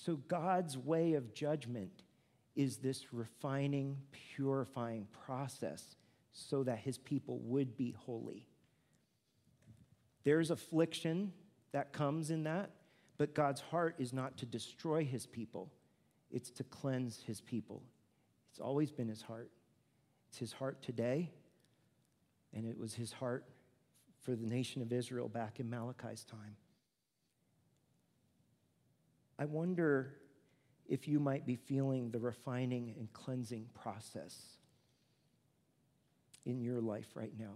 So, 0.06 0.16
God's 0.16 0.78
way 0.78 1.14
of 1.14 1.34
judgment 1.34 2.04
is 2.56 2.78
this 2.78 3.14
refining, 3.14 3.98
purifying 4.36 5.08
process 5.26 5.96
so 6.32 6.64
that 6.64 6.80
his 6.80 6.98
people 6.98 7.40
would 7.44 7.78
be 7.78 7.92
holy. 7.92 8.48
There's 10.24 10.52
affliction 10.52 11.34
that 11.72 11.94
comes 11.94 12.32
in 12.32 12.44
that, 12.44 12.72
but 13.18 13.34
God's 13.34 13.62
heart 13.62 13.96
is 14.00 14.14
not 14.14 14.38
to 14.38 14.46
destroy 14.46 15.04
his 15.04 15.26
people, 15.26 15.72
it's 16.32 16.52
to 16.52 16.64
cleanse 16.64 17.22
his 17.26 17.42
people 17.42 17.82
it's 18.60 18.60
always 18.60 18.92
been 18.92 19.08
his 19.08 19.22
heart. 19.22 19.50
It's 20.28 20.38
his 20.38 20.52
heart 20.52 20.82
today, 20.82 21.32
and 22.54 22.66
it 22.66 22.78
was 22.78 22.94
his 22.94 23.14
heart 23.14 23.46
for 24.22 24.36
the 24.36 24.46
nation 24.46 24.82
of 24.82 24.92
Israel 24.92 25.30
back 25.30 25.62
in 25.62 25.70
Malachi's 25.70 26.24
time. 26.24 26.58
I 29.40 29.46
wonder 29.46 30.16
if 30.90 31.08
you 31.08 31.18
might 31.18 31.46
be 31.46 31.56
feeling 31.56 32.12
the 32.12 32.20
refining 32.20 32.94
and 33.00 33.12
cleansing 33.14 33.68
process 33.74 34.36
in 36.46 36.60
your 36.60 36.82
life 36.82 37.08
right 37.16 37.32
now. 37.40 37.54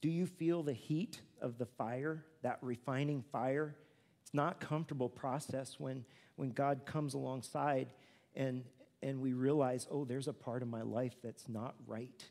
Do 0.00 0.08
you 0.08 0.26
feel 0.26 0.64
the 0.64 0.72
heat 0.72 1.20
of 1.40 1.58
the 1.58 1.66
fire, 1.66 2.24
that 2.42 2.58
refining 2.60 3.22
fire? 3.30 3.76
It's 4.22 4.34
not 4.34 4.58
comfortable 4.58 5.08
process 5.08 5.78
when, 5.78 6.04
when 6.34 6.50
God 6.50 6.86
comes 6.86 7.14
alongside 7.14 7.92
and, 8.34 8.64
and 9.02 9.20
we 9.20 9.32
realize, 9.32 9.86
oh, 9.92 10.04
there's 10.04 10.26
a 10.26 10.32
part 10.32 10.62
of 10.62 10.68
my 10.68 10.82
life 10.82 11.14
that's 11.22 11.48
not 11.48 11.74
right. 11.86 12.24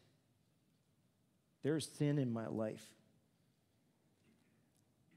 There's 1.64 1.88
sin 1.88 2.18
in 2.18 2.34
my 2.34 2.48
life. 2.48 2.86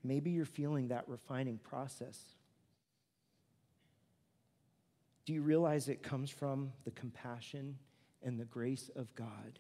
Maybe 0.04 0.30
you're 0.30 0.44
feeling 0.44 0.88
that 0.88 1.08
refining 1.08 1.58
process. 1.58 2.18
Do 5.24 5.32
you 5.32 5.42
realize 5.42 5.88
it 5.88 6.02
comes 6.02 6.30
from 6.30 6.72
the 6.84 6.90
compassion 6.90 7.78
and 8.22 8.38
the 8.38 8.44
grace 8.44 8.90
of 8.96 9.14
God 9.14 9.58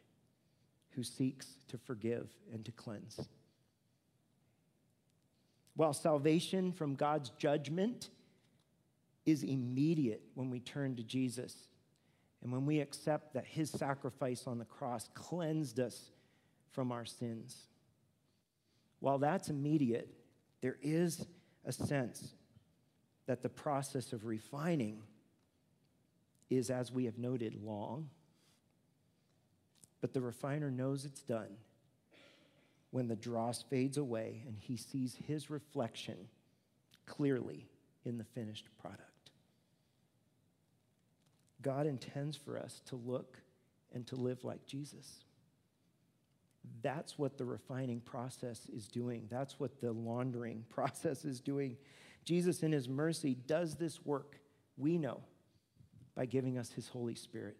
who 0.90 1.02
seeks 1.02 1.46
to 1.68 1.78
forgive 1.78 2.30
and 2.52 2.64
to 2.64 2.72
cleanse? 2.72 3.28
While 5.74 5.92
salvation 5.92 6.72
from 6.72 6.96
God's 6.96 7.30
judgment 7.30 8.10
is 9.24 9.42
immediate 9.42 10.22
when 10.34 10.50
we 10.50 10.60
turn 10.60 10.96
to 10.96 11.02
Jesus, 11.02 11.54
and 12.42 12.52
when 12.52 12.66
we 12.66 12.80
accept 12.80 13.34
that 13.34 13.46
his 13.46 13.70
sacrifice 13.70 14.46
on 14.46 14.58
the 14.58 14.64
cross 14.64 15.08
cleansed 15.14 15.78
us 15.78 16.10
from 16.72 16.90
our 16.90 17.04
sins, 17.04 17.56
while 18.98 19.18
that's 19.18 19.48
immediate, 19.48 20.08
there 20.60 20.76
is 20.82 21.24
a 21.64 21.72
sense 21.72 22.34
that 23.26 23.42
the 23.42 23.48
process 23.48 24.12
of 24.12 24.26
refining 24.26 25.02
is, 26.56 26.70
as 26.70 26.92
we 26.92 27.04
have 27.04 27.18
noted, 27.18 27.54
long. 27.62 28.08
But 30.00 30.12
the 30.12 30.20
refiner 30.20 30.70
knows 30.70 31.04
it's 31.04 31.22
done 31.22 31.56
when 32.90 33.08
the 33.08 33.16
dross 33.16 33.62
fades 33.62 33.96
away 33.96 34.42
and 34.46 34.56
he 34.58 34.76
sees 34.76 35.16
his 35.26 35.50
reflection 35.50 36.16
clearly 37.06 37.68
in 38.04 38.18
the 38.18 38.24
finished 38.24 38.66
product. 38.80 39.30
God 41.62 41.86
intends 41.86 42.36
for 42.36 42.58
us 42.58 42.82
to 42.86 42.96
look 42.96 43.38
and 43.94 44.06
to 44.08 44.16
live 44.16 44.44
like 44.44 44.66
Jesus. 44.66 45.24
That's 46.82 47.18
what 47.18 47.38
the 47.38 47.44
refining 47.44 48.00
process 48.00 48.66
is 48.74 48.88
doing. 48.88 49.26
That's 49.30 49.58
what 49.58 49.80
the 49.80 49.92
laundering 49.92 50.64
process 50.70 51.24
is 51.24 51.40
doing. 51.40 51.76
Jesus, 52.24 52.62
in 52.62 52.72
his 52.72 52.88
mercy, 52.88 53.34
does 53.46 53.76
this 53.76 54.04
work, 54.04 54.38
we 54.76 54.98
know, 54.98 55.20
by 56.14 56.26
giving 56.26 56.58
us 56.58 56.70
his 56.72 56.88
Holy 56.88 57.14
Spirit. 57.14 57.56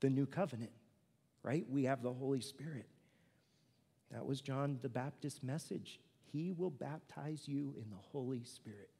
The 0.00 0.10
new 0.10 0.26
covenant, 0.26 0.72
right? 1.42 1.64
We 1.68 1.84
have 1.84 2.02
the 2.02 2.12
Holy 2.12 2.40
Spirit. 2.40 2.86
That 4.10 4.26
was 4.26 4.40
John 4.40 4.78
the 4.82 4.88
Baptist's 4.88 5.42
message. 5.42 6.00
He 6.32 6.52
will 6.52 6.70
baptize 6.70 7.46
you 7.46 7.74
in 7.76 7.90
the 7.90 8.02
Holy 8.12 8.44
Spirit. 8.44 8.90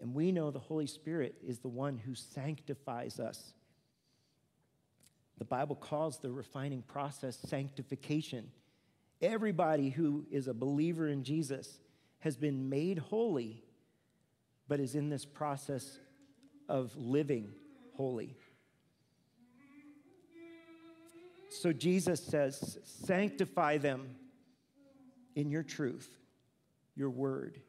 And 0.00 0.14
we 0.14 0.32
know 0.32 0.50
the 0.50 0.58
Holy 0.58 0.86
Spirit 0.86 1.36
is 1.46 1.58
the 1.58 1.68
one 1.68 1.98
who 1.98 2.14
sanctifies 2.14 3.20
us. 3.20 3.52
The 5.38 5.44
Bible 5.44 5.76
calls 5.76 6.18
the 6.18 6.30
refining 6.30 6.82
process 6.82 7.36
sanctification. 7.36 8.50
Everybody 9.20 9.90
who 9.90 10.26
is 10.30 10.48
a 10.48 10.54
believer 10.54 11.08
in 11.08 11.22
Jesus 11.24 11.78
has 12.20 12.36
been 12.36 12.68
made 12.68 12.98
holy, 12.98 13.62
but 14.68 14.80
is 14.80 14.94
in 14.94 15.08
this 15.08 15.24
process 15.24 15.98
of 16.68 16.94
living 16.96 17.52
holy. 17.96 18.36
So 21.50 21.72
Jesus 21.72 22.22
says, 22.24 22.78
Sanctify 22.84 23.78
them 23.78 24.16
in 25.34 25.50
your 25.50 25.62
truth. 25.62 26.08
Your 26.96 27.10
word 27.10 27.60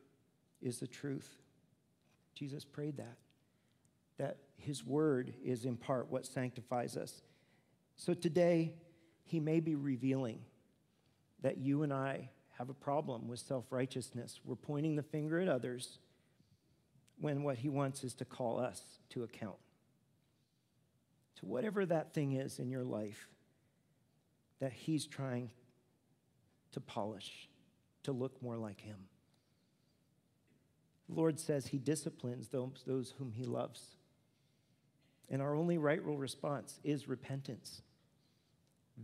is 0.62 0.80
the 0.80 0.88
truth. 0.88 1.30
Jesus 2.34 2.66
prayed 2.66 2.98
that, 2.98 3.18
that 4.18 4.38
his 4.58 4.86
word 4.86 5.34
is 5.44 5.66
in 5.66 5.76
part 5.78 6.10
what 6.10 6.26
sanctifies 6.26 6.98
us. 6.98 7.22
So 7.96 8.14
today, 8.14 8.74
he 9.24 9.40
may 9.40 9.60
be 9.60 9.76
revealing 9.76 10.40
that 11.42 11.58
you 11.58 11.84
and 11.84 11.94
I 11.94 12.30
have 12.58 12.70
a 12.70 12.74
problem 12.74 13.28
with 13.28 13.40
self 13.40 13.66
righteousness. 13.70 14.40
We're 14.44 14.56
pointing 14.56 14.96
the 14.96 15.04
finger 15.04 15.40
at 15.40 15.48
others 15.48 16.00
when 17.24 17.42
what 17.42 17.56
he 17.56 17.70
wants 17.70 18.04
is 18.04 18.14
to 18.14 18.26
call 18.26 18.60
us 18.60 18.82
to 19.08 19.24
account. 19.24 19.56
To 21.38 21.46
whatever 21.46 21.86
that 21.86 22.14
thing 22.14 22.34
is 22.34 22.60
in 22.60 22.70
your 22.70 22.84
life 22.84 23.30
that 24.60 24.74
he's 24.74 25.08
trying 25.08 25.50
to 26.74 26.82
polish, 26.82 27.48
to 28.04 28.12
look 28.12 28.44
more 28.44 28.58
like 28.58 28.82
him. 28.82 28.98
The 31.08 31.16
Lord 31.16 31.40
says 31.40 31.66
he 31.66 31.78
disciplines 31.78 32.50
those, 32.50 32.84
those 32.86 33.14
whom 33.18 33.32
he 33.32 33.46
loves. 33.46 33.96
And 35.30 35.42
our 35.42 35.56
only 35.56 35.78
rightful 35.78 36.18
response 36.18 36.78
is 36.84 37.08
repentance. 37.08 37.84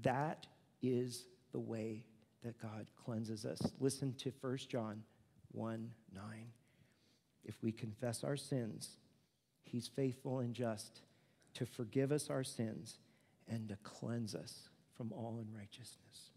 That 0.01 0.45
is 0.81 1.23
the 1.53 1.59
way 1.59 2.03
that 2.43 2.61
God 2.61 2.87
cleanses 3.05 3.45
us. 3.45 3.61
Listen 3.79 4.13
to 4.15 4.33
1 4.41 4.57
John 4.67 5.03
1 5.53 5.89
9. 6.13 6.23
If 7.45 7.55
we 7.61 7.71
confess 7.71 8.23
our 8.23 8.37
sins, 8.37 8.97
he's 9.63 9.87
faithful 9.87 10.39
and 10.39 10.53
just 10.53 11.01
to 11.55 11.65
forgive 11.65 12.11
us 12.11 12.29
our 12.29 12.43
sins 12.43 12.97
and 13.47 13.69
to 13.69 13.77
cleanse 13.83 14.35
us 14.35 14.69
from 14.95 15.11
all 15.11 15.39
unrighteousness. 15.41 16.31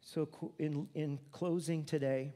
So, 0.00 0.28
in, 0.58 0.88
in 0.94 1.18
closing 1.32 1.84
today, 1.84 2.32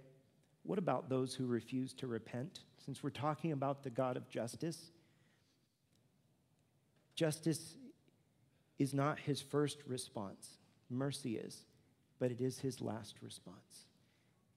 what 0.65 0.79
about 0.79 1.09
those 1.09 1.35
who 1.35 1.47
refuse 1.47 1.95
to 1.95 2.07
repent? 2.07 2.61
Since 2.85 3.03
we're 3.03 3.11
talking 3.11 3.53
about 3.53 3.83
the 3.83 3.91
God 3.91 4.17
of 4.17 4.29
justice, 4.29 4.91
justice 7.15 7.77
is 8.79 8.93
not 8.93 9.19
his 9.21 9.41
first 9.41 9.79
response, 9.87 10.59
mercy 10.89 11.37
is, 11.37 11.65
but 12.19 12.31
it 12.31 12.41
is 12.41 12.59
his 12.59 12.81
last 12.81 13.17
response. 13.23 13.87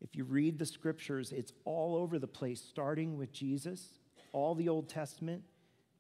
If 0.04 0.16
you 0.16 0.26
read 0.26 0.60
the 0.60 0.66
scriptures, 0.66 1.32
it's 1.32 1.54
all 1.64 1.96
over 1.96 2.20
the 2.20 2.28
place, 2.28 2.62
starting 2.62 3.18
with 3.18 3.32
Jesus, 3.32 4.00
all 4.34 4.54
the 4.54 4.70
Old 4.70 4.90
Testament. 4.90 5.44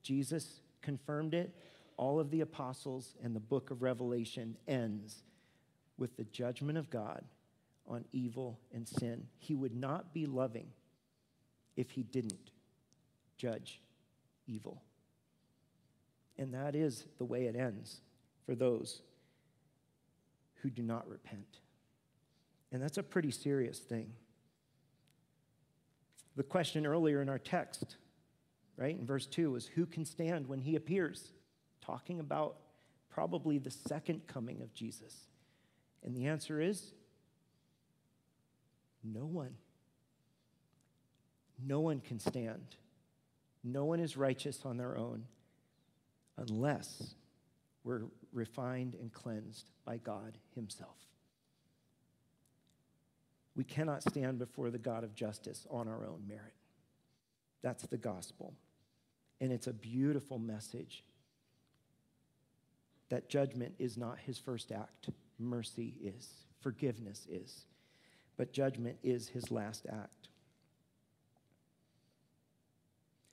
Jesus 0.03 0.59
confirmed 0.81 1.33
it. 1.33 1.55
All 1.95 2.19
of 2.19 2.29
the 2.29 2.41
apostles 2.41 3.15
and 3.23 3.35
the 3.35 3.39
book 3.39 3.71
of 3.71 3.81
Revelation 3.81 4.57
ends 4.67 5.23
with 5.97 6.17
the 6.17 6.25
judgment 6.25 6.77
of 6.77 6.89
God 6.89 7.23
on 7.87 8.03
evil 8.11 8.59
and 8.73 8.87
sin. 8.87 9.27
He 9.37 9.55
would 9.55 9.75
not 9.75 10.13
be 10.13 10.25
loving 10.25 10.67
if 11.77 11.91
he 11.91 12.03
didn't 12.03 12.51
judge 13.37 13.79
evil. 14.47 14.81
And 16.37 16.53
that 16.53 16.75
is 16.75 17.05
the 17.17 17.25
way 17.25 17.45
it 17.45 17.55
ends 17.55 18.01
for 18.45 18.55
those 18.55 19.01
who 20.61 20.69
do 20.69 20.81
not 20.81 21.07
repent. 21.07 21.59
And 22.73 22.81
that's 22.81 22.97
a 22.97 23.03
pretty 23.03 23.29
serious 23.29 23.77
thing. 23.77 24.11
The 26.35 26.43
question 26.43 26.87
earlier 26.87 27.21
in 27.21 27.29
our 27.29 27.37
text, 27.37 27.97
right, 28.75 28.97
in 28.97 29.05
verse 29.05 29.27
2, 29.27 29.51
was 29.51 29.67
who 29.67 29.85
can 29.85 30.03
stand 30.03 30.47
when 30.47 30.59
he 30.59 30.75
appears? 30.75 31.31
Talking 31.85 32.19
about 32.19 32.57
probably 33.11 33.59
the 33.59 33.69
second 33.69 34.25
coming 34.25 34.63
of 34.63 34.73
Jesus. 34.73 35.15
And 36.03 36.15
the 36.15 36.25
answer 36.25 36.59
is 36.59 36.93
no 39.03 39.25
one. 39.25 39.53
No 41.63 41.79
one 41.79 41.99
can 41.99 42.19
stand. 42.19 42.75
No 43.63 43.85
one 43.85 43.99
is 43.99 44.17
righteous 44.17 44.61
on 44.65 44.77
their 44.77 44.97
own 44.97 45.25
unless 46.37 47.13
we're 47.83 48.05
refined 48.31 48.95
and 48.95 49.13
cleansed 49.13 49.69
by 49.85 49.97
God 49.97 50.39
Himself. 50.55 50.97
We 53.55 53.63
cannot 53.63 54.03
stand 54.03 54.39
before 54.39 54.71
the 54.71 54.79
God 54.79 55.03
of 55.03 55.13
justice 55.13 55.67
on 55.69 55.87
our 55.87 56.05
own 56.05 56.23
merit. 56.27 56.53
That's 57.61 57.85
the 57.85 57.97
gospel. 57.97 58.53
And 59.39 59.51
it's 59.51 59.67
a 59.67 59.73
beautiful 59.73 60.39
message 60.39 61.03
that 63.09 63.29
judgment 63.29 63.75
is 63.77 63.97
not 63.97 64.17
his 64.19 64.39
first 64.39 64.71
act, 64.71 65.09
mercy 65.37 65.93
is, 66.01 66.27
forgiveness 66.61 67.27
is, 67.29 67.65
but 68.37 68.51
judgment 68.51 68.97
is 69.03 69.27
his 69.27 69.51
last 69.51 69.85
act. 69.91 70.29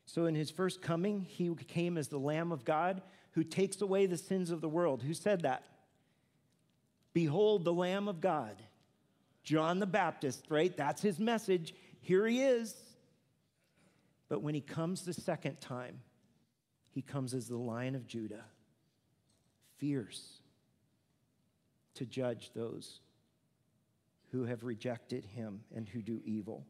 So, 0.05 0.27
in 0.27 0.35
his 0.35 0.51
first 0.51 0.83
coming, 0.83 1.23
he 1.23 1.55
came 1.69 1.97
as 1.97 2.09
the 2.09 2.19
Lamb 2.19 2.51
of 2.51 2.65
God 2.65 3.01
who 3.33 3.45
takes 3.45 3.81
away 3.81 4.07
the 4.07 4.17
sins 4.17 4.51
of 4.51 4.61
the 4.61 4.69
world. 4.69 5.03
Who 5.03 5.15
said 5.15 5.43
that? 5.43 5.63
Behold, 7.13 7.65
the 7.65 7.73
Lamb 7.73 8.09
of 8.09 8.21
God. 8.21 8.57
John 9.51 9.81
the 9.81 9.87
Baptist, 9.87 10.45
right? 10.49 10.77
That's 10.77 11.03
his 11.03 11.19
message. 11.19 11.75
Here 12.03 12.25
he 12.25 12.41
is. 12.41 12.73
But 14.29 14.43
when 14.43 14.55
he 14.55 14.61
comes 14.61 15.03
the 15.03 15.13
second 15.13 15.61
time, 15.61 16.03
he 16.93 17.03
comes 17.03 17.35
as 17.35 17.49
the 17.49 17.57
Lion 17.57 17.97
of 17.97 18.07
Judah, 18.07 18.45
fierce 19.77 20.39
to 21.95 22.07
judge 22.07 22.53
those 22.55 23.01
who 24.31 24.45
have 24.45 24.63
rejected 24.63 25.25
him 25.25 25.63
and 25.75 25.89
who 25.89 26.01
do 26.01 26.21
evil. 26.25 26.65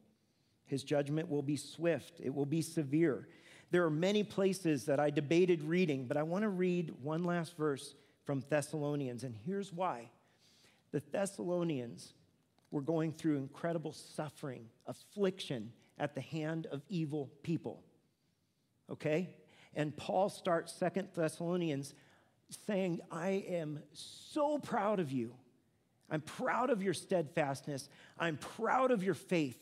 His 0.65 0.83
judgment 0.83 1.29
will 1.29 1.43
be 1.43 1.57
swift, 1.57 2.19
it 2.19 2.35
will 2.35 2.47
be 2.47 2.63
severe. 2.63 3.29
There 3.73 3.85
are 3.85 3.91
many 3.91 4.25
places 4.25 4.87
that 4.87 4.99
I 4.99 5.11
debated 5.11 5.63
reading, 5.65 6.07
but 6.07 6.17
I 6.17 6.23
want 6.23 6.45
to 6.45 6.49
read 6.49 6.95
one 7.03 7.25
last 7.25 7.59
verse 7.59 7.95
from 8.25 8.43
Thessalonians, 8.49 9.23
and 9.23 9.37
here's 9.45 9.71
why. 9.71 10.09
The 10.93 11.03
Thessalonians 11.13 12.15
were 12.71 12.81
going 12.81 13.13
through 13.13 13.37
incredible 13.37 13.93
suffering, 13.93 14.67
affliction 14.87 15.73
at 15.99 16.15
the 16.15 16.21
hand 16.21 16.67
of 16.67 16.83
evil 16.89 17.31
people. 17.43 17.83
Okay? 18.91 19.35
And 19.75 19.97
Paul 19.97 20.29
starts 20.29 20.73
Second 20.73 21.09
Thessalonians 21.15 21.95
saying, 22.67 23.01
I 23.11 23.45
am 23.49 23.81
so 23.93 24.59
proud 24.59 25.01
of 25.01 25.13
you. 25.13 25.35
I'm 26.11 26.21
proud 26.21 26.71
of 26.71 26.83
your 26.83 26.95
steadfastness. 26.95 27.89
I'm 28.19 28.37
proud 28.37 28.91
of 28.91 29.05
your 29.05 29.15
faith 29.15 29.59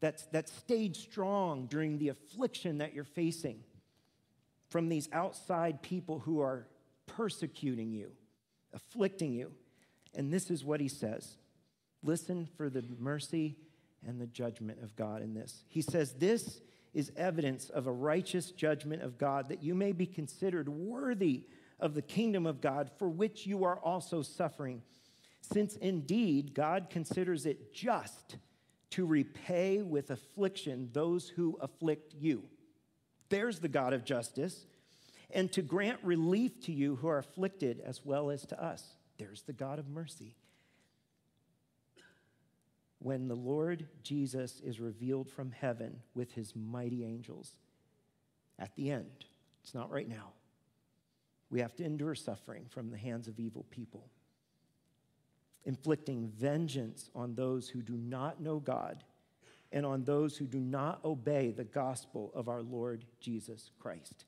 that's, 0.00 0.24
that 0.26 0.48
stayed 0.48 0.96
strong 0.96 1.66
during 1.66 1.98
the 1.98 2.08
affliction 2.08 2.78
that 2.78 2.94
you're 2.94 3.04
facing 3.04 3.60
from 4.68 4.88
these 4.88 5.08
outside 5.12 5.82
people 5.82 6.20
who 6.20 6.40
are 6.40 6.68
persecuting 7.06 7.92
you, 7.92 8.12
afflicting 8.72 9.32
you. 9.32 9.50
And 10.14 10.32
this 10.32 10.50
is 10.50 10.64
what 10.64 10.80
he 10.80 10.88
says 10.88 11.36
Listen 12.02 12.48
for 12.56 12.70
the 12.70 12.84
mercy 12.98 13.56
and 14.06 14.20
the 14.20 14.26
judgment 14.26 14.82
of 14.82 14.96
God 14.96 15.22
in 15.22 15.34
this. 15.34 15.64
He 15.68 15.82
says, 15.82 16.14
This 16.14 16.60
is 16.94 17.12
evidence 17.16 17.68
of 17.68 17.86
a 17.86 17.92
righteous 17.92 18.50
judgment 18.50 19.02
of 19.02 19.18
God, 19.18 19.48
that 19.48 19.62
you 19.62 19.74
may 19.74 19.92
be 19.92 20.06
considered 20.06 20.68
worthy 20.68 21.44
of 21.78 21.94
the 21.94 22.02
kingdom 22.02 22.46
of 22.46 22.60
God, 22.60 22.90
for 22.98 23.08
which 23.08 23.46
you 23.46 23.64
are 23.64 23.78
also 23.78 24.22
suffering. 24.22 24.82
Since 25.40 25.76
indeed 25.76 26.54
God 26.54 26.88
considers 26.90 27.46
it 27.46 27.72
just 27.72 28.36
to 28.90 29.06
repay 29.06 29.82
with 29.82 30.10
affliction 30.10 30.90
those 30.92 31.28
who 31.28 31.58
afflict 31.60 32.14
you. 32.14 32.44
There's 33.28 33.60
the 33.60 33.68
God 33.68 33.92
of 33.92 34.04
justice. 34.04 34.66
And 35.32 35.52
to 35.52 35.62
grant 35.62 36.00
relief 36.02 36.60
to 36.62 36.72
you 36.72 36.96
who 36.96 37.08
are 37.08 37.18
afflicted 37.18 37.80
as 37.80 38.04
well 38.04 38.30
as 38.30 38.44
to 38.46 38.62
us. 38.62 38.84
There's 39.16 39.42
the 39.42 39.52
God 39.52 39.78
of 39.78 39.88
mercy. 39.88 40.34
When 43.00 43.28
the 43.28 43.34
Lord 43.34 43.88
Jesus 44.02 44.60
is 44.60 44.78
revealed 44.78 45.28
from 45.28 45.52
heaven 45.52 46.00
with 46.14 46.32
his 46.32 46.54
mighty 46.54 47.04
angels 47.04 47.56
at 48.58 48.74
the 48.76 48.90
end, 48.90 49.24
it's 49.62 49.74
not 49.74 49.90
right 49.90 50.08
now. 50.08 50.32
We 51.50 51.60
have 51.60 51.74
to 51.76 51.84
endure 51.84 52.14
suffering 52.14 52.66
from 52.68 52.90
the 52.90 52.98
hands 52.98 53.26
of 53.26 53.40
evil 53.40 53.64
people 53.70 54.08
inflicting 55.64 56.32
vengeance 56.38 57.10
on 57.14 57.34
those 57.34 57.68
who 57.68 57.82
do 57.82 57.96
not 57.96 58.40
know 58.40 58.58
God 58.58 59.04
and 59.72 59.86
on 59.86 60.04
those 60.04 60.36
who 60.36 60.46
do 60.46 60.58
not 60.58 61.04
obey 61.04 61.50
the 61.50 61.64
gospel 61.64 62.32
of 62.34 62.48
our 62.48 62.62
Lord 62.62 63.04
Jesus 63.20 63.70
Christ. 63.78 64.24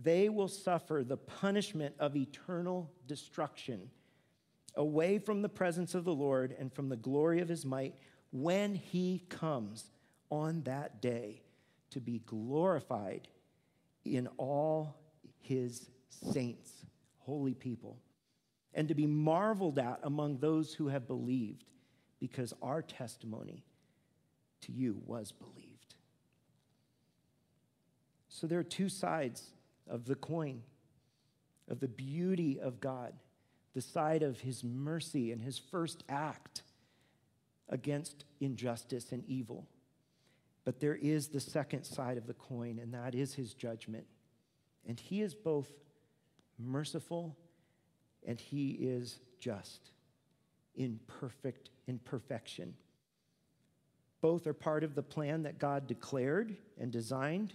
They 0.00 0.28
will 0.28 0.48
suffer 0.48 1.04
the 1.06 1.16
punishment 1.16 1.94
of 1.98 2.16
eternal 2.16 2.90
destruction 3.06 3.90
away 4.78 5.18
from 5.18 5.42
the 5.42 5.48
presence 5.48 5.94
of 5.94 6.04
the 6.04 6.14
Lord 6.14 6.54
and 6.58 6.72
from 6.72 6.88
the 6.88 6.96
glory 6.96 7.40
of 7.40 7.48
his 7.48 7.66
might 7.66 7.94
when 8.30 8.74
he 8.74 9.24
comes 9.28 9.90
on 10.30 10.62
that 10.62 11.02
day 11.02 11.42
to 11.90 12.00
be 12.00 12.20
glorified 12.24 13.28
in 14.04 14.28
all 14.38 14.96
his 15.40 15.90
saints, 16.08 16.70
holy 17.18 17.54
people, 17.54 17.98
and 18.72 18.88
to 18.88 18.94
be 18.94 19.06
marveled 19.06 19.78
at 19.78 19.98
among 20.02 20.38
those 20.38 20.72
who 20.74 20.88
have 20.88 21.06
believed, 21.06 21.64
because 22.20 22.52
our 22.62 22.82
testimony 22.82 23.64
to 24.60 24.72
you 24.72 25.00
was 25.06 25.32
believed. 25.32 25.94
So 28.28 28.46
there 28.46 28.58
are 28.58 28.64
two 28.64 28.88
sides 28.88 29.50
of 29.88 30.04
the 30.04 30.14
coin 30.14 30.62
of 31.68 31.80
the 31.80 31.88
beauty 31.88 32.60
of 32.60 32.80
God, 32.80 33.14
the 33.78 33.82
side 33.82 34.24
of 34.24 34.40
his 34.40 34.64
mercy 34.64 35.30
and 35.30 35.40
his 35.40 35.56
first 35.56 36.02
act 36.08 36.62
against 37.68 38.24
injustice 38.40 39.12
and 39.12 39.22
evil. 39.28 39.68
But 40.64 40.80
there 40.80 40.96
is 40.96 41.28
the 41.28 41.38
second 41.38 41.84
side 41.84 42.18
of 42.18 42.26
the 42.26 42.34
coin, 42.34 42.80
and 42.80 42.92
that 42.92 43.14
is 43.14 43.34
his 43.34 43.54
judgment. 43.54 44.04
And 44.88 44.98
he 44.98 45.22
is 45.22 45.32
both 45.32 45.70
merciful 46.58 47.36
and 48.26 48.40
he 48.40 48.70
is 48.70 49.20
just 49.38 49.92
in 50.74 50.98
perfect 51.06 51.70
in 51.86 52.00
perfection. 52.00 52.74
Both 54.20 54.48
are 54.48 54.54
part 54.54 54.82
of 54.82 54.96
the 54.96 55.04
plan 55.04 55.44
that 55.44 55.60
God 55.60 55.86
declared 55.86 56.56
and 56.80 56.90
designed 56.90 57.54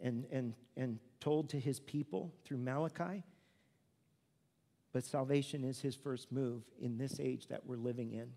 and, 0.00 0.24
and, 0.32 0.54
and 0.76 0.98
told 1.20 1.50
to 1.50 1.60
his 1.60 1.78
people 1.78 2.32
through 2.44 2.58
Malachi. 2.58 3.22
But 4.92 5.04
salvation 5.04 5.64
is 5.64 5.80
his 5.80 5.94
first 5.94 6.32
move 6.32 6.62
in 6.80 6.98
this 6.98 7.20
age 7.20 7.48
that 7.48 7.66
we're 7.66 7.76
living 7.76 8.12
in. 8.12 8.32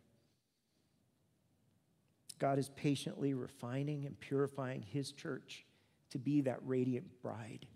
God 2.39 2.59
is 2.59 2.69
patiently 2.69 3.33
refining 3.33 4.05
and 4.05 4.19
purifying 4.19 4.81
his 4.81 5.11
church 5.11 5.65
to 6.09 6.17
be 6.17 6.41
that 6.41 6.59
radiant 6.65 7.21
bride, 7.21 7.67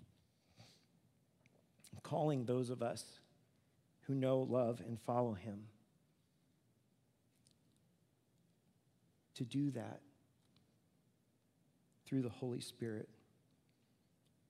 calling 2.03 2.45
those 2.45 2.69
of 2.69 2.81
us 2.81 3.03
who 4.01 4.13
know, 4.13 4.39
love, 4.39 4.81
and 4.85 4.99
follow 5.01 5.33
him 5.33 5.63
to 9.35 9.43
do 9.43 9.71
that 9.71 10.01
through 12.05 12.21
the 12.21 12.29
Holy 12.29 12.61
Spirit. 12.61 13.09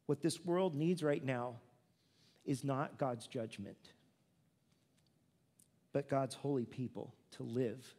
What 0.05 0.21
this 0.21 0.43
world 0.43 0.75
needs 0.75 1.03
right 1.03 1.23
now 1.23 1.55
is 2.45 2.63
not 2.63 2.97
God's 2.97 3.27
judgment, 3.27 3.93
but 5.95 6.09
God's 6.09 6.35
holy 6.35 6.65
people 6.65 7.15
to 7.37 7.43
live 7.43 7.95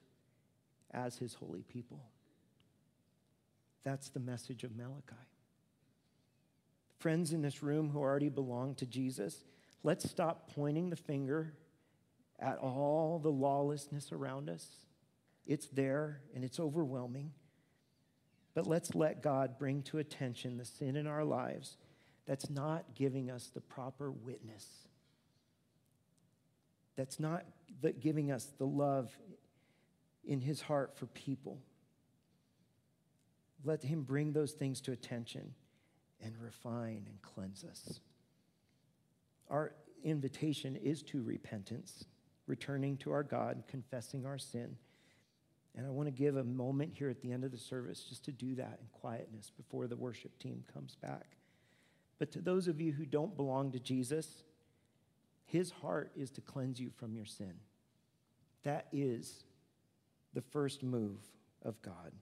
as 0.91 1.17
his 1.17 1.33
holy 1.33 1.63
people. 1.63 2.03
That's 3.85 4.11
the 4.11 4.21
message 4.21 4.65
of 4.65 4.77
Malachi. 4.77 5.17
Friends 6.99 7.33
in 7.33 7.41
this 7.41 7.63
room 7.63 7.89
who 7.89 8.01
already 8.01 8.29
belong 8.29 8.75
to 8.75 8.85
Jesus, 8.85 9.45
let's 9.83 10.11
stop 10.11 10.51
pointing 10.55 10.91
the 10.91 10.97
finger 10.97 11.55
at 12.39 12.59
all 12.59 13.19
the 13.19 13.33
lawlessness 13.33 14.13
around 14.13 14.51
us. 14.51 14.67
It's 15.47 15.69
there 15.69 16.21
and 16.35 16.45
it's 16.45 16.61
overwhelming. 16.61 17.33
But 18.53 18.67
let's 18.67 18.95
let 18.95 19.23
God 19.23 19.59
bring 19.59 19.81
to 19.85 19.97
attention 19.97 20.59
the 20.59 20.67
sin 20.67 20.97
in 20.97 21.07
our 21.07 21.25
lives 21.25 21.79
that's 22.27 22.51
not 22.51 22.95
giving 22.95 23.31
us 23.31 23.51
the 23.55 23.63
proper 23.63 24.11
witness, 24.11 24.67
that's 26.97 27.21
not 27.21 27.45
giving 28.01 28.33
us 28.33 28.47
the 28.59 28.67
love 28.67 29.17
in 30.25 30.41
his 30.41 30.61
heart 30.61 30.97
for 30.97 31.07
people. 31.07 31.59
Let 33.65 33.83
him 33.83 34.03
bring 34.03 34.33
those 34.33 34.53
things 34.53 34.81
to 34.83 34.93
attention 34.93 35.55
and 36.23 36.35
refine 36.41 37.05
and 37.07 37.21
cleanse 37.23 37.65
us. 37.65 38.01
Our 39.51 39.75
invitation 40.03 40.77
is 40.77 41.03
to 41.05 41.23
repentance, 41.23 42.05
returning 42.47 42.97
to 42.99 43.13
our 43.13 43.23
God, 43.23 43.65
confessing 43.69 44.25
our 44.25 44.39
sin. 44.39 44.77
And 45.77 45.87
I 45.87 45.91
want 45.91 46.07
to 46.07 46.13
give 46.13 46.37
a 46.37 46.45
moment 46.45 46.93
here 46.95 47.11
at 47.11 47.21
the 47.21 47.33
end 47.33 47.45
of 47.45 47.51
the 47.51 47.59
service 47.59 48.05
just 48.09 48.25
to 48.25 48.33
do 48.33 48.55
that 48.55 48.79
in 48.81 48.87
quietness 48.93 49.51
before 49.51 49.87
the 49.87 49.97
worship 49.97 50.39
team 50.39 50.65
comes 50.73 50.97
back. 50.97 51.37
But 52.19 52.33
to 52.33 52.41
those 52.41 52.67
of 52.67 52.81
you 52.81 52.93
who 52.93 53.05
don't 53.05 53.37
belong 53.37 53.73
to 53.73 53.79
Jesus, 53.79 54.45
his 55.47 55.71
heart 55.71 56.11
is 56.17 56.31
to 56.33 56.41
cleanse 56.41 56.79
you 56.81 56.91
from 56.91 57.15
your 57.15 57.25
sin. 57.25 57.55
That 58.65 58.89
is 58.93 59.45
the 60.35 60.43
first 60.43 60.83
move 60.83 61.19
of 61.63 61.81
God 61.83 62.13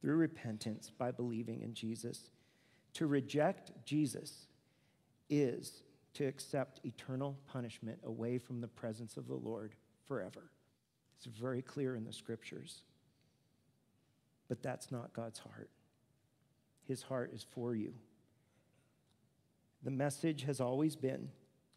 through 0.00 0.16
repentance 0.16 0.90
by 0.96 1.10
believing 1.10 1.60
in 1.60 1.74
Jesus. 1.74 2.30
To 2.94 3.06
reject 3.06 3.72
Jesus 3.84 4.46
is 5.28 5.82
to 6.14 6.24
accept 6.24 6.80
eternal 6.84 7.36
punishment 7.46 7.98
away 8.04 8.38
from 8.38 8.60
the 8.60 8.68
presence 8.68 9.16
of 9.16 9.26
the 9.26 9.34
Lord 9.34 9.74
forever. 10.06 10.50
It's 11.16 11.26
very 11.26 11.62
clear 11.62 11.96
in 11.96 12.04
the 12.04 12.12
scriptures. 12.12 12.82
But 14.48 14.62
that's 14.62 14.92
not 14.92 15.12
God's 15.12 15.40
heart. 15.40 15.68
His 16.86 17.02
heart 17.02 17.32
is 17.34 17.44
for 17.50 17.74
you. 17.74 17.92
The 19.82 19.90
message 19.90 20.44
has 20.44 20.60
always 20.60 20.94
been 20.94 21.28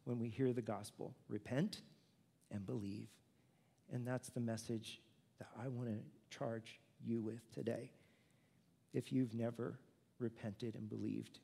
when 0.06 0.20
we 0.20 0.30
hear 0.30 0.54
the 0.54 0.62
gospel 0.62 1.14
repent 1.28 1.82
and 2.52 2.66
believe. 2.66 3.08
And 3.92 4.08
that's 4.08 4.30
the 4.30 4.40
message 4.40 5.02
that 5.40 5.48
I 5.62 5.68
want 5.68 5.90
to 5.90 6.38
charge 6.38 6.80
you 7.04 7.22
with 7.22 7.52
today. 7.54 7.92
If 8.94 9.12
you've 9.12 9.34
never 9.34 9.80
repented 10.20 10.76
and 10.76 10.90
believed 10.90 11.40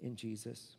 in 0.00 0.16
Jesus. 0.16 0.76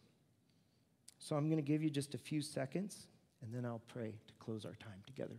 So 1.19 1.35
I'm 1.35 1.49
going 1.49 1.61
to 1.61 1.67
give 1.67 1.83
you 1.83 1.89
just 1.89 2.13
a 2.13 2.17
few 2.17 2.41
seconds 2.41 3.07
and 3.41 3.53
then 3.53 3.65
I'll 3.65 3.81
pray 3.87 4.13
to 4.27 4.33
close 4.39 4.65
our 4.65 4.75
time 4.75 5.01
together. 5.05 5.35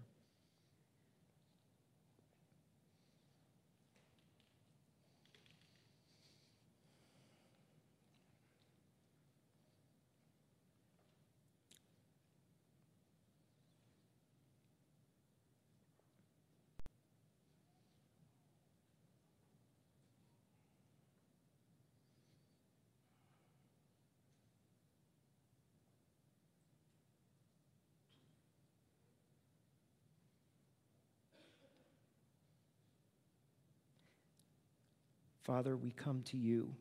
Father, 35.47 35.77
we 35.77 35.93
come 35.93 36.23
to 36.25 36.37
you 36.37 36.75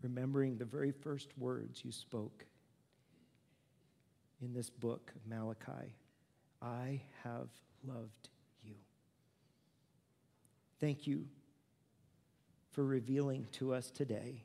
remembering 0.00 0.56
the 0.56 0.64
very 0.64 0.92
first 0.92 1.36
words 1.36 1.84
you 1.84 1.90
spoke 1.90 2.44
in 4.40 4.54
this 4.54 4.70
book 4.70 5.12
Malachi 5.28 5.96
I 6.62 7.00
have 7.24 7.48
loved 7.84 8.28
you. 8.62 8.74
Thank 10.80 11.08
you 11.08 11.26
for 12.70 12.84
revealing 12.84 13.48
to 13.54 13.74
us 13.74 13.90
today 13.90 14.44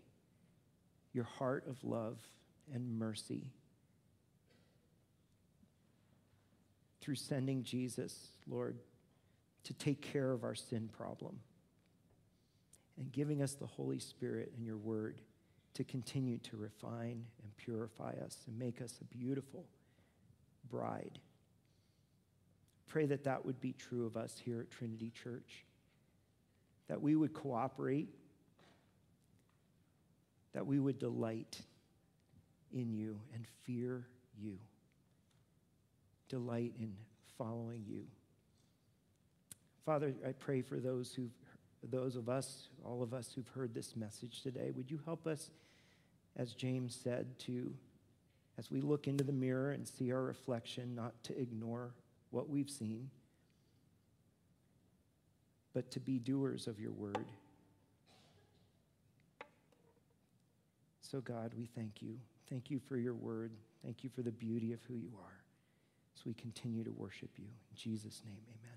your 1.13 1.26
heart 1.26 1.65
of 1.70 1.84
love 1.84 2.18
and 2.74 2.97
mercy 2.97 3.51
through 6.99 7.15
sending 7.15 7.61
Jesus, 7.61 8.30
Lord, 8.47 8.80
to 9.65 9.74
take 9.76 10.01
care 10.01 10.32
of 10.32 10.43
our 10.43 10.55
sin 10.55 10.89
problem 10.91 11.38
and 12.98 13.12
giving 13.12 13.41
us 13.41 13.54
the 13.54 13.66
Holy 13.66 14.00
Spirit 14.00 14.52
and 14.58 14.66
your 14.66 14.78
word 14.78 15.22
to 15.76 15.84
continue 15.84 16.39
to 16.39 16.58
refine 16.58 17.24
and 17.43 17.58
purify 17.58 18.14
us 18.26 18.38
and 18.48 18.58
make 18.58 18.82
us 18.82 19.00
a 19.02 19.16
beautiful 19.16 19.66
bride. 20.70 21.20
Pray 22.88 23.06
that 23.06 23.24
that 23.26 23.45
would 23.45 23.60
be 23.60 23.74
true 23.74 24.06
of 24.06 24.18
us 24.18 24.41
here 24.43 24.62
at 24.62 24.72
Trinity 24.72 25.12
Church, 25.12 25.66
that 26.88 27.02
we 27.02 27.16
would 27.16 27.34
cooperate, 27.34 28.10
that 30.54 30.66
we 30.66 30.80
would 30.80 30.98
delight 30.98 31.62
in 32.74 32.91
you 32.91 33.20
and 33.36 33.45
fear 33.64 34.08
you, 34.39 34.58
delight 36.30 36.74
in 36.80 36.93
following 37.38 37.84
you. 37.88 38.04
Father, 39.86 40.14
I 40.28 40.32
pray 40.32 40.62
for 40.62 40.78
those 40.80 41.14
who've 41.14 41.32
those 41.91 42.15
of 42.15 42.29
us, 42.29 42.69
all 42.83 43.01
of 43.01 43.13
us 43.13 43.31
who've 43.33 43.47
heard 43.49 43.73
this 43.73 43.95
message 43.95 44.41
today, 44.41 44.71
would 44.75 44.89
you 44.89 44.99
help 45.05 45.27
us, 45.27 45.49
as 46.35 46.53
James 46.53 46.97
said, 47.01 47.39
to 47.39 47.73
as 48.57 48.71
we 48.71 48.81
look 48.81 49.07
into 49.07 49.23
the 49.23 49.31
mirror 49.31 49.71
and 49.71 49.88
see 49.88 50.11
our 50.11 50.23
reflection, 50.23 50.95
not 50.95 51.13
to 51.23 51.39
ignore 51.39 51.91
what 52.31 52.49
we've 52.49 52.69
seen, 52.69 53.09
but 55.73 55.91
to 55.91 55.99
be 55.99 56.17
doers 56.17 56.67
of 56.67 56.79
your 56.79 56.91
word. 56.91 57.25
So, 61.01 61.21
God, 61.21 61.53
we 61.55 61.65
thank 61.65 62.01
you. 62.01 62.17
Thank 62.49 62.71
you 62.71 62.79
for 62.79 62.97
your 62.97 63.13
word. 63.13 63.51
Thank 63.83 64.03
you 64.03 64.09
for 64.09 64.23
the 64.23 64.31
beauty 64.31 64.73
of 64.73 64.83
who 64.83 64.95
you 64.95 65.11
are. 65.23 65.38
As 66.17 66.25
we 66.25 66.33
continue 66.33 66.83
to 66.83 66.91
worship 66.91 67.29
you. 67.38 67.45
In 67.45 67.77
Jesus' 67.77 68.23
name, 68.25 68.41
amen. 68.49 68.76